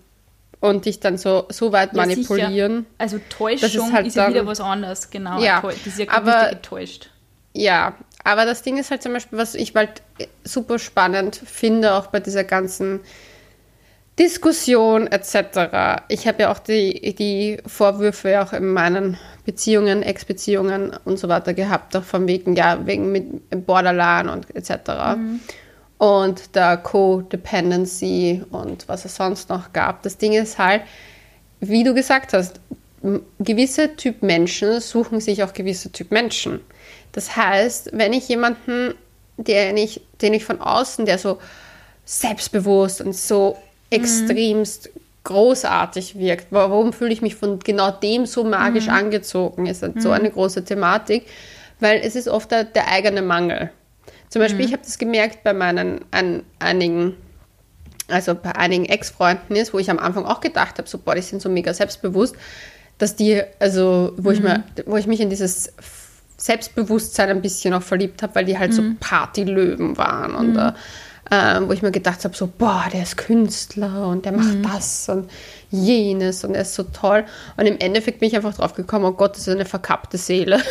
und 0.65 0.85
dich 0.85 0.99
dann 0.99 1.17
so, 1.17 1.45
so 1.49 1.71
weit 1.71 1.93
ja, 1.93 1.97
manipulieren. 1.97 2.77
Sicher. 2.77 2.85
Also 2.97 3.19
Täuschung 3.29 3.87
ist, 3.87 3.93
halt 3.93 4.07
ist 4.07 4.15
ja 4.15 4.29
wieder 4.29 4.45
was 4.45 4.59
anderes, 4.59 5.09
genau. 5.09 5.39
Ja, 5.39 5.61
die 5.61 5.89
ist 5.89 5.99
ja 5.99 6.09
aber, 6.09 6.49
getäuscht. 6.49 7.09
Ja, 7.53 7.95
aber 8.23 8.45
das 8.45 8.63
Ding 8.63 8.77
ist 8.77 8.91
halt 8.91 9.01
zum 9.01 9.13
Beispiel, 9.13 9.37
was 9.37 9.55
ich 9.55 9.73
halt 9.75 10.01
super 10.43 10.79
spannend 10.79 11.35
finde, 11.35 11.93
auch 11.93 12.07
bei 12.07 12.19
dieser 12.19 12.43
ganzen 12.43 13.01
Diskussion 14.17 15.07
etc. 15.07 16.03
Ich 16.07 16.27
habe 16.27 16.43
ja 16.43 16.51
auch 16.51 16.59
die, 16.59 17.13
die 17.15 17.57
Vorwürfe 17.65 18.41
auch 18.41 18.53
in 18.53 18.67
meinen 18.67 19.17
Beziehungen, 19.45 20.03
Ex-Beziehungen 20.03 20.97
und 21.03 21.19
so 21.19 21.27
weiter 21.27 21.53
gehabt, 21.53 21.95
auch 21.95 22.03
von 22.03 22.27
wegen, 22.27 22.55
ja, 22.55 22.85
wegen 22.85 23.11
mit 23.11 23.65
Borderline 23.65 24.31
und 24.31 24.55
etc. 24.55 24.71
Mhm. 25.17 25.39
Und 25.97 26.55
der 26.55 26.77
Codependency 26.77 28.43
und 28.51 28.87
was 28.87 29.05
es 29.05 29.15
sonst 29.15 29.49
noch 29.49 29.71
gab. 29.71 30.03
Das 30.03 30.17
Ding 30.17 30.33
ist 30.33 30.57
halt, 30.57 30.81
wie 31.61 31.83
du 31.83 31.93
gesagt 31.93 32.33
hast, 32.33 32.59
gewisse 33.39 33.95
Typ 33.95 34.23
Menschen 34.23 34.81
suchen 34.81 35.21
sich 35.21 35.43
auch 35.43 35.53
gewisse 35.53 35.91
Typ 35.91 36.11
Menschen. 36.11 36.59
Das 37.11 37.35
heißt, 37.35 37.91
wenn 37.93 38.13
ich 38.13 38.27
jemanden, 38.27 38.95
den 39.37 39.77
ich, 39.77 40.01
den 40.21 40.33
ich 40.33 40.43
von 40.43 40.59
außen, 40.59 41.05
der 41.05 41.17
so 41.17 41.39
selbstbewusst 42.03 43.01
und 43.01 43.15
so 43.15 43.57
extremst 43.89 44.89
mhm. 44.93 44.99
großartig 45.23 46.17
wirkt, 46.17 46.47
warum 46.49 46.93
fühle 46.93 47.13
ich 47.13 47.21
mich 47.21 47.35
von 47.35 47.59
genau 47.59 47.91
dem 47.91 48.25
so 48.25 48.43
magisch 48.43 48.87
mhm. 48.87 48.93
angezogen, 48.93 49.65
ist 49.65 49.81
halt 49.81 49.95
mhm. 49.95 50.01
so 50.01 50.11
eine 50.11 50.29
große 50.29 50.65
Thematik, 50.65 51.25
weil 51.79 52.01
es 52.03 52.15
ist 52.15 52.27
oft 52.27 52.51
der, 52.51 52.63
der 52.63 52.89
eigene 52.89 53.21
Mangel. 53.21 53.69
Zum 54.35 54.41
Beispiel, 54.41 54.63
mhm. 54.63 54.65
ich 54.65 54.73
habe 54.73 54.83
das 54.83 54.97
gemerkt 54.97 55.45
bei 55.45 55.53
meinen 55.53 56.03
an, 56.11 56.43
einigen, 56.59 57.15
also 58.09 58.35
bei 58.35 58.53
einigen 58.53 58.83
Ex-Freunden 58.83 59.55
ist, 59.55 59.73
wo 59.73 59.79
ich 59.79 59.89
am 59.89 59.97
Anfang 59.97 60.25
auch 60.25 60.41
gedacht 60.41 60.77
habe, 60.77 60.89
so, 60.89 60.97
boah, 60.97 61.15
die 61.15 61.21
sind 61.21 61.41
so 61.41 61.47
mega 61.47 61.73
selbstbewusst, 61.73 62.35
dass 62.97 63.15
die, 63.15 63.41
also, 63.59 64.11
wo, 64.17 64.31
ich, 64.31 64.41
mir, 64.41 64.65
wo 64.87 64.97
ich 64.97 65.07
mich 65.07 65.21
in 65.21 65.29
dieses 65.29 65.71
Selbstbewusstsein 66.35 67.29
ein 67.29 67.41
bisschen 67.41 67.73
auch 67.73 67.81
verliebt 67.81 68.23
habe, 68.23 68.35
weil 68.35 68.43
die 68.43 68.59
halt 68.59 68.71
mhm. 68.71 68.75
so 68.75 68.83
Partylöwen 68.99 69.95
waren 69.95 70.35
und 70.35 70.55
mhm. 70.55 70.73
äh, 71.31 71.61
wo 71.65 71.71
ich 71.71 71.81
mir 71.81 71.91
gedacht 71.91 72.25
habe, 72.25 72.35
so, 72.35 72.45
boah, 72.45 72.87
der 72.91 73.03
ist 73.03 73.15
Künstler 73.15 74.05
und 74.09 74.25
der 74.25 74.33
macht 74.33 74.55
mhm. 74.55 74.63
das 74.63 75.07
und 75.07 75.31
jenes 75.71 76.43
und 76.43 76.55
er 76.55 76.63
ist 76.63 76.73
so 76.73 76.83
toll. 76.83 77.23
Und 77.55 77.67
im 77.67 77.77
Endeffekt 77.79 78.19
bin 78.19 78.27
ich 78.27 78.35
einfach 78.35 78.55
drauf 78.55 78.73
gekommen, 78.73 79.05
oh 79.05 79.13
Gott, 79.13 79.37
das 79.37 79.47
ist 79.47 79.53
eine 79.55 79.63
verkappte 79.63 80.17
Seele. 80.17 80.61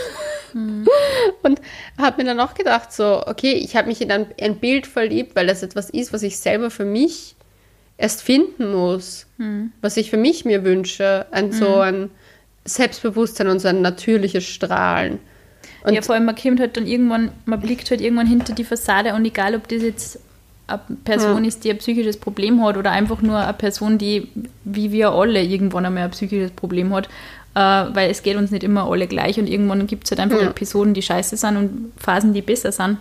Mhm. 0.54 0.86
Und 1.42 1.60
habe 1.98 2.22
mir 2.22 2.28
dann 2.28 2.40
auch 2.40 2.54
gedacht, 2.54 2.92
so, 2.92 3.22
okay, 3.26 3.52
ich 3.52 3.76
habe 3.76 3.88
mich 3.88 4.00
in 4.00 4.10
ein, 4.10 4.26
ein, 4.40 4.56
Bild 4.56 4.86
verliebt, 4.86 5.36
weil 5.36 5.46
das 5.46 5.62
etwas 5.62 5.90
ist, 5.90 6.12
was 6.12 6.22
ich 6.22 6.38
selber 6.38 6.70
für 6.70 6.84
mich 6.84 7.34
erst 7.98 8.22
finden 8.22 8.72
muss, 8.72 9.26
mhm. 9.38 9.72
was 9.80 9.96
ich 9.96 10.10
für 10.10 10.16
mich 10.16 10.44
mir 10.44 10.64
wünsche, 10.64 11.26
ein 11.30 11.52
so 11.52 11.76
mhm. 11.76 11.80
ein 11.80 12.10
Selbstbewusstsein 12.64 13.48
und 13.48 13.58
so 13.58 13.68
ein 13.68 13.82
natürliches 13.82 14.44
Strahlen. 14.44 15.18
Und 15.84 15.94
ja, 15.94 16.02
vor 16.02 16.14
allem, 16.14 16.24
man 16.24 16.34
kommt 16.34 16.60
halt 16.60 16.76
dann 16.76 16.86
irgendwann, 16.86 17.30
man 17.44 17.60
blickt 17.60 17.90
halt 17.90 18.00
irgendwann 18.00 18.26
hinter 18.26 18.54
die 18.54 18.64
Fassade 18.64 19.14
und 19.14 19.24
egal, 19.24 19.54
ob 19.54 19.68
das 19.68 19.82
jetzt 19.82 20.18
eine 20.66 20.80
Person 21.04 21.44
ja. 21.44 21.48
ist, 21.48 21.64
die 21.64 21.70
ein 21.70 21.78
psychisches 21.78 22.16
Problem 22.16 22.64
hat 22.64 22.78
oder 22.78 22.90
einfach 22.90 23.20
nur 23.20 23.38
eine 23.38 23.52
Person, 23.52 23.98
die, 23.98 24.28
wie 24.64 24.92
wir 24.92 25.10
alle, 25.10 25.42
irgendwann 25.42 25.84
einmal 25.84 26.04
ein 26.04 26.10
psychisches 26.10 26.52
Problem 26.52 26.94
hat, 26.94 27.08
äh, 27.54 27.58
weil 27.60 28.10
es 28.10 28.22
geht 28.22 28.36
uns 28.36 28.50
nicht 28.50 28.64
immer 28.64 28.90
alle 28.90 29.06
gleich 29.06 29.38
und 29.38 29.48
irgendwann 29.48 29.86
gibt 29.86 30.04
es 30.04 30.10
halt 30.10 30.20
einfach 30.20 30.40
ja. 30.40 30.48
Episoden, 30.48 30.94
die 30.94 31.02
scheiße 31.02 31.36
sind 31.36 31.56
und 31.56 31.92
Phasen, 31.98 32.34
die 32.34 32.42
besser 32.42 32.72
sind. 32.72 32.98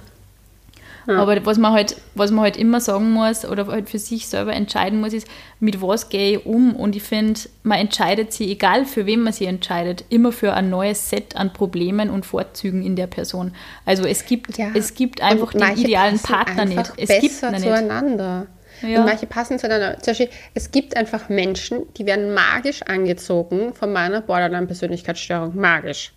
Ja. 1.07 1.17
Aber 1.17 1.45
was 1.45 1.57
man, 1.57 1.73
halt, 1.73 1.97
was 2.15 2.31
man 2.31 2.43
halt 2.43 2.55
immer 2.55 2.79
sagen 2.79 3.11
muss 3.11 3.45
oder 3.45 3.67
halt 3.67 3.89
für 3.89 3.99
sich 3.99 4.27
selber 4.27 4.53
entscheiden 4.53 5.01
muss, 5.01 5.13
ist, 5.13 5.27
mit 5.59 5.81
was 5.81 6.09
gehe 6.09 6.37
ich 6.37 6.45
um? 6.45 6.75
Und 6.75 6.95
ich 6.95 7.03
finde, 7.03 7.41
man 7.63 7.79
entscheidet 7.79 8.31
sich, 8.31 8.49
egal 8.49 8.85
für 8.85 9.05
wen 9.05 9.21
man 9.21 9.33
sich 9.33 9.47
entscheidet, 9.47 10.05
immer 10.09 10.31
für 10.31 10.53
ein 10.53 10.69
neues 10.69 11.09
Set 11.09 11.35
an 11.35 11.51
Problemen 11.51 12.09
und 12.09 12.25
Vorzügen 12.25 12.83
in 12.83 12.95
der 12.95 13.07
Person. 13.07 13.53
Also 13.85 14.05
es 14.05 14.25
gibt, 14.25 14.57
ja. 14.57 14.69
es 14.73 14.93
gibt 14.93 15.21
einfach 15.21 15.53
und 15.53 15.61
den 15.61 15.77
idealen 15.77 16.19
Partner 16.19 16.65
nicht. 16.65 16.93
Es 16.95 17.09
gibt 17.19 17.33
zueinander. 17.33 18.47
Ja. 18.83 18.99
Und 18.99 19.05
manche 19.05 19.25
passen 19.25 19.57
zueinander. 19.59 19.97
Zum 19.99 20.11
Beispiel, 20.11 20.29
es 20.53 20.71
gibt 20.71 20.95
einfach 20.95 21.29
Menschen, 21.29 21.91
die 21.95 22.05
werden 22.05 22.33
magisch 22.33 22.81
angezogen 22.83 23.73
von 23.73 23.91
meiner 23.91 24.21
Borderline-Persönlichkeitsstörung. 24.21 25.55
Magisch. 25.55 26.13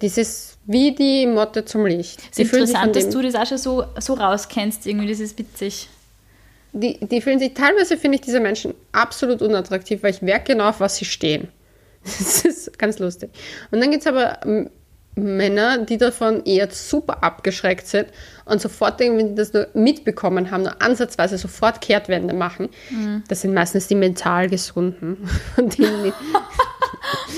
Das 0.00 0.16
ist 0.16 0.58
wie 0.66 0.94
die 0.94 1.26
Motte 1.26 1.64
zum 1.64 1.86
Licht. 1.86 2.20
Es 2.30 2.38
ist 2.38 2.52
interessant, 2.52 2.94
dass 2.94 3.08
du 3.08 3.22
das 3.22 3.34
auch 3.34 3.46
schon 3.46 3.58
so, 3.58 3.84
so 3.98 4.14
rauskennst, 4.14 4.86
irgendwie, 4.86 5.08
das 5.08 5.20
ist 5.20 5.38
witzig. 5.38 5.88
Die, 6.72 6.98
die 7.04 7.20
fühlen 7.20 7.38
sich, 7.38 7.54
teilweise 7.54 7.96
finde 7.96 8.16
ich 8.16 8.20
diese 8.20 8.40
Menschen 8.40 8.74
absolut 8.92 9.42
unattraktiv, 9.42 10.02
weil 10.02 10.10
ich 10.10 10.22
merke 10.22 10.52
genau, 10.52 10.68
auf 10.68 10.80
was 10.80 10.96
sie 10.96 11.04
stehen. 11.04 11.48
Das 12.04 12.44
ist 12.44 12.78
ganz 12.78 12.98
lustig. 13.00 13.30
Und 13.70 13.80
dann 13.80 13.90
gibt 13.90 14.02
es 14.02 14.06
aber 14.06 14.38
Männer, 15.14 15.78
die 15.78 15.98
davon 15.98 16.44
eher 16.44 16.70
super 16.70 17.22
abgeschreckt 17.22 17.86
sind 17.86 18.08
und 18.44 18.60
sofort 18.60 19.00
irgendwie, 19.00 19.24
wenn 19.24 19.28
die 19.30 19.34
das 19.34 19.52
nur 19.52 19.68
mitbekommen 19.74 20.50
haben, 20.50 20.62
nur 20.62 20.80
ansatzweise 20.80 21.38
sofort 21.38 21.80
Kehrtwende 21.80 22.34
machen. 22.34 22.68
Mhm. 22.90 23.24
Das 23.28 23.40
sind 23.40 23.52
meistens 23.52 23.88
die 23.88 23.94
mental 23.94 24.48
Gesunden. 24.48 25.28
Die, 25.58 26.12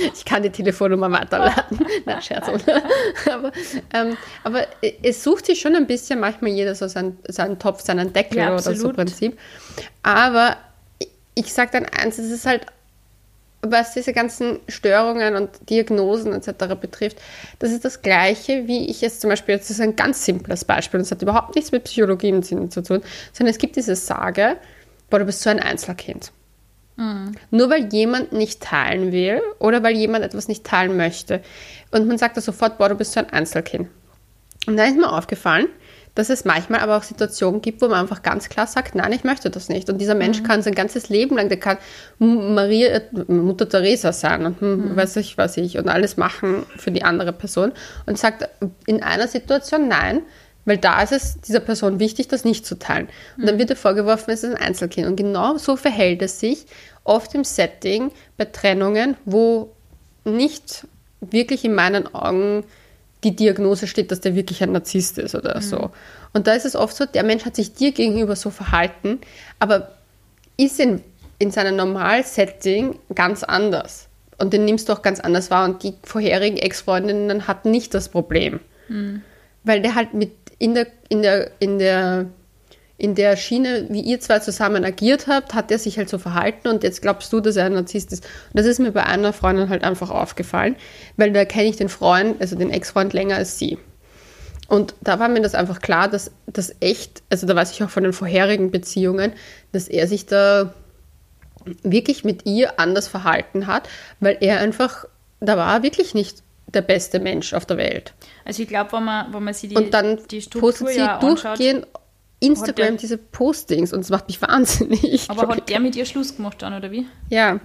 ich 0.14 0.24
kann 0.24 0.42
die 0.42 0.50
Telefonnummer 0.50 1.10
weiterleiten. 1.10 1.78
Nein, 2.04 2.22
Scherz. 2.22 2.48
aber, 3.30 3.52
ähm, 3.94 4.16
aber 4.44 4.66
es 5.02 5.22
sucht 5.22 5.46
sich 5.46 5.60
schon 5.60 5.74
ein 5.74 5.86
bisschen 5.86 6.20
manchmal 6.20 6.50
jeder 6.50 6.74
so 6.74 6.86
seinen, 6.88 7.18
seinen 7.28 7.58
Topf, 7.58 7.80
seinen 7.82 8.12
Deckel 8.12 8.38
ja, 8.38 8.52
oder 8.52 8.74
so 8.74 8.92
Prinzip. 8.92 9.38
Aber 10.02 10.56
ich 11.34 11.52
sage 11.52 11.70
dann 11.72 11.86
eins, 11.86 12.18
es 12.18 12.30
ist 12.30 12.46
halt 12.46 12.66
was 13.62 13.92
diese 13.92 14.12
ganzen 14.12 14.60
Störungen 14.68 15.36
und 15.36 15.50
Diagnosen 15.68 16.32
etc. 16.32 16.74
betrifft, 16.80 17.18
das 17.58 17.70
ist 17.72 17.84
das 17.84 18.02
Gleiche, 18.02 18.66
wie 18.66 18.90
ich 18.90 19.02
es 19.02 19.20
zum 19.20 19.30
Beispiel, 19.30 19.58
das 19.58 19.70
ist 19.70 19.80
ein 19.80 19.96
ganz 19.96 20.24
simples 20.24 20.64
Beispiel, 20.64 20.98
und 20.98 21.04
es 21.04 21.10
hat 21.10 21.22
überhaupt 21.22 21.54
nichts 21.54 21.72
mit 21.72 21.84
Psychologie 21.84 22.30
im 22.30 22.42
Sinne 22.42 22.70
zu 22.70 22.82
tun, 22.82 23.02
sondern 23.32 23.50
es 23.50 23.58
gibt 23.58 23.76
diese 23.76 23.96
Sage, 23.96 24.56
boah, 25.10 25.18
du 25.18 25.26
bist 25.26 25.42
so 25.42 25.50
ein 25.50 25.60
Einzelkind. 25.60 26.32
Mhm. 26.96 27.32
Nur 27.50 27.70
weil 27.70 27.92
jemand 27.92 28.32
nicht 28.32 28.62
teilen 28.62 29.12
will 29.12 29.42
oder 29.58 29.82
weil 29.82 29.96
jemand 29.96 30.24
etwas 30.24 30.48
nicht 30.48 30.64
teilen 30.64 30.96
möchte. 30.96 31.42
Und 31.90 32.06
man 32.06 32.18
sagt 32.18 32.36
da 32.36 32.40
sofort, 32.40 32.78
boah, 32.78 32.88
du 32.88 32.94
bist 32.94 33.12
so 33.12 33.20
ein 33.20 33.30
Einzelkind. 33.30 33.88
Und 34.66 34.76
dann 34.76 34.88
ist 34.88 34.98
mir 34.98 35.10
aufgefallen, 35.10 35.68
dass 36.14 36.30
es 36.30 36.44
manchmal 36.44 36.80
aber 36.80 36.96
auch 36.96 37.02
Situationen 37.02 37.60
gibt, 37.60 37.82
wo 37.82 37.88
man 37.88 38.00
einfach 38.00 38.22
ganz 38.22 38.48
klar 38.48 38.66
sagt, 38.66 38.94
nein, 38.94 39.12
ich 39.12 39.24
möchte 39.24 39.50
das 39.50 39.68
nicht. 39.68 39.88
Und 39.88 39.98
dieser 39.98 40.14
Mensch 40.14 40.40
mhm. 40.40 40.44
kann 40.44 40.62
sein 40.62 40.74
ganzes 40.74 41.08
Leben 41.08 41.36
lang, 41.36 41.48
der 41.48 41.58
kann 41.58 41.78
Maria, 42.18 43.00
Mutter 43.28 43.68
Teresa 43.68 44.12
sein 44.12 44.46
und 44.46 44.60
hm, 44.60 44.92
mhm. 44.92 44.96
weiß 44.96 45.16
ich, 45.16 45.38
was 45.38 45.56
ich 45.56 45.78
und 45.78 45.88
alles 45.88 46.16
machen 46.16 46.66
für 46.76 46.90
die 46.90 47.04
andere 47.04 47.32
Person 47.32 47.72
und 48.06 48.18
sagt 48.18 48.48
in 48.86 49.02
einer 49.02 49.28
Situation 49.28 49.88
nein, 49.88 50.22
weil 50.64 50.78
da 50.78 51.02
ist 51.02 51.12
es 51.12 51.40
dieser 51.40 51.60
Person 51.60 51.98
wichtig, 52.00 52.28
das 52.28 52.44
nicht 52.44 52.66
zu 52.66 52.78
teilen. 52.78 53.08
Und 53.36 53.46
dann 53.46 53.54
mhm. 53.54 53.60
wird 53.60 53.70
ihr 53.70 53.76
vorgeworfen, 53.76 54.30
es 54.30 54.44
ist 54.44 54.54
ein 54.54 54.62
Einzelkind. 54.62 55.06
Und 55.06 55.16
genau 55.16 55.56
so 55.56 55.76
verhält 55.76 56.22
es 56.22 56.38
sich 56.38 56.66
oft 57.04 57.34
im 57.34 57.44
Setting 57.44 58.12
bei 58.36 58.44
Trennungen, 58.44 59.16
wo 59.24 59.72
nicht 60.24 60.86
wirklich 61.20 61.64
in 61.64 61.74
meinen 61.74 62.14
Augen 62.14 62.64
die 63.24 63.36
Diagnose 63.36 63.86
steht, 63.86 64.10
dass 64.10 64.20
der 64.20 64.34
wirklich 64.34 64.62
ein 64.62 64.72
Narzisst 64.72 65.18
ist 65.18 65.34
oder 65.34 65.56
mhm. 65.56 65.62
so. 65.62 65.90
Und 66.32 66.46
da 66.46 66.54
ist 66.54 66.64
es 66.64 66.76
oft 66.76 66.96
so, 66.96 67.04
der 67.06 67.24
Mensch 67.24 67.44
hat 67.44 67.56
sich 67.56 67.74
dir 67.74 67.92
gegenüber 67.92 68.36
so 68.36 68.50
verhalten, 68.50 69.20
aber 69.58 69.92
ist 70.56 70.80
in, 70.80 71.02
in 71.38 71.50
seinem 71.50 71.76
Normalsetting 71.76 72.98
ganz 73.14 73.42
anders. 73.42 74.08
Und 74.38 74.52
den 74.52 74.64
nimmst 74.64 74.88
du 74.88 74.94
auch 74.94 75.02
ganz 75.02 75.20
anders 75.20 75.50
wahr. 75.50 75.66
Und 75.66 75.82
die 75.82 75.94
vorherigen 76.02 76.56
Ex-Freundinnen 76.56 77.46
hatten 77.46 77.70
nicht 77.70 77.92
das 77.92 78.08
Problem. 78.08 78.60
Mhm. 78.88 79.22
Weil 79.64 79.82
der 79.82 79.94
halt 79.94 80.14
mit 80.14 80.32
in 80.58 80.74
der, 80.74 80.86
in 81.08 81.22
der, 81.22 81.50
in 81.58 81.78
der 81.78 82.26
in 83.00 83.14
der 83.14 83.36
Schiene, 83.36 83.86
wie 83.88 84.02
ihr 84.02 84.20
zwei 84.20 84.40
zusammen 84.40 84.84
agiert 84.84 85.26
habt, 85.26 85.54
hat 85.54 85.70
er 85.70 85.78
sich 85.78 85.96
halt 85.96 86.10
so 86.10 86.18
verhalten 86.18 86.68
und 86.68 86.82
jetzt 86.82 87.00
glaubst 87.00 87.32
du, 87.32 87.40
dass 87.40 87.56
er 87.56 87.64
ein 87.64 87.72
Narzisst 87.72 88.12
ist. 88.12 88.24
Und 88.24 88.58
das 88.58 88.66
ist 88.66 88.78
mir 88.78 88.92
bei 88.92 89.04
einer 89.04 89.32
Freundin 89.32 89.70
halt 89.70 89.84
einfach 89.84 90.10
aufgefallen, 90.10 90.76
weil 91.16 91.32
da 91.32 91.46
kenne 91.46 91.70
ich 91.70 91.76
den 91.76 91.88
Freund, 91.88 92.40
also 92.40 92.56
den 92.56 92.70
Ex-Freund 92.70 93.14
länger 93.14 93.36
als 93.36 93.58
sie. 93.58 93.78
Und 94.68 94.94
da 95.00 95.18
war 95.18 95.28
mir 95.28 95.40
das 95.40 95.54
einfach 95.54 95.80
klar, 95.80 96.08
dass 96.08 96.30
das 96.46 96.76
echt, 96.80 97.22
also 97.30 97.46
da 97.46 97.56
weiß 97.56 97.72
ich 97.72 97.82
auch 97.82 97.90
von 97.90 98.04
den 98.04 98.12
vorherigen 98.12 98.70
Beziehungen, 98.70 99.32
dass 99.72 99.88
er 99.88 100.06
sich 100.06 100.26
da 100.26 100.74
wirklich 101.82 102.22
mit 102.22 102.46
ihr 102.46 102.78
anders 102.78 103.08
verhalten 103.08 103.66
hat, 103.66 103.88
weil 104.20 104.36
er 104.40 104.60
einfach, 104.60 105.06
da 105.40 105.56
war 105.56 105.82
wirklich 105.82 106.14
nicht 106.14 106.42
der 106.66 106.82
beste 106.82 107.18
Mensch 107.18 107.54
auf 107.54 107.66
der 107.66 107.78
Welt. 107.78 108.12
Also 108.44 108.62
ich 108.62 108.68
glaube, 108.68 108.92
wenn 108.92 109.04
man, 109.04 109.32
wenn 109.32 109.42
man 109.42 109.54
sich 109.54 109.70
die, 109.70 109.76
und 109.76 109.92
dann 109.92 110.18
die 110.30 110.42
Struktur 110.42 110.88
sie 110.88 110.98
ja 110.98 111.18
durchgehend 111.18 111.86
Instagram 112.40 112.96
diese 112.96 113.18
Postings 113.18 113.92
und 113.92 114.00
es 114.00 114.10
macht 114.10 114.28
mich 114.28 114.40
wahnsinnig. 114.42 115.28
Aber 115.28 115.48
hat 115.48 115.68
der 115.68 115.80
mit 115.80 115.94
ihr 115.94 116.06
Schluss 116.06 116.36
gemacht 116.36 116.62
dann, 116.62 116.74
oder 116.74 116.90
wie? 116.90 117.06
Ja. 117.28 117.60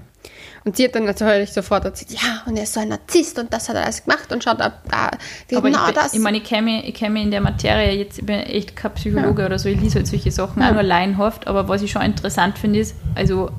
Und 0.63 0.76
sie 0.76 0.86
hat 0.86 0.95
dann 0.95 1.05
natürlich 1.05 1.53
sofort 1.53 1.86
erzählt, 1.86 2.11
ja, 2.11 2.41
und 2.47 2.57
er 2.57 2.63
ist 2.63 2.73
so 2.73 2.80
ein 2.80 2.89
Narzisst 2.89 3.38
und 3.38 3.53
das 3.53 3.69
hat 3.69 3.76
er 3.76 3.84
alles 3.84 4.03
gemacht 4.03 4.32
und 4.32 4.43
schaut 4.43 4.59
ab, 4.59 4.82
da, 4.89 5.11
genau 5.47 5.88
ich, 5.88 5.93
das. 5.93 6.13
Ich 6.13 6.19
meine, 6.19 6.38
ich 6.38 6.43
kenne 6.43 6.63
mich, 6.63 6.93
kenn 6.95 7.13
mich 7.13 7.23
in 7.23 7.32
der 7.32 7.41
Materie, 7.41 7.91
jetzt 7.91 8.17
ich 8.17 8.26
bin 8.26 8.39
echt 8.39 8.76
kein 8.76 8.93
Psychologe 8.95 9.43
ja. 9.43 9.45
oder 9.45 9.59
so, 9.59 9.69
ich 9.69 9.80
lese 9.80 9.95
halt 9.97 10.07
solche 10.07 10.32
Sachen 10.32 10.61
ja. 10.61 10.69
auch 10.69 10.73
nur 10.73 10.84
laienhaft, 10.84 11.47
aber 11.47 11.67
was 11.67 11.84
ich 11.84 11.91
schon 11.91 12.01
interessant 12.01 12.57
finde 12.57 12.80
ist, 12.80 12.95
also 13.13 13.51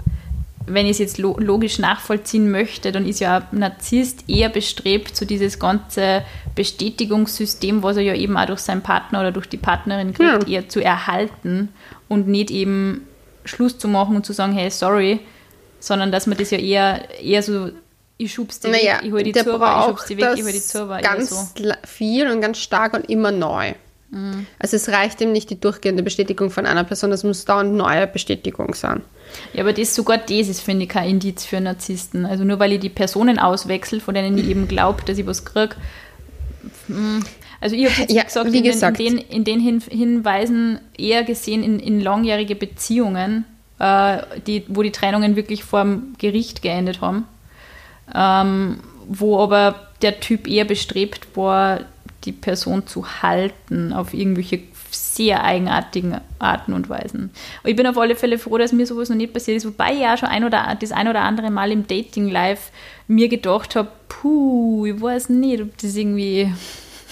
wenn 0.66 0.86
ich 0.86 0.92
es 0.92 0.98
jetzt 0.98 1.18
logisch 1.18 1.78
nachvollziehen 1.78 2.50
möchte, 2.50 2.90
dann 2.90 3.06
ist 3.06 3.20
ja 3.20 3.46
ein 3.52 3.58
Narzisst 3.58 4.24
eher 4.28 4.48
bestrebt, 4.48 5.16
so 5.16 5.24
dieses 5.24 5.58
ganze 5.58 6.22
Bestätigungssystem, 6.54 7.82
was 7.82 7.96
er 7.96 8.02
ja 8.02 8.14
eben 8.14 8.36
auch 8.36 8.46
durch 8.46 8.60
seinen 8.60 8.82
Partner 8.82 9.20
oder 9.20 9.32
durch 9.32 9.48
die 9.48 9.58
Partnerin 9.58 10.12
kriegt, 10.12 10.48
ja. 10.48 10.60
eher 10.60 10.68
zu 10.68 10.82
erhalten 10.82 11.68
und 12.08 12.26
nicht 12.26 12.50
eben 12.50 13.06
Schluss 13.44 13.78
zu 13.78 13.86
machen 13.86 14.16
und 14.16 14.26
zu 14.26 14.32
sagen, 14.32 14.52
hey, 14.52 14.70
sorry, 14.70 15.20
sondern 15.78 16.10
dass 16.10 16.26
man 16.26 16.36
das 16.36 16.50
ja 16.50 16.58
eher, 16.58 17.20
eher 17.22 17.42
so, 17.42 17.70
ich 18.16 18.32
schub's 18.32 18.58
die 18.58 18.68
naja, 18.68 18.94
weg, 18.94 19.00
ich 19.04 19.12
hole 19.12 19.22
die 19.22 19.32
Zurber, 19.32 19.78
ich 19.78 19.84
schub's 19.86 20.06
die 20.06 20.16
weg, 20.16 20.30
ich 20.34 20.42
hole 20.42 20.52
die 20.52 20.60
Zurber. 20.60 21.00
Ganz 21.00 21.30
so. 21.30 21.72
viel 21.84 22.28
und 22.28 22.40
ganz 22.40 22.58
stark 22.58 22.94
und 22.94 23.08
immer 23.08 23.30
neu. 23.30 23.74
Mhm. 24.10 24.46
Also 24.58 24.76
es 24.76 24.88
reicht 24.88 25.20
ihm 25.20 25.30
nicht 25.30 25.50
die 25.50 25.60
durchgehende 25.60 26.02
Bestätigung 26.02 26.50
von 26.50 26.66
einer 26.66 26.82
Person, 26.82 27.12
es 27.12 27.22
muss 27.22 27.44
dauernd 27.44 27.74
neue 27.74 28.06
Bestätigung 28.06 28.74
sein. 28.74 29.02
Ja, 29.52 29.62
aber 29.62 29.72
das 29.72 29.94
sogar 29.94 30.18
das 30.18 30.48
ist, 30.48 30.60
finde 30.60 30.84
ich, 30.84 30.88
kein 30.88 31.08
Indiz 31.08 31.44
für 31.44 31.60
Narzissten. 31.60 32.26
Also 32.26 32.44
nur 32.44 32.58
weil 32.58 32.72
ich 32.72 32.80
die 32.80 32.88
Personen 32.88 33.38
auswechsel, 33.38 34.00
von 34.00 34.14
denen 34.14 34.38
ich 34.38 34.48
eben 34.48 34.68
glaube, 34.68 35.02
dass 35.04 35.18
ich 35.18 35.26
was 35.26 35.44
kriege. 35.44 35.76
Hm, 36.88 37.24
also 37.60 37.76
ich 37.76 37.86
habe 37.86 38.12
ja, 38.12 38.22
gesagt, 38.22 38.52
wie 38.52 38.62
gesagt, 38.62 39.00
in 39.00 39.16
den, 39.16 39.26
in 39.28 39.44
den 39.44 39.60
Hin 39.60 39.82
Hinweisen 39.88 40.80
eher 40.96 41.24
gesehen 41.24 41.62
in, 41.62 41.80
in 41.80 42.00
langjährige 42.00 42.54
Beziehungen, 42.54 43.44
äh, 43.78 44.18
die, 44.46 44.64
wo 44.68 44.82
die 44.82 44.92
Trennungen 44.92 45.36
wirklich 45.36 45.64
vor 45.64 45.82
dem 45.82 46.14
Gericht 46.18 46.62
geendet 46.62 47.00
haben. 47.00 47.26
Ähm, 48.14 48.80
wo 49.08 49.38
aber 49.40 49.88
der 50.02 50.20
Typ 50.20 50.46
eher 50.46 50.64
bestrebt 50.64 51.26
war, 51.34 51.80
die 52.24 52.32
Person 52.32 52.86
zu 52.86 53.22
halten 53.22 53.92
auf 53.92 54.12
irgendwelche 54.12 54.60
sehr 55.16 55.42
eigenartigen 55.42 56.20
Arten 56.38 56.72
und 56.72 56.88
Weisen. 56.88 57.30
Und 57.62 57.70
ich 57.70 57.76
bin 57.76 57.86
auf 57.86 57.96
alle 57.98 58.16
Fälle 58.16 58.38
froh, 58.38 58.58
dass 58.58 58.72
mir 58.72 58.86
sowas 58.86 59.08
noch 59.08 59.16
nicht 59.16 59.32
passiert 59.32 59.56
ist, 59.56 59.66
wobei 59.66 59.94
ich 59.94 60.00
ja 60.00 60.16
schon 60.16 60.28
ein 60.28 60.44
oder, 60.44 60.76
das 60.78 60.92
ein 60.92 61.08
oder 61.08 61.22
andere 61.22 61.50
Mal 61.50 61.72
im 61.72 61.86
Dating 61.86 62.28
Live 62.28 62.70
mir 63.08 63.28
gedacht 63.28 63.76
habe, 63.76 63.88
puh, 64.08 64.86
ich 64.86 65.00
weiß 65.00 65.30
nicht, 65.30 65.62
ob 65.62 65.78
das 65.78 65.96
irgendwie, 65.96 66.52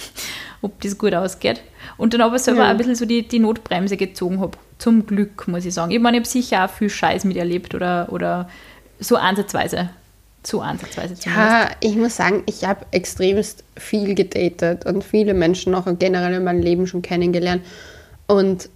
ob 0.61 0.79
das 0.81 0.97
gut 0.97 1.13
ausgeht. 1.13 1.61
Und 1.97 2.13
dann 2.13 2.21
aber 2.21 2.39
selber 2.39 2.63
ja. 2.63 2.69
ein 2.69 2.77
bisschen 2.77 2.95
so 2.95 3.05
die, 3.05 3.27
die 3.27 3.39
Notbremse 3.39 3.97
gezogen 3.97 4.39
habe. 4.39 4.57
Zum 4.77 5.05
Glück, 5.05 5.47
muss 5.47 5.65
ich 5.65 5.73
sagen. 5.73 5.91
Ich 5.91 5.99
meine, 5.99 6.17
ich 6.17 6.21
habe 6.21 6.29
sicher 6.29 6.65
auch 6.65 6.69
viel 6.69 6.89
Scheiß 6.89 7.23
miterlebt 7.23 7.73
oder, 7.73 8.07
oder 8.11 8.49
so 8.99 9.15
ansatzweise 9.15 9.89
zu 10.45 10.61
ansatzweise 10.61 11.15
zumindest. 11.15 11.51
Ja, 11.51 11.69
ich 11.79 11.95
muss 11.95 12.15
sagen, 12.15 12.43
ich 12.45 12.63
habe 12.63 12.85
extremst 12.91 13.63
viel 13.77 14.13
gedatet 14.13 14.85
und 14.85 15.03
viele 15.03 15.33
Menschen 15.33 15.73
auch 15.75 15.87
generell 15.97 16.35
in 16.35 16.43
meinem 16.43 16.61
Leben 16.61 16.87
schon 16.87 17.01
kennengelernt. 17.01 17.63
Und 18.27 18.69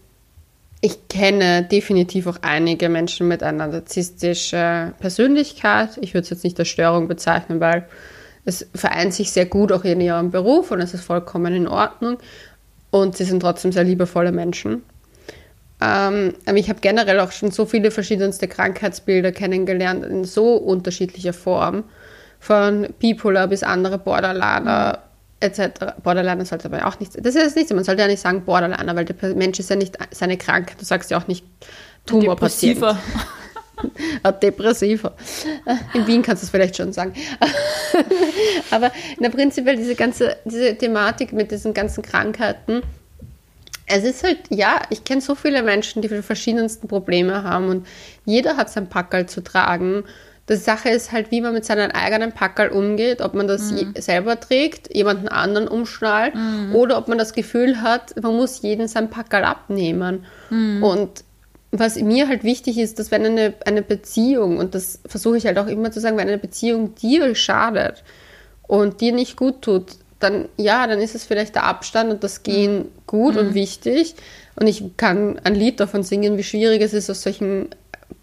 ich 0.81 1.07
kenne 1.09 1.63
definitiv 1.63 2.27
auch 2.27 2.37
einige 2.41 2.87
Menschen 2.87 3.27
mit 3.27 3.43
einer 3.43 3.67
narzisstischen 3.67 4.93
Persönlichkeit. 4.99 5.97
Ich 6.01 6.13
würde 6.13 6.23
es 6.23 6.29
jetzt 6.29 6.43
nicht 6.43 6.57
als 6.59 6.69
Störung 6.69 7.07
bezeichnen, 7.07 7.59
weil 7.59 7.85
es 8.45 8.65
vereint 8.73 9.13
sich 9.13 9.31
sehr 9.31 9.45
gut 9.45 9.71
auch 9.71 9.83
in 9.83 9.99
ihrem 9.99 10.31
Beruf 10.31 10.71
und 10.71 10.79
es 10.79 10.93
ist 10.93 11.03
vollkommen 11.03 11.53
in 11.53 11.67
Ordnung. 11.67 12.17
Und 12.91 13.17
sie 13.17 13.25
sind 13.25 13.41
trotzdem 13.41 13.71
sehr 13.71 13.83
liebevolle 13.83 14.31
Menschen. 14.31 14.83
Ähm, 15.81 16.33
aber 16.45 16.57
ich 16.57 16.69
habe 16.69 16.79
generell 16.79 17.19
auch 17.19 17.31
schon 17.31 17.51
so 17.51 17.65
viele 17.65 17.91
verschiedenste 17.91 18.47
Krankheitsbilder 18.47 19.31
kennengelernt 19.31 20.05
in 20.05 20.25
so 20.25 20.55
unterschiedlicher 20.55 21.33
Form. 21.33 21.83
Von 22.39 22.87
Bipolar 22.99 23.47
bis 23.47 23.63
andere 23.63 23.97
Borderliner 23.97 24.99
etc. 25.39 25.93
Borderliner 26.03 26.45
sollte 26.45 26.65
aber 26.65 26.85
auch 26.87 26.99
nicht 26.99 27.15
Das 27.17 27.35
ist 27.35 27.41
jetzt 27.41 27.55
nichts. 27.55 27.73
Man 27.73 27.83
sollte 27.83 28.01
ja 28.01 28.07
nicht 28.07 28.21
sagen 28.21 28.43
Borderliner, 28.45 28.95
weil 28.95 29.05
der 29.05 29.35
Mensch 29.35 29.59
ist 29.59 29.69
ja 29.69 29.75
nicht 29.75 29.97
seine 30.11 30.37
Krankheit. 30.37 30.79
Du 30.79 30.85
sagst 30.85 31.11
ja 31.11 31.17
auch 31.17 31.27
nicht 31.27 31.45
Tumorpatient. 32.05 32.77
Depressiver. 32.77 32.99
Depressiver. 34.41 35.13
In 35.93 36.07
Wien 36.07 36.21
kannst 36.21 36.43
du 36.43 36.45
es 36.45 36.49
vielleicht 36.49 36.75
schon 36.75 36.91
sagen. 36.91 37.13
aber 38.71 38.91
na, 39.19 39.29
prinzipiell 39.29 39.77
diese 39.77 39.95
ganze 39.95 40.37
diese 40.45 40.75
Thematik 40.75 41.31
mit 41.33 41.51
diesen 41.51 41.73
ganzen 41.73 42.01
Krankheiten 42.01 42.81
es 43.89 44.03
ist 44.03 44.23
halt, 44.23 44.37
ja, 44.49 44.81
ich 44.91 45.03
kenne 45.03 45.19
so 45.19 45.35
viele 45.35 45.63
Menschen, 45.63 46.01
die 46.01 46.07
die 46.07 46.21
verschiedensten 46.21 46.87
Probleme 46.87 47.43
haben 47.43 47.69
und 47.69 47.87
jeder 48.23 48.55
hat 48.55 48.69
sein 48.69 48.87
Packerl 48.87 49.25
zu 49.25 49.41
tragen. 49.41 50.03
Die 50.49 50.55
Sache 50.55 50.89
ist 50.89 51.11
halt, 51.11 51.29
wie 51.29 51.41
man 51.41 51.53
mit 51.53 51.63
seinen 51.63 51.91
eigenen 51.91 52.31
Packerl 52.31 52.69
umgeht, 52.69 53.21
ob 53.21 53.35
man 53.35 53.47
das 53.47 53.71
mhm. 53.71 53.93
selber 53.99 54.39
trägt, 54.39 54.93
jemanden 54.95 55.27
anderen 55.27 55.67
umschnallt 55.67 56.33
mhm. 56.33 56.75
oder 56.75 56.97
ob 56.97 57.07
man 57.07 57.19
das 57.19 57.33
Gefühl 57.33 57.81
hat, 57.81 58.15
man 58.21 58.35
muss 58.35 58.61
jeden 58.61 58.87
sein 58.87 59.11
Packerl 59.11 59.43
abnehmen. 59.43 60.25
Mhm. 60.49 60.83
Und 60.83 61.23
was 61.71 61.97
mir 61.97 62.27
halt 62.27 62.43
wichtig 62.43 62.79
ist, 62.79 62.97
dass 62.97 63.11
wenn 63.11 63.25
eine, 63.25 63.53
eine 63.65 63.83
Beziehung, 63.83 64.57
und 64.57 64.73
das 64.73 64.99
versuche 65.05 65.37
ich 65.37 65.45
halt 65.45 65.59
auch 65.59 65.67
immer 65.67 65.91
zu 65.91 65.99
sagen, 65.99 66.17
wenn 66.17 66.27
eine 66.27 66.39
Beziehung 66.39 66.95
dir 66.95 67.35
schadet 67.35 68.03
und 68.67 69.01
dir 69.01 69.13
nicht 69.13 69.37
gut 69.37 69.61
tut, 69.61 69.97
dann 70.19 70.49
ja, 70.57 70.85
dann 70.87 70.99
ist 70.99 71.15
es 71.15 71.25
vielleicht 71.25 71.55
der 71.55 71.63
Abstand 71.65 72.11
und 72.11 72.23
das 72.23 72.43
Gehen 72.43 72.89
gut 73.05 73.35
mhm. 73.35 73.39
und 73.39 73.53
wichtig. 73.53 74.15
Und 74.55 74.67
ich 74.67 74.83
kann 74.97 75.39
ein 75.43 75.55
Lied 75.55 75.79
davon 75.79 76.03
singen, 76.03 76.37
wie 76.37 76.43
schwierig 76.43 76.81
es 76.81 76.93
ist, 76.93 77.09
aus 77.09 77.21
solchen 77.21 77.69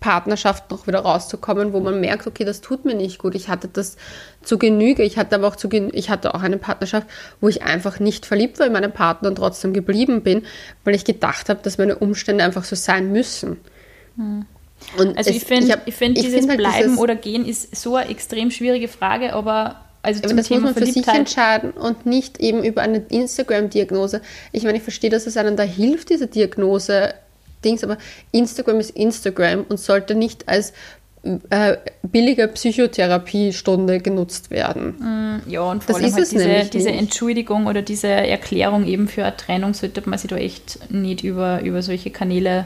Partnerschaft 0.00 0.70
noch 0.70 0.86
wieder 0.86 1.00
rauszukommen, 1.00 1.72
wo 1.72 1.80
man 1.80 2.00
merkt, 2.00 2.26
okay, 2.26 2.44
das 2.44 2.60
tut 2.60 2.84
mir 2.84 2.94
nicht 2.94 3.18
gut. 3.18 3.34
Ich 3.34 3.48
hatte 3.48 3.68
das 3.68 3.96
zu 4.42 4.58
Genüge. 4.58 5.02
Ich 5.02 5.16
hatte 5.16 5.36
aber 5.36 5.48
auch 5.48 5.56
zu 5.56 5.68
Genüge, 5.68 5.96
ich 5.96 6.10
hatte 6.10 6.34
auch 6.34 6.42
eine 6.42 6.58
Partnerschaft, 6.58 7.06
wo 7.40 7.48
ich 7.48 7.62
einfach 7.62 7.98
nicht 8.00 8.26
verliebt 8.26 8.58
war 8.58 8.66
in 8.66 8.72
meinen 8.72 8.92
Partner 8.92 9.28
und 9.28 9.36
trotzdem 9.36 9.72
geblieben 9.72 10.22
bin, 10.22 10.42
weil 10.84 10.94
ich 10.94 11.04
gedacht 11.04 11.48
habe, 11.48 11.60
dass 11.62 11.78
meine 11.78 11.96
Umstände 11.96 12.44
einfach 12.44 12.64
so 12.64 12.76
sein 12.76 13.12
müssen. 13.12 13.58
Hm. 14.16 14.44
Und 14.98 15.16
also 15.16 15.30
es, 15.30 15.36
ich 15.36 15.44
finde, 15.44 15.80
ich, 15.86 15.94
find, 15.94 16.16
dieses 16.16 16.34
find 16.34 16.50
halt 16.50 16.58
Bleiben 16.58 16.82
dieses, 16.82 16.98
oder 16.98 17.16
Gehen 17.16 17.46
ist 17.46 17.74
so 17.74 17.96
eine 17.96 18.10
extrem 18.10 18.50
schwierige 18.50 18.88
Frage, 18.88 19.32
aber 19.32 19.80
also 20.02 20.22
aber 20.22 20.34
das 20.34 20.46
Thema 20.46 20.60
muss 20.60 20.74
man 20.76 20.86
für 20.86 20.92
sich 20.92 21.08
entscheiden 21.08 21.72
und 21.72 22.06
nicht 22.06 22.38
eben 22.38 22.62
über 22.62 22.82
eine 22.82 22.98
Instagram-Diagnose. 22.98 24.20
Ich 24.52 24.62
meine, 24.62 24.76
ich 24.76 24.84
verstehe, 24.84 25.10
dass 25.10 25.26
es 25.26 25.36
einem 25.36 25.56
da 25.56 25.64
hilft, 25.64 26.10
diese 26.10 26.28
Diagnose 26.28 27.14
Dings, 27.64 27.84
aber 27.84 27.98
Instagram 28.32 28.80
ist 28.80 28.90
Instagram 28.90 29.64
und 29.68 29.78
sollte 29.78 30.14
nicht 30.14 30.48
als 30.48 30.72
äh, 31.50 31.76
billige 32.02 32.46
Psychotherapiestunde 32.48 34.00
genutzt 34.00 34.50
werden. 34.50 34.94
Mm, 34.98 35.50
ja, 35.50 35.62
und 35.62 35.82
vor 35.82 35.94
das 35.94 36.04
allem 36.04 36.14
halt 36.14 36.30
diese, 36.30 36.70
diese 36.70 36.90
Entschuldigung 36.90 37.66
oder 37.66 37.82
diese 37.82 38.08
Erklärung 38.08 38.86
eben 38.86 39.08
für 39.08 39.24
eine 39.24 39.36
Trennung 39.36 39.74
sollte 39.74 40.08
man 40.08 40.18
sich 40.18 40.30
da 40.30 40.36
echt 40.36 40.90
nicht 40.92 41.24
über, 41.24 41.62
über 41.62 41.82
solche 41.82 42.10
Kanäle 42.10 42.64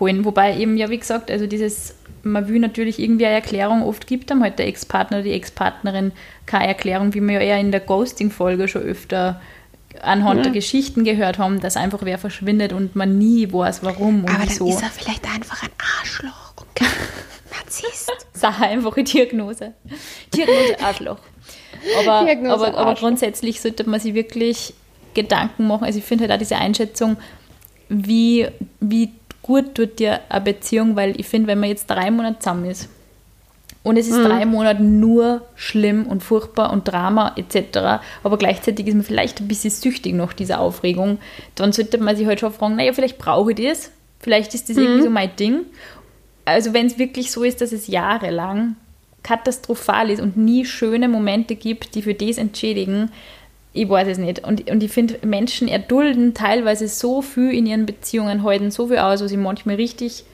holen. 0.00 0.24
Wobei 0.24 0.56
eben, 0.58 0.76
ja, 0.76 0.90
wie 0.90 0.98
gesagt, 0.98 1.30
also 1.30 1.46
dieses, 1.46 1.94
man 2.22 2.48
will 2.48 2.58
natürlich 2.58 2.98
irgendwie 2.98 3.26
eine 3.26 3.36
Erklärung, 3.36 3.82
oft 3.82 4.06
gibt 4.06 4.30
dann 4.30 4.42
halt 4.42 4.58
der 4.58 4.66
Ex-Partner 4.66 5.18
oder 5.18 5.24
die 5.24 5.32
Ex-Partnerin 5.32 6.12
keine 6.46 6.68
Erklärung, 6.68 7.14
wie 7.14 7.20
wir 7.20 7.34
ja 7.34 7.40
eher 7.40 7.60
in 7.60 7.70
der 7.70 7.80
Ghosting-Folge 7.80 8.66
schon 8.68 8.82
öfter 8.82 9.40
anhand 10.00 10.38
ja. 10.38 10.42
der 10.44 10.52
Geschichten 10.52 11.04
gehört 11.04 11.38
haben, 11.38 11.60
dass 11.60 11.76
einfach 11.76 12.00
wer 12.02 12.18
verschwindet 12.18 12.72
und 12.72 12.96
man 12.96 13.18
nie 13.18 13.52
weiß, 13.52 13.82
warum 13.82 14.24
und 14.24 14.30
Aber 14.30 14.44
wieso. 14.44 14.66
dann 14.66 14.76
ist 14.76 14.82
er 14.82 14.90
vielleicht 14.90 15.24
einfach 15.24 15.62
ein 15.62 15.70
Arschloch 16.00 16.54
und 16.56 16.74
kein 16.74 16.88
Narzisst. 17.58 18.10
Sag 18.32 18.60
einfach 18.60 18.96
eine 18.96 19.04
Diagnose. 19.04 19.74
Diagnose 20.34 20.80
Arschloch. 20.80 21.18
Aber, 21.98 22.24
Diagnose 22.24 22.54
aber, 22.54 22.64
Arschloch. 22.66 22.80
aber 22.80 22.94
grundsätzlich 22.94 23.60
sollte 23.60 23.88
man 23.88 24.00
sich 24.00 24.14
wirklich 24.14 24.74
Gedanken 25.14 25.66
machen. 25.66 25.84
Also 25.84 25.98
ich 25.98 26.04
finde 26.04 26.24
halt 26.24 26.32
auch 26.32 26.38
diese 26.38 26.56
Einschätzung, 26.56 27.16
wie, 27.88 28.48
wie 28.80 29.12
gut 29.42 29.74
tut 29.74 29.98
dir 29.98 30.20
eine 30.28 30.40
Beziehung, 30.40 30.96
weil 30.96 31.18
ich 31.20 31.26
finde, 31.26 31.48
wenn 31.48 31.60
man 31.60 31.68
jetzt 31.68 31.86
drei 31.88 32.10
Monate 32.10 32.38
zusammen 32.38 32.70
ist 32.70 32.88
und 33.82 33.96
es 33.96 34.08
ist 34.08 34.18
mhm. 34.18 34.24
drei 34.24 34.46
Monate 34.46 34.82
nur 34.82 35.42
schlimm 35.56 36.06
und 36.06 36.22
furchtbar 36.22 36.72
und 36.72 36.86
Drama 36.86 37.34
etc., 37.36 38.02
aber 38.22 38.38
gleichzeitig 38.38 38.86
ist 38.86 38.94
man 38.94 39.02
vielleicht 39.02 39.40
ein 39.40 39.48
bisschen 39.48 39.70
süchtig 39.70 40.14
nach 40.14 40.32
dieser 40.32 40.60
Aufregung, 40.60 41.18
dann 41.54 41.72
sollte 41.72 41.98
man 41.98 42.16
sich 42.16 42.26
halt 42.26 42.40
schon 42.40 42.52
fragen, 42.52 42.76
naja, 42.76 42.92
vielleicht 42.92 43.18
brauche 43.18 43.52
ich 43.52 43.68
das, 43.68 43.90
vielleicht 44.20 44.54
ist 44.54 44.68
das 44.68 44.76
mhm. 44.76 44.82
irgendwie 44.82 45.02
so 45.04 45.10
mein 45.10 45.36
Ding. 45.36 45.60
Also 46.44 46.72
wenn 46.72 46.86
es 46.86 46.98
wirklich 46.98 47.30
so 47.30 47.44
ist, 47.44 47.60
dass 47.60 47.72
es 47.72 47.86
jahrelang 47.86 48.76
katastrophal 49.22 50.10
ist 50.10 50.20
und 50.20 50.36
nie 50.36 50.64
schöne 50.64 51.08
Momente 51.08 51.54
gibt, 51.54 51.94
die 51.94 52.02
für 52.02 52.14
das 52.14 52.38
entschädigen, 52.38 53.10
ich 53.72 53.88
weiß 53.88 54.08
es 54.08 54.18
nicht. 54.18 54.44
Und, 54.44 54.68
und 54.70 54.82
ich 54.82 54.92
finde, 54.92 55.18
Menschen 55.24 55.68
erdulden 55.68 56.34
teilweise 56.34 56.88
so 56.88 57.22
viel 57.22 57.52
in 57.52 57.66
ihren 57.66 57.86
Beziehungen, 57.86 58.42
halten 58.42 58.70
so 58.70 58.88
viel 58.88 58.98
aus, 58.98 59.22
was 59.22 59.32
ich 59.32 59.38
manchmal 59.38 59.76
richtig 59.76 60.24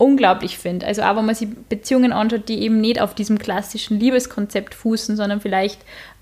unglaublich 0.00 0.58
finde. 0.58 0.86
Also 0.86 1.02
auch 1.02 1.16
wenn 1.16 1.26
man 1.26 1.34
sich 1.34 1.48
Beziehungen 1.68 2.12
anschaut, 2.12 2.48
die 2.48 2.62
eben 2.62 2.80
nicht 2.80 3.00
auf 3.00 3.14
diesem 3.14 3.38
klassischen 3.38 4.00
Liebeskonzept 4.00 4.74
fußen, 4.74 5.16
sondern 5.16 5.40
vielleicht 5.40 5.80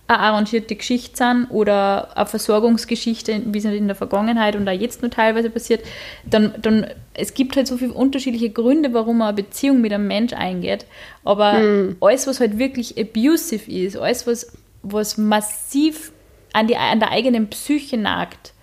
eine 0.09 0.19
arrangierte 0.19 0.75
Geschichte 0.75 1.17
sind 1.17 1.47
oder 1.51 2.17
eine 2.17 2.27
Versorgungsgeschichte, 2.27 3.43
wie 3.45 3.59
es 3.59 3.65
in 3.65 3.87
der 3.87 3.95
Vergangenheit 3.95 4.57
und 4.57 4.69
auch 4.69 4.73
jetzt 4.73 5.03
nur 5.03 5.11
teilweise 5.11 5.51
passiert, 5.51 5.85
dann, 6.25 6.55
dann 6.61 6.87
es 7.15 7.35
gibt 7.35 7.57
halt 7.57 7.67
so 7.69 7.77
viele 7.77 7.93
unterschiedliche 7.93 8.51
Gründe, 8.51 8.95
warum 8.95 9.19
man 9.19 9.29
eine 9.29 9.37
Beziehung 9.37 9.81
mit 9.81 9.93
einem 9.93 10.09
Mensch 10.09 10.33
eingeht. 10.33 10.87
Aber 11.25 11.53
mhm. 11.53 11.97
alles, 12.01 12.27
was 12.27 12.41
halt 12.41 12.59
wirklich 12.59 12.99
abusive 12.99 13.71
ist, 13.71 13.97
alles, 13.97 14.27
was 14.27 14.53
was 14.83 15.19
massiv 15.19 16.13
an, 16.53 16.67
die, 16.67 16.77
an 16.77 17.01
der 17.01 17.11
eigenen 17.11 17.49
Psyche 17.51 17.97
nagt, 17.97 18.55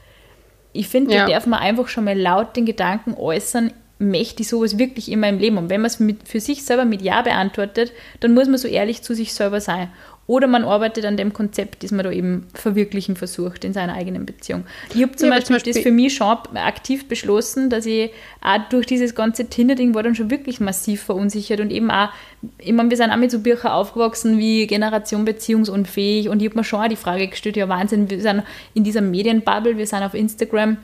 ich 0.74 0.90
finde, 0.90 1.14
ja. 1.14 1.26
da 1.26 1.32
darf 1.32 1.46
man 1.46 1.60
einfach 1.60 1.88
schon 1.88 2.04
mal 2.04 2.20
laut 2.20 2.56
den 2.56 2.66
Gedanken 2.66 3.14
äußern, 3.14 3.72
möchte 3.98 4.42
ich 4.42 4.50
sowas 4.50 4.78
wirklich 4.78 5.12
in 5.12 5.20
meinem 5.20 5.40
Leben? 5.40 5.58
Und 5.58 5.70
wenn 5.70 5.82
man 5.82 5.88
es 5.88 6.04
für 6.26 6.40
sich 6.40 6.64
selber 6.64 6.86
mit 6.86 7.02
Ja 7.02 7.22
beantwortet, 7.22 7.92
dann 8.20 8.34
muss 8.34 8.48
man 8.48 8.58
so 8.58 8.68
ehrlich 8.68 9.02
zu 9.02 9.14
sich 9.14 9.34
selber 9.34 9.62
sein. 9.62 9.90
Oder 10.28 10.48
man 10.48 10.64
arbeitet 10.64 11.06
an 11.06 11.18
dem 11.18 11.34
Konzept, 11.34 11.84
das 11.84 11.92
man 11.92 12.04
da 12.04 12.12
eben 12.12 12.48
verwirklichen 12.56 13.16
versucht 13.16 13.64
in 13.64 13.74
seiner 13.74 13.94
eigenen 13.94 14.26
Beziehung. 14.26 14.64
Ich 14.96 15.04
habe 15.04 15.16
zum, 15.16 15.28
ja, 15.28 15.36
Beispiel, 15.36 15.46
zum 15.46 15.56
Beispiel 15.56 15.74
das 15.74 15.84
für 15.84 15.92
mich 15.92 16.16
schon 16.16 16.36
aktiv 16.56 17.08
beschlossen, 17.08 17.70
dass 17.70 17.86
ich 17.86 18.10
auch 18.42 18.58
durch 18.70 18.88
dieses 18.88 19.14
ganze 19.14 19.46
Tinder-Ding 19.46 19.94
war 19.94 20.02
dann 20.02 20.16
schon 20.16 20.32
wirklich 20.32 20.60
massiv 20.60 21.04
verunsichert 21.04 21.60
und 21.60 21.72
eben 21.72 21.92
auch, 21.92 22.10
ich 22.58 22.74
meine, 22.74 22.90
wir 22.90 22.98
sind 22.98 23.12
auch 23.12 23.18
mit 23.18 23.30
so 23.30 23.40
Büchern 23.40 23.72
aufgewachsen 23.72 24.40
wie 24.40 24.66
Generation 24.66 25.26
beziehungsunfähig 25.26 26.28
und 26.28 26.42
ich 26.42 26.50
habe 26.50 26.58
mir 26.58 26.64
schon 26.64 26.82
auch 26.82 26.88
die 26.88 26.96
Frage 26.96 27.28
gestellt, 27.28 27.56
ja 27.56 27.70
Wahnsinn, 27.70 28.10
wir 28.10 28.20
sind 28.20 28.42
in 28.74 28.84
dieser 28.84 29.02
Medienbubble, 29.02 29.78
wir 29.78 29.86
sind 29.86 30.02
auf 30.02 30.16
Instagram, 30.16 30.78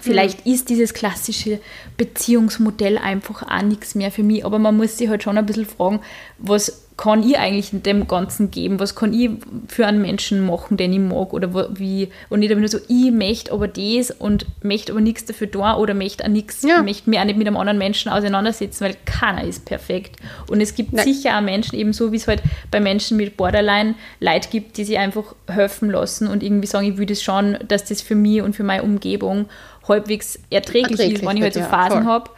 Vielleicht 0.00 0.44
mhm. 0.44 0.52
ist 0.52 0.68
dieses 0.68 0.92
klassische 0.92 1.60
Beziehungsmodell 1.96 2.98
einfach 2.98 3.42
auch 3.42 3.62
nichts 3.62 3.94
mehr 3.94 4.10
für 4.10 4.22
mich, 4.22 4.44
aber 4.44 4.58
man 4.58 4.76
muss 4.76 4.98
sich 4.98 5.08
halt 5.08 5.22
schon 5.22 5.38
ein 5.38 5.46
bisschen 5.46 5.66
fragen, 5.66 6.00
was 6.38 6.83
kann 6.96 7.28
ich 7.28 7.36
eigentlich 7.36 7.70
dem 7.72 8.06
Ganzen 8.06 8.52
geben? 8.52 8.78
Was 8.78 8.94
kann 8.94 9.12
ich 9.12 9.30
für 9.66 9.86
einen 9.86 10.00
Menschen 10.00 10.46
machen, 10.46 10.76
den 10.76 10.92
ich 10.92 11.00
mag? 11.00 11.32
Oder 11.32 11.52
wie? 11.76 12.10
Und 12.30 12.40
nicht 12.40 12.56
nur 12.56 12.68
so, 12.68 12.78
ich 12.88 13.10
möchte 13.10 13.52
aber 13.52 13.66
das 13.66 14.12
und 14.12 14.46
möchte 14.62 14.92
aber 14.92 15.00
nichts 15.00 15.24
dafür 15.24 15.50
tun 15.50 15.62
oder 15.62 15.92
möchte 15.92 16.24
auch 16.24 16.28
nichts, 16.28 16.62
ja. 16.62 16.82
möchte 16.82 17.10
mich 17.10 17.18
auch 17.18 17.24
nicht 17.24 17.36
mit 17.36 17.48
einem 17.48 17.56
anderen 17.56 17.78
Menschen 17.78 18.12
auseinandersetzen, 18.12 18.84
weil 18.84 18.96
keiner 19.06 19.42
ist 19.42 19.64
perfekt. 19.64 20.16
Und 20.48 20.60
es 20.60 20.76
gibt 20.76 20.92
Nein. 20.92 21.04
sicher 21.04 21.36
auch 21.36 21.42
Menschen, 21.42 21.76
ebenso 21.76 22.12
wie 22.12 22.16
es 22.16 22.28
halt 22.28 22.42
bei 22.70 22.80
Menschen 22.80 23.16
mit 23.16 23.36
Borderline 23.36 23.96
Leid 24.20 24.52
gibt, 24.52 24.76
die 24.76 24.84
sich 24.84 24.98
einfach 24.98 25.34
helfen 25.48 25.90
lassen 25.90 26.28
und 26.28 26.44
irgendwie 26.44 26.68
sagen, 26.68 26.86
ich 26.86 26.96
will 26.96 27.06
das 27.06 27.22
schon, 27.22 27.58
dass 27.66 27.86
das 27.86 28.02
für 28.02 28.14
mich 28.14 28.40
und 28.40 28.54
für 28.54 28.62
meine 28.62 28.84
Umgebung 28.84 29.46
halbwegs 29.88 30.38
erträglich, 30.48 30.92
erträglich 30.92 31.22
ist, 31.22 31.28
wenn 31.28 31.36
ich 31.36 31.42
halt 31.42 31.54
so 31.54 31.60
Phasen 31.60 32.06
habe 32.06 32.30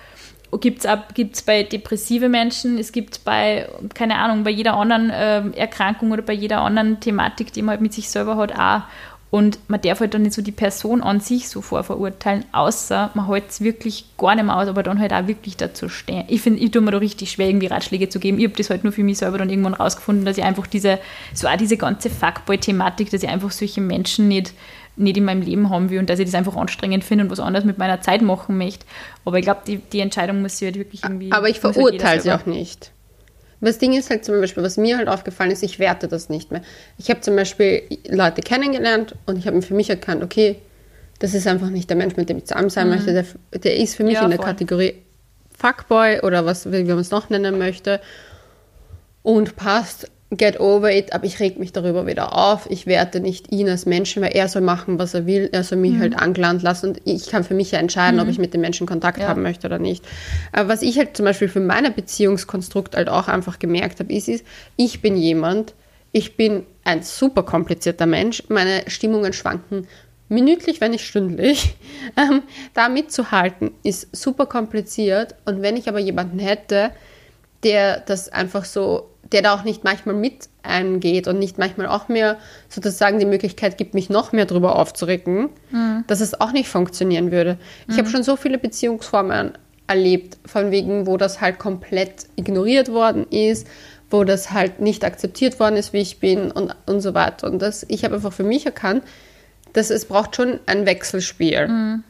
gibt 0.60 0.84
es 0.84 0.90
gibt's 1.14 1.42
bei 1.42 1.62
depressive 1.62 2.28
Menschen, 2.28 2.78
es 2.78 2.92
gibt 2.92 3.24
bei, 3.24 3.68
keine 3.94 4.16
Ahnung, 4.16 4.44
bei 4.44 4.50
jeder 4.50 4.74
anderen 4.74 5.10
äh, 5.10 5.48
Erkrankung 5.56 6.12
oder 6.12 6.22
bei 6.22 6.32
jeder 6.32 6.60
anderen 6.60 7.00
Thematik, 7.00 7.52
die 7.52 7.62
man 7.62 7.72
halt 7.72 7.80
mit 7.80 7.92
sich 7.92 8.08
selber 8.08 8.36
hat, 8.36 8.58
auch. 8.58 8.82
Und 9.28 9.58
man 9.68 9.80
darf 9.80 10.00
halt 10.00 10.14
dann 10.14 10.22
nicht 10.22 10.34
so 10.34 10.40
die 10.40 10.52
Person 10.52 11.02
an 11.02 11.18
sich 11.20 11.48
so 11.48 11.60
vorverurteilen, 11.60 12.44
außer 12.52 13.10
man 13.14 13.26
hält 13.26 13.50
es 13.50 13.60
wirklich 13.60 14.06
gar 14.16 14.36
nicht 14.36 14.44
mehr 14.44 14.56
aus, 14.56 14.68
aber 14.68 14.84
dann 14.84 15.00
halt 15.00 15.12
auch 15.12 15.26
wirklich 15.26 15.56
dazu 15.56 15.88
stehen. 15.88 16.24
Ich 16.28 16.42
finde, 16.42 16.60
ich 16.60 16.70
tue 16.70 16.80
mir 16.80 16.92
da 16.92 16.98
richtig 16.98 17.32
schwer, 17.32 17.48
irgendwie 17.48 17.66
Ratschläge 17.66 18.08
zu 18.08 18.20
geben. 18.20 18.38
Ich 18.38 18.44
habe 18.44 18.56
das 18.56 18.70
halt 18.70 18.84
nur 18.84 18.92
für 18.92 19.02
mich 19.02 19.18
selber 19.18 19.38
dann 19.38 19.50
irgendwann 19.50 19.74
rausgefunden, 19.74 20.24
dass 20.24 20.38
ich 20.38 20.44
einfach 20.44 20.68
diese, 20.68 21.00
so 21.34 21.48
auch 21.48 21.56
diese 21.56 21.76
ganze 21.76 22.08
Fuckboy-Thematik, 22.08 23.10
dass 23.10 23.24
ich 23.24 23.28
einfach 23.28 23.50
solche 23.50 23.80
Menschen 23.80 24.28
nicht 24.28 24.54
nicht 24.96 25.16
in 25.16 25.24
meinem 25.24 25.42
Leben 25.42 25.70
haben 25.70 25.90
will 25.90 25.98
und 25.98 26.10
dass 26.10 26.18
ich 26.18 26.26
das 26.26 26.34
einfach 26.34 26.56
anstrengend 26.56 27.04
finde 27.04 27.24
und 27.24 27.30
was 27.30 27.40
anderes 27.40 27.64
mit 27.64 27.78
meiner 27.78 28.00
Zeit 28.00 28.22
machen 28.22 28.56
möchte. 28.58 28.86
Aber 29.24 29.38
ich 29.38 29.44
glaube, 29.44 29.60
die, 29.66 29.76
die 29.78 30.00
Entscheidung 30.00 30.42
muss 30.42 30.58
sie 30.58 30.66
halt 30.66 30.76
wirklich 30.76 31.02
irgendwie. 31.02 31.32
Aber 31.32 31.48
ich 31.48 31.62
halt 31.62 31.74
verurteile 31.74 32.20
sie 32.20 32.32
auch 32.32 32.46
nicht. 32.46 32.90
Das 33.60 33.78
Ding 33.78 33.94
ist 33.94 34.10
halt 34.10 34.24
zum 34.24 34.40
Beispiel, 34.40 34.62
was 34.62 34.76
mir 34.76 34.98
halt 34.98 35.08
aufgefallen 35.08 35.50
ist, 35.50 35.62
ich 35.62 35.78
werte 35.78 36.08
das 36.08 36.28
nicht 36.28 36.52
mehr. 36.52 36.62
Ich 36.98 37.08
habe 37.10 37.20
zum 37.20 37.36
Beispiel 37.36 37.82
Leute 38.08 38.42
kennengelernt 38.42 39.14
und 39.26 39.38
ich 39.38 39.46
habe 39.46 39.60
für 39.62 39.74
mich 39.74 39.88
erkannt, 39.88 40.22
okay, 40.22 40.56
das 41.18 41.32
ist 41.32 41.46
einfach 41.46 41.70
nicht 41.70 41.88
der 41.88 41.96
Mensch, 41.96 42.16
mit 42.16 42.28
dem 42.28 42.38
ich 42.38 42.44
zusammen 42.44 42.68
sein 42.68 42.88
mhm. 42.88 42.94
möchte. 42.94 43.12
Der, 43.12 43.24
der, 43.58 43.76
ist 43.76 43.96
für 43.96 44.04
mich 44.04 44.14
ja, 44.14 44.24
in 44.24 44.30
der 44.30 44.38
voll. 44.38 44.46
Kategorie 44.46 44.94
Fuckboy 45.58 46.20
oder 46.20 46.44
was, 46.44 46.70
wie 46.70 46.84
man 46.84 46.98
es 46.98 47.10
noch 47.10 47.30
nennen 47.30 47.58
möchte 47.58 48.00
und 49.22 49.56
passt 49.56 50.10
get 50.30 50.58
over 50.58 50.90
it, 50.90 51.12
aber 51.12 51.24
ich 51.24 51.38
reg 51.38 51.58
mich 51.58 51.72
darüber 51.72 52.06
wieder 52.06 52.36
auf. 52.36 52.68
Ich 52.68 52.86
werte 52.86 53.20
nicht 53.20 53.52
ihn 53.52 53.68
als 53.68 53.86
Menschen, 53.86 54.22
weil 54.22 54.34
er 54.34 54.48
soll 54.48 54.62
machen, 54.62 54.98
was 54.98 55.14
er 55.14 55.26
will. 55.26 55.48
Er 55.52 55.62
soll 55.62 55.78
mich 55.78 55.92
mhm. 55.92 56.00
halt 56.00 56.18
angelandet 56.18 56.64
lassen 56.64 56.88
und 56.90 57.00
ich 57.04 57.28
kann 57.28 57.44
für 57.44 57.54
mich 57.54 57.70
ja 57.70 57.78
entscheiden, 57.78 58.16
mhm. 58.16 58.22
ob 58.22 58.28
ich 58.28 58.38
mit 58.38 58.52
dem 58.52 58.60
Menschen 58.60 58.86
Kontakt 58.86 59.20
ja. 59.20 59.28
haben 59.28 59.42
möchte 59.42 59.68
oder 59.68 59.78
nicht. 59.78 60.04
Aber 60.52 60.68
was 60.68 60.82
ich 60.82 60.98
halt 60.98 61.16
zum 61.16 61.24
Beispiel 61.24 61.48
für 61.48 61.60
meine 61.60 61.92
Beziehungskonstrukt 61.92 62.96
halt 62.96 63.08
auch 63.08 63.28
einfach 63.28 63.58
gemerkt 63.58 64.00
habe, 64.00 64.12
ist, 64.12 64.28
ist, 64.28 64.44
ich 64.76 65.00
bin 65.00 65.16
jemand, 65.16 65.74
ich 66.10 66.36
bin 66.36 66.64
ein 66.82 67.02
super 67.02 67.44
komplizierter 67.44 68.06
Mensch. 68.06 68.42
Meine 68.48 68.82
Stimmungen 68.88 69.32
schwanken 69.32 69.86
minütlich, 70.28 70.80
wenn 70.80 70.90
nicht 70.90 71.06
stündlich. 71.06 71.76
Ähm, 72.16 72.44
da 72.72 72.88
mitzuhalten 72.88 73.72
ist 73.82 74.14
super 74.14 74.46
kompliziert 74.46 75.34
und 75.44 75.60
wenn 75.60 75.76
ich 75.76 75.88
aber 75.88 75.98
jemanden 75.98 76.38
hätte, 76.38 76.92
der 77.64 77.98
das 78.00 78.28
einfach 78.28 78.64
so 78.64 79.10
der 79.32 79.42
da 79.42 79.54
auch 79.54 79.64
nicht 79.64 79.84
manchmal 79.84 80.14
mit 80.14 80.48
eingeht 80.62 81.28
und 81.28 81.38
nicht 81.38 81.58
manchmal 81.58 81.86
auch 81.86 82.08
mehr 82.08 82.36
sozusagen 82.68 83.18
die 83.18 83.26
Möglichkeit 83.26 83.78
gibt, 83.78 83.94
mich 83.94 84.10
noch 84.10 84.32
mehr 84.32 84.46
drüber 84.46 84.76
aufzuregen, 84.76 85.50
mhm. 85.70 86.04
dass 86.06 86.20
es 86.20 86.40
auch 86.40 86.52
nicht 86.52 86.68
funktionieren 86.68 87.32
würde. 87.32 87.58
Ich 87.88 87.94
mhm. 87.94 87.98
habe 87.98 88.08
schon 88.08 88.22
so 88.22 88.36
viele 88.36 88.58
Beziehungsformen 88.58 89.52
erlebt, 89.86 90.38
von 90.46 90.70
wegen, 90.70 91.06
wo 91.06 91.16
das 91.16 91.40
halt 91.40 91.58
komplett 91.58 92.26
ignoriert 92.36 92.90
worden 92.90 93.26
ist, 93.30 93.66
wo 94.10 94.24
das 94.24 94.52
halt 94.52 94.80
nicht 94.80 95.04
akzeptiert 95.04 95.58
worden 95.58 95.76
ist, 95.76 95.92
wie 95.92 96.00
ich 96.00 96.18
bin 96.18 96.50
und, 96.50 96.74
und 96.86 97.00
so 97.00 97.14
weiter. 97.14 97.50
Und 97.50 97.60
das, 97.60 97.84
ich 97.88 98.04
habe 98.04 98.16
einfach 98.16 98.32
für 98.32 98.44
mich 98.44 98.66
erkannt, 98.66 99.02
dass 99.72 99.90
es 99.90 100.06
braucht 100.06 100.36
schon 100.36 100.60
ein 100.66 100.86
Wechselspiel. 100.86 101.68
Mhm. 101.68 102.04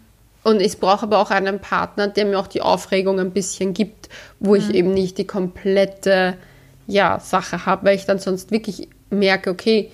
Und 0.45 0.61
ich 0.61 0.79
brauche 0.79 1.03
aber 1.03 1.19
auch 1.19 1.31
einen 1.31 1.59
Partner, 1.59 2.07
der 2.07 2.25
mir 2.25 2.39
auch 2.39 2.47
die 2.47 2.63
Aufregung 2.63 3.19
ein 3.19 3.33
bisschen 3.33 3.75
gibt, 3.75 4.09
wo 4.39 4.55
ich 4.55 4.73
eben 4.73 4.95
nicht 4.95 5.19
die 5.19 5.27
komplette 5.27 6.35
ja, 6.87 7.21
Sache 7.21 7.67
habe, 7.67 7.87
weil 7.87 7.97
ich 7.97 8.07
dann 8.07 8.19
sonst 8.19 8.51
wirklich 8.51 8.89
merke, 9.11 9.51
okay, 9.51 9.91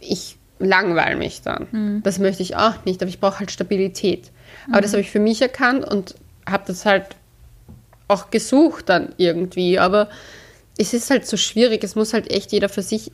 ich 0.00 0.36
langweile 0.58 1.16
mich 1.16 1.42
dann. 1.42 1.66
Das 2.02 2.18
möchte 2.18 2.42
ich 2.42 2.56
auch 2.56 2.84
nicht, 2.84 3.00
aber 3.02 3.08
ich 3.08 3.20
brauche 3.20 3.40
halt 3.40 3.50
Stabilität. 3.50 4.30
Aber 4.70 4.80
das 4.80 4.92
habe 4.92 5.00
ich 5.00 5.10
für 5.10 5.20
mich 5.20 5.40
erkannt 5.40 5.84
und 5.84 6.14
habe 6.46 6.64
das 6.66 6.84
halt 6.84 7.04
auch 8.08 8.30
gesucht 8.30 8.88
dann 8.88 9.14
irgendwie. 9.16 9.78
Aber 9.78 10.08
es 10.78 10.94
ist 10.94 11.10
halt 11.10 11.26
so 11.26 11.36
schwierig. 11.36 11.84
Es 11.84 11.94
muss 11.94 12.12
halt 12.12 12.30
echt 12.30 12.52
jeder 12.52 12.68
für 12.68 12.82
sich 12.82 13.12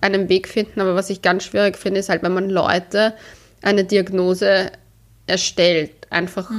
einen 0.00 0.28
Weg 0.28 0.48
finden. 0.48 0.80
Aber 0.80 0.94
was 0.94 1.10
ich 1.10 1.22
ganz 1.22 1.44
schwierig 1.44 1.76
finde, 1.76 2.00
ist 2.00 2.08
halt, 2.08 2.22
wenn 2.22 2.34
man 2.34 2.48
Leute 2.48 3.14
eine 3.62 3.84
Diagnose 3.84 4.70
erstellt. 5.26 5.92
Einfach 6.08 6.50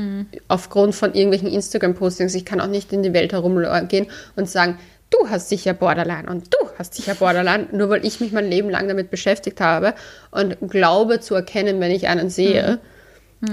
aufgrund 0.49 0.93
von 0.93 1.13
irgendwelchen 1.13 1.51
Instagram-Postings. 1.51 2.35
Ich 2.35 2.45
kann 2.45 2.59
auch 2.59 2.67
nicht 2.67 2.91
in 2.91 3.01
die 3.01 3.13
Welt 3.13 3.31
herumgehen 3.31 4.07
und 4.35 4.49
sagen, 4.49 4.77
du 5.09 5.29
hast 5.29 5.49
sicher 5.49 5.73
Borderline 5.73 6.29
und 6.29 6.53
du 6.53 6.57
hast 6.77 6.93
sicher 6.95 7.15
Borderline, 7.15 7.67
nur 7.71 7.89
weil 7.89 8.05
ich 8.05 8.19
mich 8.19 8.31
mein 8.31 8.49
Leben 8.49 8.69
lang 8.69 8.87
damit 8.87 9.09
beschäftigt 9.09 9.61
habe 9.61 9.93
und 10.31 10.57
glaube 10.69 11.19
zu 11.19 11.35
erkennen, 11.35 11.79
wenn 11.79 11.91
ich 11.91 12.07
einen 12.07 12.29
sehe, 12.29 12.79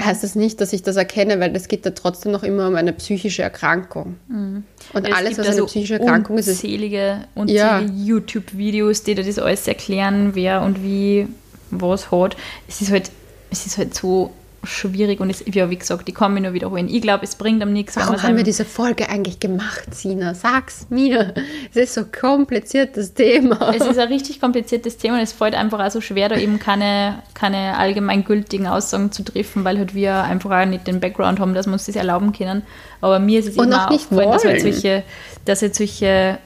heißt 0.03 0.25
das 0.25 0.35
nicht, 0.35 0.61
dass 0.61 0.73
ich 0.73 0.83
das 0.83 0.97
erkenne, 0.97 1.41
weil 1.41 1.55
es 1.55 1.69
geht 1.69 1.85
da 1.85 1.91
trotzdem 1.91 2.33
noch 2.33 2.43
immer 2.43 2.69
um 2.69 2.75
eine 2.75 2.93
psychische 2.95 3.43
Erkrankung. 3.43 4.17
Und 4.29 4.65
Es 4.95 5.15
alles, 5.15 5.33
was 5.33 5.41
eine 5.41 5.49
also 5.49 5.67
psychische 5.67 5.95
Erkrankung 5.95 6.39
ist, 6.39 6.47
ist 6.47 6.65
unzählige, 6.65 7.27
unzählige 7.35 7.65
Ja. 7.65 7.81
YouTube-Videos, 7.81 9.03
die 9.03 9.15
dir 9.15 9.25
das 9.25 9.39
alles 9.39 9.69
erklären, 9.69 10.35
wer 10.35 10.63
und 10.63 10.83
wie 10.83 11.29
was 11.71 12.11
hat. 12.11 12.37
Es 12.67 12.81
ist 12.81 12.91
halt, 12.91 13.11
es 13.51 13.67
ist 13.67 13.79
halt 13.79 13.95
so 13.95 14.33
schwierig 14.67 15.21
und 15.21 15.31
es, 15.31 15.45
ja, 15.47 15.71
wie 15.71 15.77
gesagt, 15.77 16.09
ich 16.09 16.15
kann 16.15 16.35
mich 16.35 16.43
nur 16.43 16.53
wiederholen. 16.53 16.89
Ich 16.89 17.03
glaube, 17.03 17.25
es 17.25 17.35
bringt 17.35 17.63
am 17.63 17.73
nichts, 17.73 17.97
Warum 17.97 18.23
haben 18.23 18.37
wir 18.37 18.45
diese 18.45 18.65
Folge 18.65 19.09
eigentlich 19.09 19.41
gemacht, 19.41 19.95
Sina? 19.95 20.35
Sag's 20.35 20.87
mir. 20.91 21.35
Es 21.71 21.77
ist 21.77 21.95
so 21.95 22.03
ein 22.03 22.13
kompliziertes 22.13 23.15
Thema. 23.15 23.75
Es 23.75 23.87
ist 23.87 23.99
ein 23.99 24.09
richtig 24.09 24.41
kompliziertes 24.41 24.97
Thema 24.97 25.17
und 25.17 25.23
es 25.23 25.33
fällt 25.33 25.55
einfach 25.55 25.81
auch 25.85 25.91
so 25.91 26.01
schwer, 26.01 26.29
da 26.29 26.37
eben 26.37 26.59
keine, 26.59 27.23
keine 27.35 27.77
allgemeingültigen 27.77 28.67
Aussagen 28.67 29.13
zu 29.13 29.23
treffen, 29.23 29.65
weil 29.65 29.79
halt 29.79 29.95
wir 29.95 30.23
einfach 30.25 30.51
auch 30.51 30.67
nicht 30.67 30.87
den 30.87 31.01
Background 31.01 31.41
haben, 31.41 31.55
dass 31.55 31.67
wir 31.67 31.73
uns 31.73 31.87
das 31.87 31.97
erlauben 31.97 32.33
können. 32.33 32.63
Aber 33.01 33.19
mir 33.19 33.41
ist 33.41 33.49
es 33.49 33.57
Und 33.57 33.67
eben 33.67 33.75
auch 33.75 33.91
nicht 33.91 34.03
aufgefallen, 34.03 34.31
dass 34.31 34.45
halt 34.45 34.61
solche, 34.63 35.03
dass 35.45 35.63
halt 35.63 35.75
solche, 35.75 36.39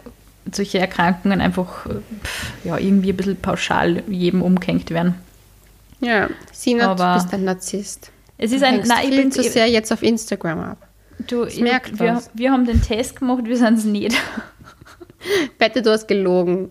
solche 0.53 0.79
Erkrankungen 0.79 1.41
einfach 1.41 1.87
pff, 1.87 2.53
ja, 2.65 2.79
irgendwie 2.79 3.11
ein 3.11 3.17
bisschen 3.17 3.37
pauschal 3.37 4.03
jedem 4.09 4.43
umgehängt 4.43 4.91
werden. 4.91 5.15
Ja, 6.01 6.29
Sina, 6.53 6.91
Aber- 6.93 7.15
du 7.15 7.23
bist 7.23 7.35
ein 7.35 7.45
Narzisst. 7.45 8.11
Es 8.37 8.53
ist 8.53 8.63
ein, 8.63 8.83
nein, 8.87 8.99
ich 9.03 9.09
viel 9.09 9.23
bin 9.23 9.33
zu 9.33 9.43
sehr 9.43 9.67
jetzt 9.67 9.93
auf 9.93 10.03
Instagram 10.03 10.61
ab. 10.61 10.89
du, 11.27 11.45
ich, 11.45 11.61
merkt 11.61 11.99
wir, 11.99 12.15
was. 12.15 12.31
wir 12.35 12.53
haben 12.53 12.65
den 12.67 12.81
Test 12.81 13.17
gemacht, 13.17 13.45
wir 13.45 13.57
sind 13.57 13.79
es 13.79 13.85
nicht. 13.85 14.17
Wette, 15.59 15.83
du 15.83 15.91
hast 15.91 16.07
gelogen. 16.07 16.71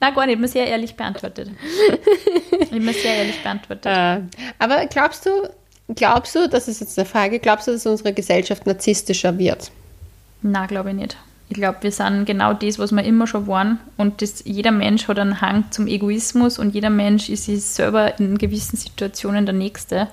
Nein, 0.00 0.14
gar 0.14 0.26
nicht, 0.26 0.30
ich 0.30 0.36
habe 0.36 0.40
mir 0.40 0.48
sehr 0.48 0.66
ehrlich 0.66 0.96
beantwortet. 0.96 1.50
Ich 2.60 2.70
habe 2.70 2.80
mir 2.80 2.92
sehr 2.94 3.14
ehrlich 3.16 3.42
beantwortet. 3.42 3.86
Äh, 3.86 4.20
aber 4.58 4.86
glaubst 4.86 5.26
du, 5.26 5.30
glaubst 5.94 6.34
du, 6.34 6.48
das 6.48 6.68
ist 6.68 6.80
jetzt 6.80 6.98
eine 6.98 7.06
Frage, 7.06 7.38
glaubst 7.38 7.68
du, 7.68 7.72
dass 7.72 7.84
unsere 7.86 8.12
Gesellschaft 8.14 8.66
narzisstischer 8.66 9.38
wird? 9.38 9.70
Na, 10.40 10.64
glaube 10.66 10.90
ich 10.90 10.96
nicht. 10.96 11.16
Ich 11.52 11.58
glaube, 11.58 11.82
wir 11.82 11.92
sind 11.92 12.24
genau 12.24 12.54
das, 12.54 12.78
was 12.78 12.92
wir 12.92 13.04
immer 13.04 13.26
schon 13.26 13.46
waren. 13.46 13.78
Und 13.98 14.22
das, 14.22 14.42
jeder 14.46 14.70
Mensch 14.70 15.06
hat 15.06 15.18
einen 15.18 15.42
Hang 15.42 15.70
zum 15.70 15.86
Egoismus 15.86 16.58
und 16.58 16.74
jeder 16.74 16.88
Mensch 16.88 17.28
ist 17.28 17.44
sich 17.44 17.62
selber 17.62 18.18
in 18.18 18.38
gewissen 18.38 18.78
Situationen 18.78 19.44
der 19.44 19.54
Nächste. 19.54 20.08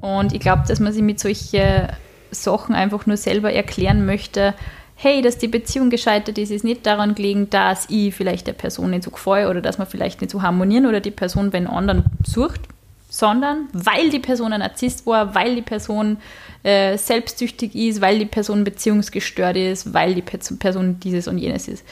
Und 0.00 0.32
ich 0.32 0.40
glaube, 0.40 0.64
dass 0.66 0.80
man 0.80 0.92
sich 0.92 1.02
mit 1.02 1.20
solchen 1.20 1.86
Sachen 2.32 2.74
einfach 2.74 3.06
nur 3.06 3.16
selber 3.16 3.52
erklären 3.52 4.04
möchte, 4.04 4.52
hey, 4.96 5.22
dass 5.22 5.38
die 5.38 5.46
Beziehung 5.46 5.90
gescheitert 5.90 6.38
ist, 6.38 6.50
ist 6.50 6.64
nicht 6.64 6.84
daran 6.86 7.14
gelegen, 7.14 7.48
dass 7.50 7.86
ich 7.88 8.12
vielleicht 8.12 8.48
der 8.48 8.52
Person 8.54 8.90
nicht 8.90 9.04
so 9.04 9.12
gefalle 9.12 9.48
oder 9.48 9.60
dass 9.60 9.78
wir 9.78 9.86
vielleicht 9.86 10.22
nicht 10.22 10.32
so 10.32 10.42
harmonieren 10.42 10.86
oder 10.86 10.98
die 10.98 11.12
Person 11.12 11.52
den 11.52 11.68
anderen 11.68 12.06
sucht, 12.26 12.62
sondern 13.08 13.68
weil 13.72 14.10
die 14.10 14.18
Person 14.18 14.52
ein 14.52 14.58
Narzisst 14.58 15.06
war, 15.06 15.36
weil 15.36 15.54
die 15.54 15.62
Person 15.62 16.16
äh, 16.62 16.98
selbstsüchtig 16.98 17.74
ist, 17.74 18.00
weil 18.00 18.18
die 18.18 18.26
Person 18.26 18.64
beziehungsgestört 18.64 19.56
ist, 19.56 19.94
weil 19.94 20.14
die 20.14 20.22
Pe- 20.22 20.38
Person 20.58 20.98
dieses 21.00 21.28
und 21.28 21.38
jenes 21.38 21.68
ist. 21.68 21.84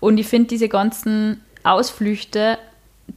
Und 0.00 0.18
ich 0.18 0.26
finde 0.26 0.48
diese 0.48 0.68
ganzen 0.68 1.40
Ausflüchte, 1.62 2.58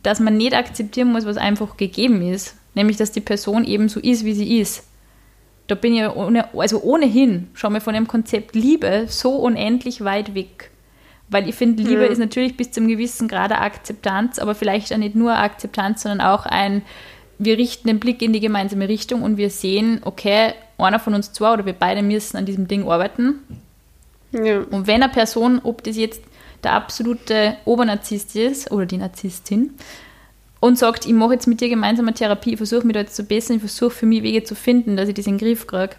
dass 0.04 0.20
man 0.20 0.38
nicht 0.38 0.54
akzeptieren 0.54 1.12
muss, 1.12 1.26
was 1.26 1.38
einfach 1.38 1.78
gegeben 1.78 2.22
ist, 2.22 2.56
nämlich 2.76 2.98
dass 2.98 3.12
die 3.12 3.22
Person 3.22 3.64
eben 3.66 3.90
so 3.90 4.00
ist, 4.00 4.26
wie 4.26 4.34
sie 4.34 4.60
ist. 4.60 4.84
Da 5.68 5.76
bin 5.76 5.94
ich 5.94 6.00
ja 6.00 6.16
ohne, 6.16 6.54
also 6.56 6.82
ohnehin 6.82 7.50
schon 7.54 7.74
mal 7.74 7.82
von 7.82 7.94
dem 7.94 8.08
Konzept 8.08 8.56
Liebe 8.56 9.06
so 9.08 9.32
unendlich 9.36 10.04
weit 10.04 10.34
weg. 10.36 10.72
Weil 11.30 11.50
ich 11.50 11.56
finde, 11.56 11.84
Liebe 11.84 12.06
Mhm. 12.06 12.12
ist 12.12 12.20
natürlich 12.20 12.56
bis 12.56 12.72
zum 12.72 12.88
gewissen 12.88 13.28
Grad 13.28 13.52
eine 13.52 13.60
Akzeptanz, 13.62 14.40
aber 14.40 14.56
vielleicht 14.56 14.94
auch 14.94 14.98
nicht 14.98 15.16
nur 15.16 15.36
Akzeptanz, 15.36 16.04
sondern 16.04 16.22
auch 16.22 16.46
ein, 16.46 16.84
wir 17.38 17.58
richten 17.58 17.88
den 17.90 18.00
Blick 18.00 18.22
in 18.22 18.32
die 18.32 18.40
gemeinsame 18.40 18.88
Richtung 18.88 19.24
und 19.24 19.36
wir 19.36 19.50
sehen, 19.50 20.00
okay, 20.06 20.54
einer 20.78 21.00
von 21.00 21.14
uns 21.14 21.34
zwei 21.34 21.54
oder 21.54 21.66
wir 21.66 21.74
beide 21.74 22.02
müssen 22.02 22.38
an 22.38 22.46
diesem 22.46 22.68
Ding 22.68 22.88
arbeiten. 22.88 23.36
Ja. 24.32 24.60
Und 24.60 24.88
wenn 24.88 25.02
eine 25.02 25.12
Person, 25.12 25.60
ob 25.64 25.84
das 25.84 25.98
jetzt 25.98 26.22
der 26.64 26.74
absolute 26.74 27.58
Obernarzisst 27.66 28.36
ist 28.36 28.72
oder 28.72 28.86
die 28.86 28.98
Narzisstin, 28.98 29.74
und 30.60 30.78
sagt, 30.78 31.06
ich 31.06 31.14
mache 31.14 31.34
jetzt 31.34 31.48
mit 31.48 31.62
dir 31.62 31.70
gemeinsam 31.70 32.08
eine 32.08 32.16
Therapie, 32.16 32.52
ich 32.52 32.58
versuche 32.58 32.86
mich 32.86 32.94
da 32.94 33.02
jetzt 33.02 33.16
zu 33.16 33.24
bessern, 33.24 33.58
ich 33.58 33.62
versuche 33.62 33.92
für 33.92 34.06
mich 34.06 34.24
Wege 34.24 34.44
zu 34.44 34.56
finden, 34.56 34.98
dass 34.98 35.08
ich 35.08 35.16
das 35.16 35.28
in 35.28 35.38
den 35.38 35.46
Griff 35.46 35.68
kriege, 35.68 35.96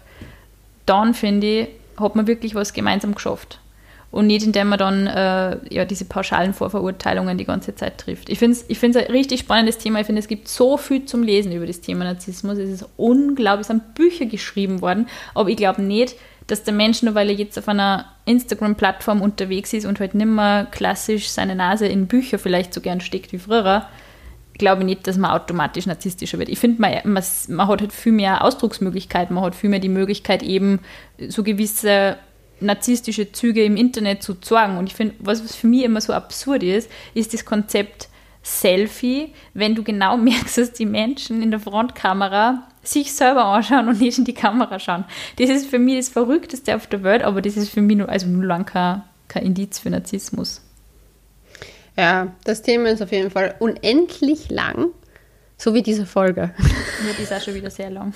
dann 0.85 1.13
finde 1.13 1.47
ich, 1.47 1.67
hat 1.97 2.15
man 2.15 2.27
wirklich 2.27 2.55
was 2.55 2.73
gemeinsam 2.73 3.15
geschafft. 3.15 3.59
Und 4.11 4.25
nicht, 4.25 4.43
indem 4.43 4.69
man 4.69 4.79
dann 4.79 5.07
äh, 5.07 5.57
ja, 5.69 5.85
diese 5.85 6.05
pauschalen 6.05 6.53
Vorverurteilungen 6.53 7.37
die 7.37 7.45
ganze 7.45 7.75
Zeit 7.75 7.99
trifft. 7.99 8.29
Ich 8.29 8.39
finde 8.39 8.57
es 8.57 8.65
ich 8.67 8.83
ein 8.83 8.95
richtig 9.11 9.41
spannendes 9.41 9.77
Thema. 9.77 9.99
Ich 9.99 10.07
finde, 10.07 10.19
es 10.19 10.27
gibt 10.27 10.47
so 10.47 10.77
viel 10.77 11.05
zum 11.05 11.21
Lesen 11.21 11.51
über 11.51 11.67
das 11.67 11.81
Thema 11.81 12.05
Narzissmus. 12.05 12.57
Es 12.57 12.69
ist 12.69 12.85
unglaublich, 12.97 13.61
es 13.61 13.67
sind 13.67 13.93
Bücher 13.93 14.25
geschrieben 14.25 14.81
worden. 14.81 15.07
Aber 15.35 15.49
ich 15.49 15.57
glaube 15.57 15.83
nicht, 15.83 16.15
dass 16.47 16.63
der 16.63 16.73
Mensch, 16.73 17.03
nur 17.03 17.13
weil 17.13 17.29
er 17.29 17.35
jetzt 17.35 17.59
auf 17.59 17.67
einer 17.67 18.05
Instagram-Plattform 18.25 19.21
unterwegs 19.21 19.73
ist 19.73 19.85
und 19.85 19.99
halt 19.99 20.15
nicht 20.15 20.25
mehr 20.25 20.67
klassisch 20.71 21.29
seine 21.29 21.55
Nase 21.55 21.85
in 21.85 22.07
Bücher 22.07 22.39
vielleicht 22.39 22.73
so 22.73 22.81
gern 22.81 23.01
steckt 23.01 23.31
wie 23.31 23.37
früher, 23.37 23.85
glaube 24.57 24.81
ich 24.81 24.85
nicht, 24.85 25.07
dass 25.07 25.17
man 25.17 25.31
automatisch 25.31 25.85
narzisstischer 25.85 26.39
wird. 26.39 26.49
Ich 26.49 26.59
finde, 26.59 26.81
man, 26.81 26.93
man, 27.05 27.23
man 27.47 27.67
hat 27.67 27.81
halt 27.81 27.93
viel 27.93 28.11
mehr 28.11 28.43
Ausdrucksmöglichkeiten, 28.43 29.33
man 29.33 29.43
hat 29.43 29.55
viel 29.55 29.69
mehr 29.69 29.79
die 29.79 29.89
Möglichkeit, 29.89 30.43
eben 30.43 30.79
so 31.27 31.43
gewisse 31.43 32.17
narzisstische 32.61 33.31
Züge 33.31 33.63
im 33.63 33.77
Internet 33.77 34.23
zu 34.23 34.35
zeigen. 34.35 34.77
Und 34.77 34.87
ich 34.87 34.95
finde, 34.95 35.15
was, 35.19 35.43
was 35.43 35.55
für 35.55 35.67
mich 35.67 35.83
immer 35.83 36.01
so 36.01 36.13
absurd 36.13 36.63
ist, 36.63 36.89
ist 37.13 37.33
das 37.33 37.45
Konzept 37.45 38.09
Selfie, 38.41 39.33
wenn 39.53 39.75
du 39.75 39.83
genau 39.83 40.17
merkst, 40.17 40.57
dass 40.57 40.73
die 40.73 40.85
Menschen 40.85 41.41
in 41.41 41.51
der 41.51 41.59
Frontkamera 41.59 42.67
sich 42.81 43.13
selber 43.13 43.45
anschauen 43.45 43.87
und 43.89 43.99
nicht 43.99 44.17
in 44.17 44.25
die 44.25 44.33
Kamera 44.33 44.79
schauen. 44.79 45.05
Das 45.37 45.49
ist 45.49 45.69
für 45.69 45.79
mich 45.79 45.97
das 45.97 46.09
Verrückteste 46.09 46.75
auf 46.75 46.87
der 46.87 47.03
Welt, 47.03 47.23
aber 47.23 47.41
das 47.41 47.57
ist 47.57 47.69
für 47.69 47.81
mich 47.81 47.97
nur, 47.97 48.09
also 48.09 48.27
nur 48.27 48.45
lang 48.45 48.65
kein, 48.65 49.03
kein 49.27 49.43
Indiz 49.43 49.79
für 49.79 49.89
Narzissmus. 49.89 50.61
ja, 51.97 52.33
das 52.45 52.61
Thema 52.61 52.89
ist 52.89 53.01
auf 53.01 53.11
jeden 53.11 53.29
Fall 53.29 53.55
unendlich 53.59 54.49
lang, 54.49 54.87
so 55.59 55.73
wie 55.75 55.83
diese 55.83 56.05
Folge. 56.07 56.49
Ja, 57.07 57.13
die 57.17 57.23
ist 57.23 57.31
auch 57.31 57.39
schon 57.41 57.53
wieder 57.53 57.69
sehr 57.69 57.89
lang. 57.89 58.13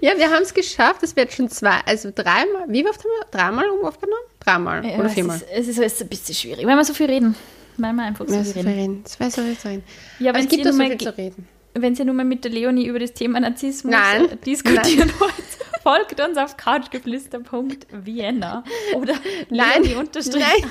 Ja, 0.00 0.16
wir 0.16 0.30
haben 0.30 0.42
es 0.42 0.54
geschafft. 0.54 1.02
Es 1.02 1.14
wird 1.14 1.30
schon 1.30 1.50
zwei, 1.50 1.76
also 1.84 2.10
dreimal. 2.14 2.64
Wie 2.68 2.82
oft 2.88 3.00
haben 3.00 3.10
wir? 3.20 3.26
Dreimal 3.30 3.66
aufgenommen? 3.84 4.22
Dreimal 4.40 4.82
Ja, 4.82 4.94
oder 4.96 5.04
es 5.08 5.12
viermal? 5.12 5.36
ist, 5.36 5.44
es 5.68 5.76
ist 5.78 6.00
ein 6.02 6.08
bisschen 6.08 6.34
schwierig, 6.34 6.66
wenn 6.66 6.74
wir 6.74 6.84
so 6.86 6.94
viel 6.94 7.04
reden. 7.04 7.36
Weil 7.76 7.92
wir 7.92 8.02
einfach 8.04 8.26
so 8.26 8.34
Ja, 8.34 8.42
viel 8.44 8.62
reden. 8.62 8.68
reden. 8.80 9.04
Es 9.04 9.18
so 9.34 9.42
viel 9.42 9.58
zu 9.58 9.68
reden. 9.68 9.84
Ja, 10.20 10.30
Aber 10.30 10.38
es 10.40 10.48
gibt 10.48 10.64
doch 10.64 10.72
so 10.72 10.78
viel 10.82 10.96
zu 10.96 11.18
reden. 11.18 11.46
Wenn 11.74 11.94
Sie 11.94 12.02
nur 12.06 12.14
mal 12.14 12.24
mit 12.24 12.44
der 12.44 12.50
Leonie 12.52 12.86
über 12.86 12.98
das 12.98 13.12
Thema 13.12 13.40
Narzissmus 13.40 13.92
Nein. 13.92 14.30
äh, 14.30 14.36
diskutieren 14.36 15.12
wollt, 15.18 15.34
folgt 15.82 16.18
uns 16.26 16.38
auf 16.38 16.56
couchgeflüster.vienna 16.56 18.64
oder 18.94 19.12
Nein. 19.50 19.82
Leonie 19.82 20.08
Nein. 20.32 20.70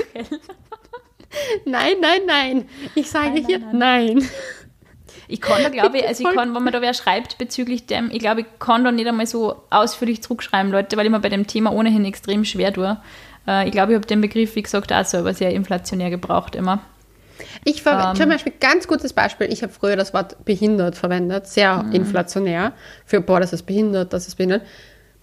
Nein, 1.66 1.94
nein, 2.02 2.22
nein. 2.26 2.68
Ich 2.96 3.12
sage 3.12 3.30
Nein, 3.42 3.46
hier 3.46 3.60
nein, 3.60 3.76
nein. 4.18 4.30
Ich 5.28 5.42
kann 5.42 5.64
da, 5.64 5.70
glaube 5.70 5.98
ich, 5.98 6.08
also 6.08 6.28
ich 6.28 6.36
kann, 6.36 6.54
wenn 6.56 6.64
man 6.64 6.74
da 6.74 6.82
wer 6.82 6.94
schreibt 6.94 7.38
bezüglich 7.38 7.86
dem, 7.88 8.10
ich 8.12 8.20
glaube, 8.20 8.42
ich 8.42 8.46
kann 8.60 8.84
da 8.84 8.92
nicht 8.92 9.08
einmal 9.08 9.26
so 9.28 9.64
ausführlich 9.70 10.22
zurückschreiben, 10.22 10.72
Leute, 10.72 10.96
weil 10.98 11.06
ich 11.06 11.12
mir 11.12 11.20
bei 11.20 11.30
dem 11.30 11.48
Thema 11.48 11.72
ohnehin 11.74 12.06
extrem 12.06 12.46
schwer 12.46 12.74
tue. 12.74 12.98
Äh, 13.48 13.66
ich 13.66 13.72
glaube, 13.72 13.94
ich 13.94 13.96
habe 13.96 14.08
den 14.08 14.22
Begriff, 14.22 14.56
wie 14.56 14.64
gesagt, 14.64 14.92
auch 14.94 15.06
selber 15.06 15.34
sehr 15.34 15.52
inflationär 15.52 16.10
gebraucht 16.10 16.56
immer. 16.56 16.80
Ich 17.64 17.82
ver 17.84 18.10
Ähm. 18.12 18.16
zum 18.16 18.30
Beispiel 18.30 18.54
ganz 18.60 18.88
gutes 18.88 19.14
Beispiel. 19.14 19.52
Ich 19.52 19.62
habe 19.64 19.74
früher 19.74 19.96
das 19.96 20.14
Wort 20.14 20.44
behindert 20.46 20.96
verwendet, 20.96 21.48
sehr 21.48 21.84
Mhm. 21.84 21.92
inflationär. 21.92 22.74
Für 23.06 23.20
boah, 23.22 23.40
das 23.40 23.52
ist 23.54 23.64
behindert, 23.64 24.14
das 24.14 24.28
ist 24.28 24.36
behindert. 24.36 24.62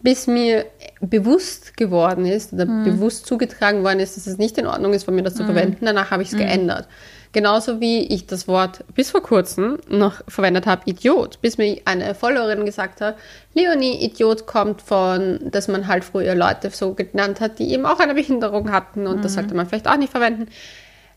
Bis 0.02 0.26
mir 0.26 0.66
bewusst 1.00 1.76
geworden 1.76 2.26
ist 2.26 2.52
oder 2.52 2.66
Mhm. 2.66 2.82
bewusst 2.84 3.26
zugetragen 3.26 3.84
worden 3.84 4.00
ist, 4.00 4.16
dass 4.16 4.26
es 4.26 4.36
nicht 4.36 4.58
in 4.58 4.66
Ordnung 4.66 4.92
ist, 4.94 5.04
von 5.04 5.14
mir 5.14 5.22
das 5.22 5.36
zu 5.36 5.44
verwenden. 5.44 5.86
Danach 5.86 6.10
habe 6.10 6.22
ich 6.22 6.32
es 6.32 6.36
geändert. 6.36 6.88
Genauso 7.32 7.80
wie 7.80 8.02
ich 8.02 8.26
das 8.26 8.46
Wort 8.46 8.84
bis 8.94 9.10
vor 9.10 9.22
kurzem 9.22 9.78
noch 9.88 10.20
verwendet 10.28 10.66
habe, 10.66 10.82
Idiot, 10.84 11.40
bis 11.40 11.56
mir 11.56 11.80
eine 11.86 12.14
Followerin 12.14 12.66
gesagt 12.66 13.00
hat, 13.00 13.16
Leonie, 13.54 14.04
Idiot 14.04 14.46
kommt 14.46 14.82
von, 14.82 15.40
dass 15.50 15.66
man 15.66 15.88
halt 15.88 16.04
früher 16.04 16.34
Leute 16.34 16.68
so 16.68 16.92
genannt 16.92 17.40
hat, 17.40 17.58
die 17.58 17.72
eben 17.72 17.86
auch 17.86 18.00
eine 18.00 18.14
Behinderung 18.14 18.70
hatten 18.70 19.06
und 19.06 19.18
mhm. 19.18 19.22
das 19.22 19.34
sollte 19.34 19.54
man 19.54 19.66
vielleicht 19.66 19.88
auch 19.88 19.96
nicht 19.96 20.10
verwenden. 20.10 20.48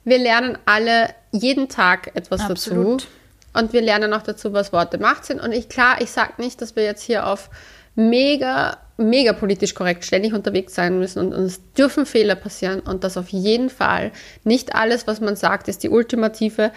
Wir 0.05 0.19
lernen 0.19 0.57
alle 0.65 1.09
jeden 1.31 1.67
Tag 1.67 2.15
etwas 2.15 2.41
Absolut. 2.41 3.01
dazu. 3.01 3.07
Und 3.53 3.73
wir 3.73 3.81
lernen 3.81 4.13
auch 4.13 4.21
dazu, 4.21 4.53
was 4.53 4.73
Worte 4.73 4.97
Macht 4.97 5.25
sind. 5.25 5.41
Und 5.41 5.53
ich, 5.53 5.69
klar, 5.69 6.01
ich 6.01 6.11
sage 6.11 6.33
nicht, 6.37 6.61
dass 6.61 6.75
wir 6.75 6.83
jetzt 6.83 7.01
hier 7.01 7.25
auf 7.25 7.49
mega, 7.95 8.77
mega 8.97 9.33
politisch 9.33 9.73
korrekt 9.73 10.05
ständig 10.05 10.33
unterwegs 10.33 10.75
sein 10.75 10.99
müssen 10.99 11.19
und 11.19 11.33
uns 11.33 11.61
dürfen 11.77 12.05
Fehler 12.05 12.35
passieren 12.35 12.79
und 12.81 13.03
das 13.03 13.17
auf 13.17 13.29
jeden 13.29 13.69
Fall. 13.69 14.11
Nicht 14.43 14.75
alles, 14.75 15.07
was 15.07 15.21
man 15.21 15.35
sagt, 15.35 15.67
ist 15.67 15.83
die 15.83 15.89
ultimative 15.89 16.71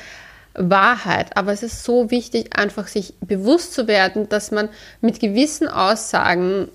Wahrheit. 0.54 1.36
Aber 1.36 1.52
es 1.52 1.62
ist 1.62 1.84
so 1.84 2.10
wichtig, 2.10 2.56
einfach 2.56 2.88
sich 2.88 3.14
bewusst 3.20 3.74
zu 3.74 3.86
werden, 3.86 4.28
dass 4.28 4.50
man 4.50 4.68
mit 5.00 5.20
gewissen 5.20 5.68
Aussagen 5.68 6.68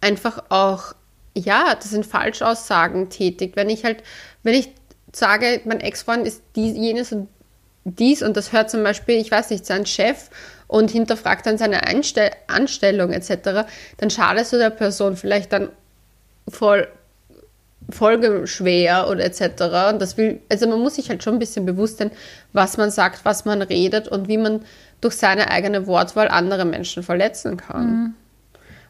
einfach 0.00 0.44
auch, 0.50 0.94
ja, 1.36 1.74
das 1.74 1.90
sind 1.90 2.06
Falschaussagen 2.06 3.10
tätigt. 3.10 3.56
Wenn 3.56 3.70
ich 3.70 3.84
halt, 3.84 4.02
wenn 4.42 4.54
ich 4.54 4.70
sage, 5.12 5.60
mein 5.64 5.80
Ex-Freund 5.80 6.26
ist 6.26 6.42
dies, 6.54 6.76
jenes 6.76 7.12
und 7.12 7.28
dies 7.84 8.22
und 8.22 8.36
das 8.36 8.52
hört 8.52 8.70
zum 8.70 8.82
Beispiel, 8.82 9.16
ich 9.16 9.30
weiß 9.30 9.50
nicht, 9.50 9.66
sein 9.66 9.86
Chef 9.86 10.30
und 10.66 10.90
hinterfragt 10.90 11.46
dann 11.46 11.58
seine 11.58 11.86
Einstell 11.86 12.30
Anstellung 12.46 13.12
etc., 13.12 13.66
dann 13.98 14.10
schadest 14.10 14.52
du 14.52 14.58
der 14.58 14.70
Person 14.70 15.16
vielleicht 15.16 15.52
dann 15.52 15.68
voll 16.48 16.88
folgeschwer 17.90 19.08
oder 19.10 19.24
etc. 19.24 19.90
Und 19.92 20.00
das 20.00 20.16
will, 20.16 20.40
also 20.48 20.66
man 20.66 20.80
muss 20.80 20.94
sich 20.94 21.10
halt 21.10 21.22
schon 21.22 21.34
ein 21.34 21.38
bisschen 21.38 21.66
bewusst 21.66 21.98
sein, 21.98 22.10
was 22.52 22.76
man 22.76 22.90
sagt, 22.90 23.24
was 23.24 23.44
man 23.44 23.62
redet 23.62 24.08
und 24.08 24.28
wie 24.28 24.38
man 24.38 24.64
durch 25.00 25.16
seine 25.16 25.50
eigene 25.50 25.86
Wortwahl 25.86 26.28
andere 26.28 26.64
Menschen 26.64 27.02
verletzen 27.02 27.56
kann. 27.56 27.86
Mhm. 27.86 28.14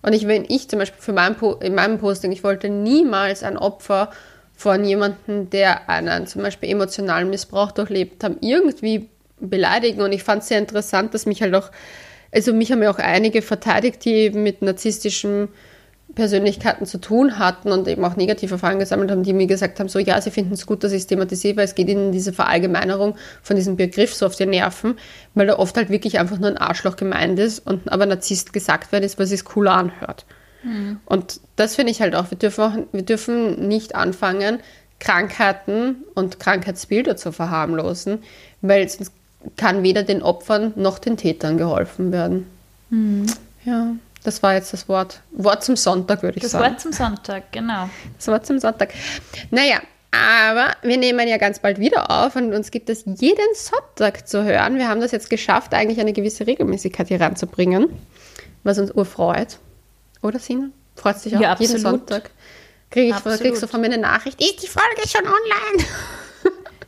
Und 0.03 0.13
ich, 0.13 0.29
wenn 0.29 0.45
ich 0.47 0.69
zum 0.69 0.79
Beispiel 0.79 1.01
für 1.01 1.13
mein 1.13 1.35
in 1.61 1.75
meinem 1.75 1.99
Posting, 1.99 2.31
ich 2.31 2.45
wollte 2.45 2.69
niemals 2.69 3.43
ein 3.43 3.57
Opfer 3.57 4.11
von 4.55 4.85
jemandem, 4.85 5.51
der 5.51 5.89
einen 5.89 6.27
zum 6.27 6.43
Beispiel 6.43 6.69
emotionalen 6.69 7.31
Missbrauch 7.31 7.73
durchlebt 7.73 8.23
haben, 8.23 8.37
irgendwie 8.41 9.09
beleidigen. 9.49 10.03
Und 10.03 10.13
ich 10.13 10.23
fand 10.23 10.43
es 10.43 10.49
sehr 10.49 10.59
interessant, 10.59 11.15
dass 11.15 11.27
mich 11.27 11.43
halt 11.43 11.55
auch, 11.55 11.71
also 12.33 12.53
mich 12.53 12.73
haben 12.73 12.83
ja 12.83 12.91
auch 12.91 12.99
einige 12.99 13.43
verteidigt, 13.43 14.05
die 14.05 14.15
eben 14.15 14.43
mit 14.43 14.63
narzisstischen 14.63 15.49
Persönlichkeiten 16.15 16.87
zu 16.87 16.99
tun 16.99 17.39
hatten 17.39 17.73
und 17.73 17.89
eben 17.89 18.05
auch 18.05 18.17
negative 18.17 18.55
Erfahrungen 18.55 18.79
gesammelt 18.79 19.11
haben, 19.11 19.23
die 19.23 19.33
mir 19.33 19.47
gesagt 19.47 19.81
haben, 19.81 19.89
so 19.89 19.99
ja, 19.99 20.21
sie 20.21 20.31
finden 20.31 20.55
es 20.55 20.67
gut, 20.67 20.85
dass 20.85 20.93
ich 20.93 21.03
es 21.03 21.07
thematisiere, 21.07 21.57
weil 21.57 21.65
es 21.65 21.75
geht 21.75 21.89
ihnen 21.89 22.13
diese 22.13 22.33
Verallgemeinerung 22.33 23.17
von 23.43 23.57
diesem 23.57 23.77
Begriff 23.77 24.15
so 24.15 24.27
auf 24.27 24.37
die 24.37 24.47
Nerven, 24.47 24.97
weil 25.35 25.47
da 25.47 25.59
oft 25.59 25.77
halt 25.77 25.91
wirklich 25.91 26.19
einfach 26.19 26.39
nur 26.39 26.51
ein 26.51 26.59
Arschloch 26.59 26.97
gemeint 26.97 27.39
ist 27.39 27.67
und 27.67 27.91
aber 27.91 28.07
Narzisst 28.07 28.53
gesagt 28.53 28.93
werden 28.93 29.05
ist, 29.05 29.19
weil 29.19 29.27
es 29.27 29.45
cooler 29.45 29.73
anhört. 29.73 30.25
Mhm. 30.63 31.01
Und 31.05 31.41
das 31.57 31.75
finde 31.75 31.91
ich 31.91 32.01
halt 32.01 32.15
auch 32.15 32.31
wir, 32.31 32.39
dürfen 32.39 32.61
auch, 32.63 32.77
wir 32.93 33.03
dürfen 33.03 33.67
nicht 33.67 33.95
anfangen, 33.95 34.61
Krankheiten 35.01 36.05
und 36.15 36.39
Krankheitsbilder 36.39 37.17
zu 37.17 37.33
verharmlosen, 37.33 38.21
weil 38.63 38.89
sonst 38.89 39.13
kann 39.57 39.83
weder 39.83 40.03
den 40.03 40.23
Opfern 40.23 40.73
noch 40.77 40.99
den 40.99 41.17
Tätern 41.17 41.59
geholfen 41.59 42.13
werden. 42.13 42.47
Mhm. 42.91 43.27
Ja, 43.65 43.95
das 44.23 44.43
war 44.43 44.55
jetzt 44.55 44.73
das 44.73 44.89
Wort. 44.89 45.21
Wort 45.33 45.65
zum 45.65 45.77
Sonntag, 45.77 46.23
würde 46.23 46.39
ich 46.39 46.43
das 46.43 46.53
sagen. 46.53 46.65
Das 46.65 46.73
Wort 46.73 46.81
zum 46.81 46.93
Sonntag, 46.93 47.53
genau. 47.53 47.89
Das 48.17 48.29
Wort 48.29 48.47
zum 48.47 48.59
Sonntag. 48.59 48.93
Naja, 49.51 49.81
aber 50.13 50.73
wir 50.83 50.97
nehmen 50.97 51.27
ja 51.29 51.39
ganz 51.39 51.59
bald 51.59 51.79
wieder 51.79 52.11
auf 52.11 52.37
und 52.37 52.55
uns 52.55 52.71
gibt 52.71 52.89
es 52.89 53.05
jeden 53.05 53.55
Sonntag 53.55 54.29
zu 54.29 54.45
hören. 54.45 54.77
Wir 54.77 54.89
haben 54.89 55.01
das 55.01 55.11
jetzt 55.11 55.29
geschafft, 55.29 55.75
eigentlich 55.75 56.01
eine 56.01 56.13
gewisse 56.13 56.47
Regelmäßigkeit 56.47 57.09
hier 57.09 57.21
ranzubringen, 57.21 57.89
was 58.63 58.79
uns 58.79 58.93
urfreut. 58.93 59.59
Oder 60.23 60.39
Sina? 60.39 60.69
Freut 60.97 61.19
sich 61.19 61.37
auch 61.37 61.41
ja, 61.41 61.57
jeden 61.59 61.79
Sonntag. 61.79 62.31
Krieg 62.91 63.13
ich, 63.13 63.41
kriegst 63.41 63.63
du 63.63 63.67
von 63.67 63.81
mir 63.81 63.89
eine 63.89 63.99
Nachricht, 63.99 64.41
ist 64.41 64.63
die 64.63 64.69
Folge 64.69 65.09
schon 65.09 65.27
online? 65.27 65.85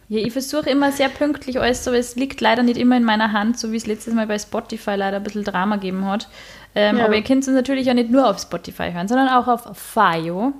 Ja, 0.08 0.20
ich 0.20 0.32
versuche 0.32 0.70
immer 0.70 0.92
sehr 0.92 1.08
pünktlich 1.08 1.60
alles, 1.60 1.86
aber 1.88 1.98
es 1.98 2.14
liegt 2.14 2.40
leider 2.40 2.62
nicht 2.62 2.78
immer 2.78 2.96
in 2.96 3.04
meiner 3.04 3.32
Hand, 3.32 3.58
so 3.58 3.72
wie 3.72 3.76
es 3.76 3.86
letztes 3.86 4.14
Mal 4.14 4.26
bei 4.26 4.38
Spotify 4.38 4.94
leider 4.94 5.16
ein 5.16 5.22
bisschen 5.22 5.42
Drama 5.42 5.76
gegeben 5.76 6.06
hat. 6.06 6.28
Ähm, 6.74 6.98
ja. 6.98 7.04
Aber 7.04 7.16
ihr 7.16 7.24
könnt 7.24 7.42
es 7.42 7.52
natürlich 7.52 7.90
auch 7.90 7.94
nicht 7.94 8.10
nur 8.10 8.28
auf 8.28 8.38
Spotify 8.38 8.92
hören, 8.92 9.08
sondern 9.08 9.28
auch 9.28 9.48
auf 9.48 9.76
Fio, 9.76 10.52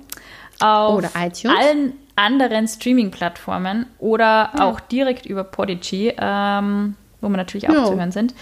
auf 0.59 0.97
oder 0.97 1.11
iTunes. 1.15 1.57
allen 1.57 1.93
anderen 2.15 2.67
Streaming-Plattformen 2.67 3.85
oder 3.99 4.51
ja. 4.57 4.65
auch 4.65 4.79
direkt 4.79 5.25
über 5.25 5.43
Podigy, 5.43 6.13
ähm, 6.17 6.95
wo 7.21 7.29
wir 7.29 7.37
natürlich 7.37 7.69
auch 7.69 7.73
ja. 7.73 7.85
zu 7.85 7.95
hören 7.95 8.11
sind. 8.11 8.33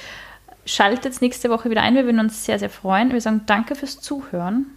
Schaltet 0.65 1.21
nächste 1.21 1.49
Woche 1.51 1.69
wieder 1.69 1.83
ein. 1.83 1.93
Wir 1.93 2.05
würden 2.05 2.19
uns 2.19 2.45
sehr, 2.45 2.57
sehr 2.57 2.71
freuen. 2.71 3.11
Wir 3.11 3.21
sagen 3.21 3.41
danke 3.45 3.75
fürs 3.75 3.99
Zuhören. 3.99 4.67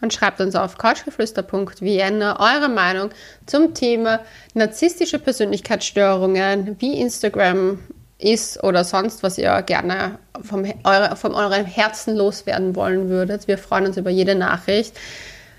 Und 0.00 0.12
schreibt 0.12 0.40
uns 0.40 0.54
auf 0.54 0.78
couchgeflüster.vienna 0.78 2.40
eure 2.40 2.68
Meinung 2.68 3.10
zum 3.46 3.74
Thema 3.74 4.20
narzisstische 4.54 5.18
Persönlichkeitsstörungen, 5.18 6.76
wie 6.78 6.98
Instagram 7.00 7.78
ist 8.18 8.62
oder 8.62 8.84
sonst, 8.84 9.22
was 9.22 9.38
ihr 9.38 9.62
gerne 9.62 10.18
vom, 10.42 10.64
eure, 10.84 11.16
von 11.16 11.34
eurem 11.34 11.64
Herzen 11.64 12.16
loswerden 12.16 12.76
wollen 12.76 13.08
würdet. 13.08 13.48
Wir 13.48 13.58
freuen 13.58 13.86
uns 13.86 13.96
über 13.96 14.10
jede 14.10 14.34
Nachricht. 14.34 14.98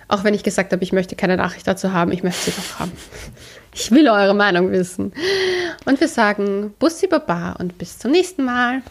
Auch 0.07 0.23
wenn 0.23 0.33
ich 0.33 0.43
gesagt 0.43 0.73
habe, 0.73 0.83
ich 0.83 0.91
möchte 0.91 1.15
keine 1.15 1.37
Nachricht 1.37 1.67
dazu 1.67 1.93
haben, 1.93 2.11
ich 2.11 2.23
möchte 2.23 2.51
sie 2.51 2.57
doch 2.57 2.79
haben. 2.79 2.91
Ich 3.73 3.89
will 3.89 4.09
eure 4.09 4.33
Meinung 4.33 4.69
wissen. 4.71 5.13
Und 5.85 6.01
wir 6.01 6.09
sagen 6.09 6.73
Bussi 6.77 7.07
Baba 7.07 7.53
und 7.53 7.77
bis 7.77 7.99
zum 7.99 8.11
nächsten 8.11 8.43
Mal. 8.43 8.81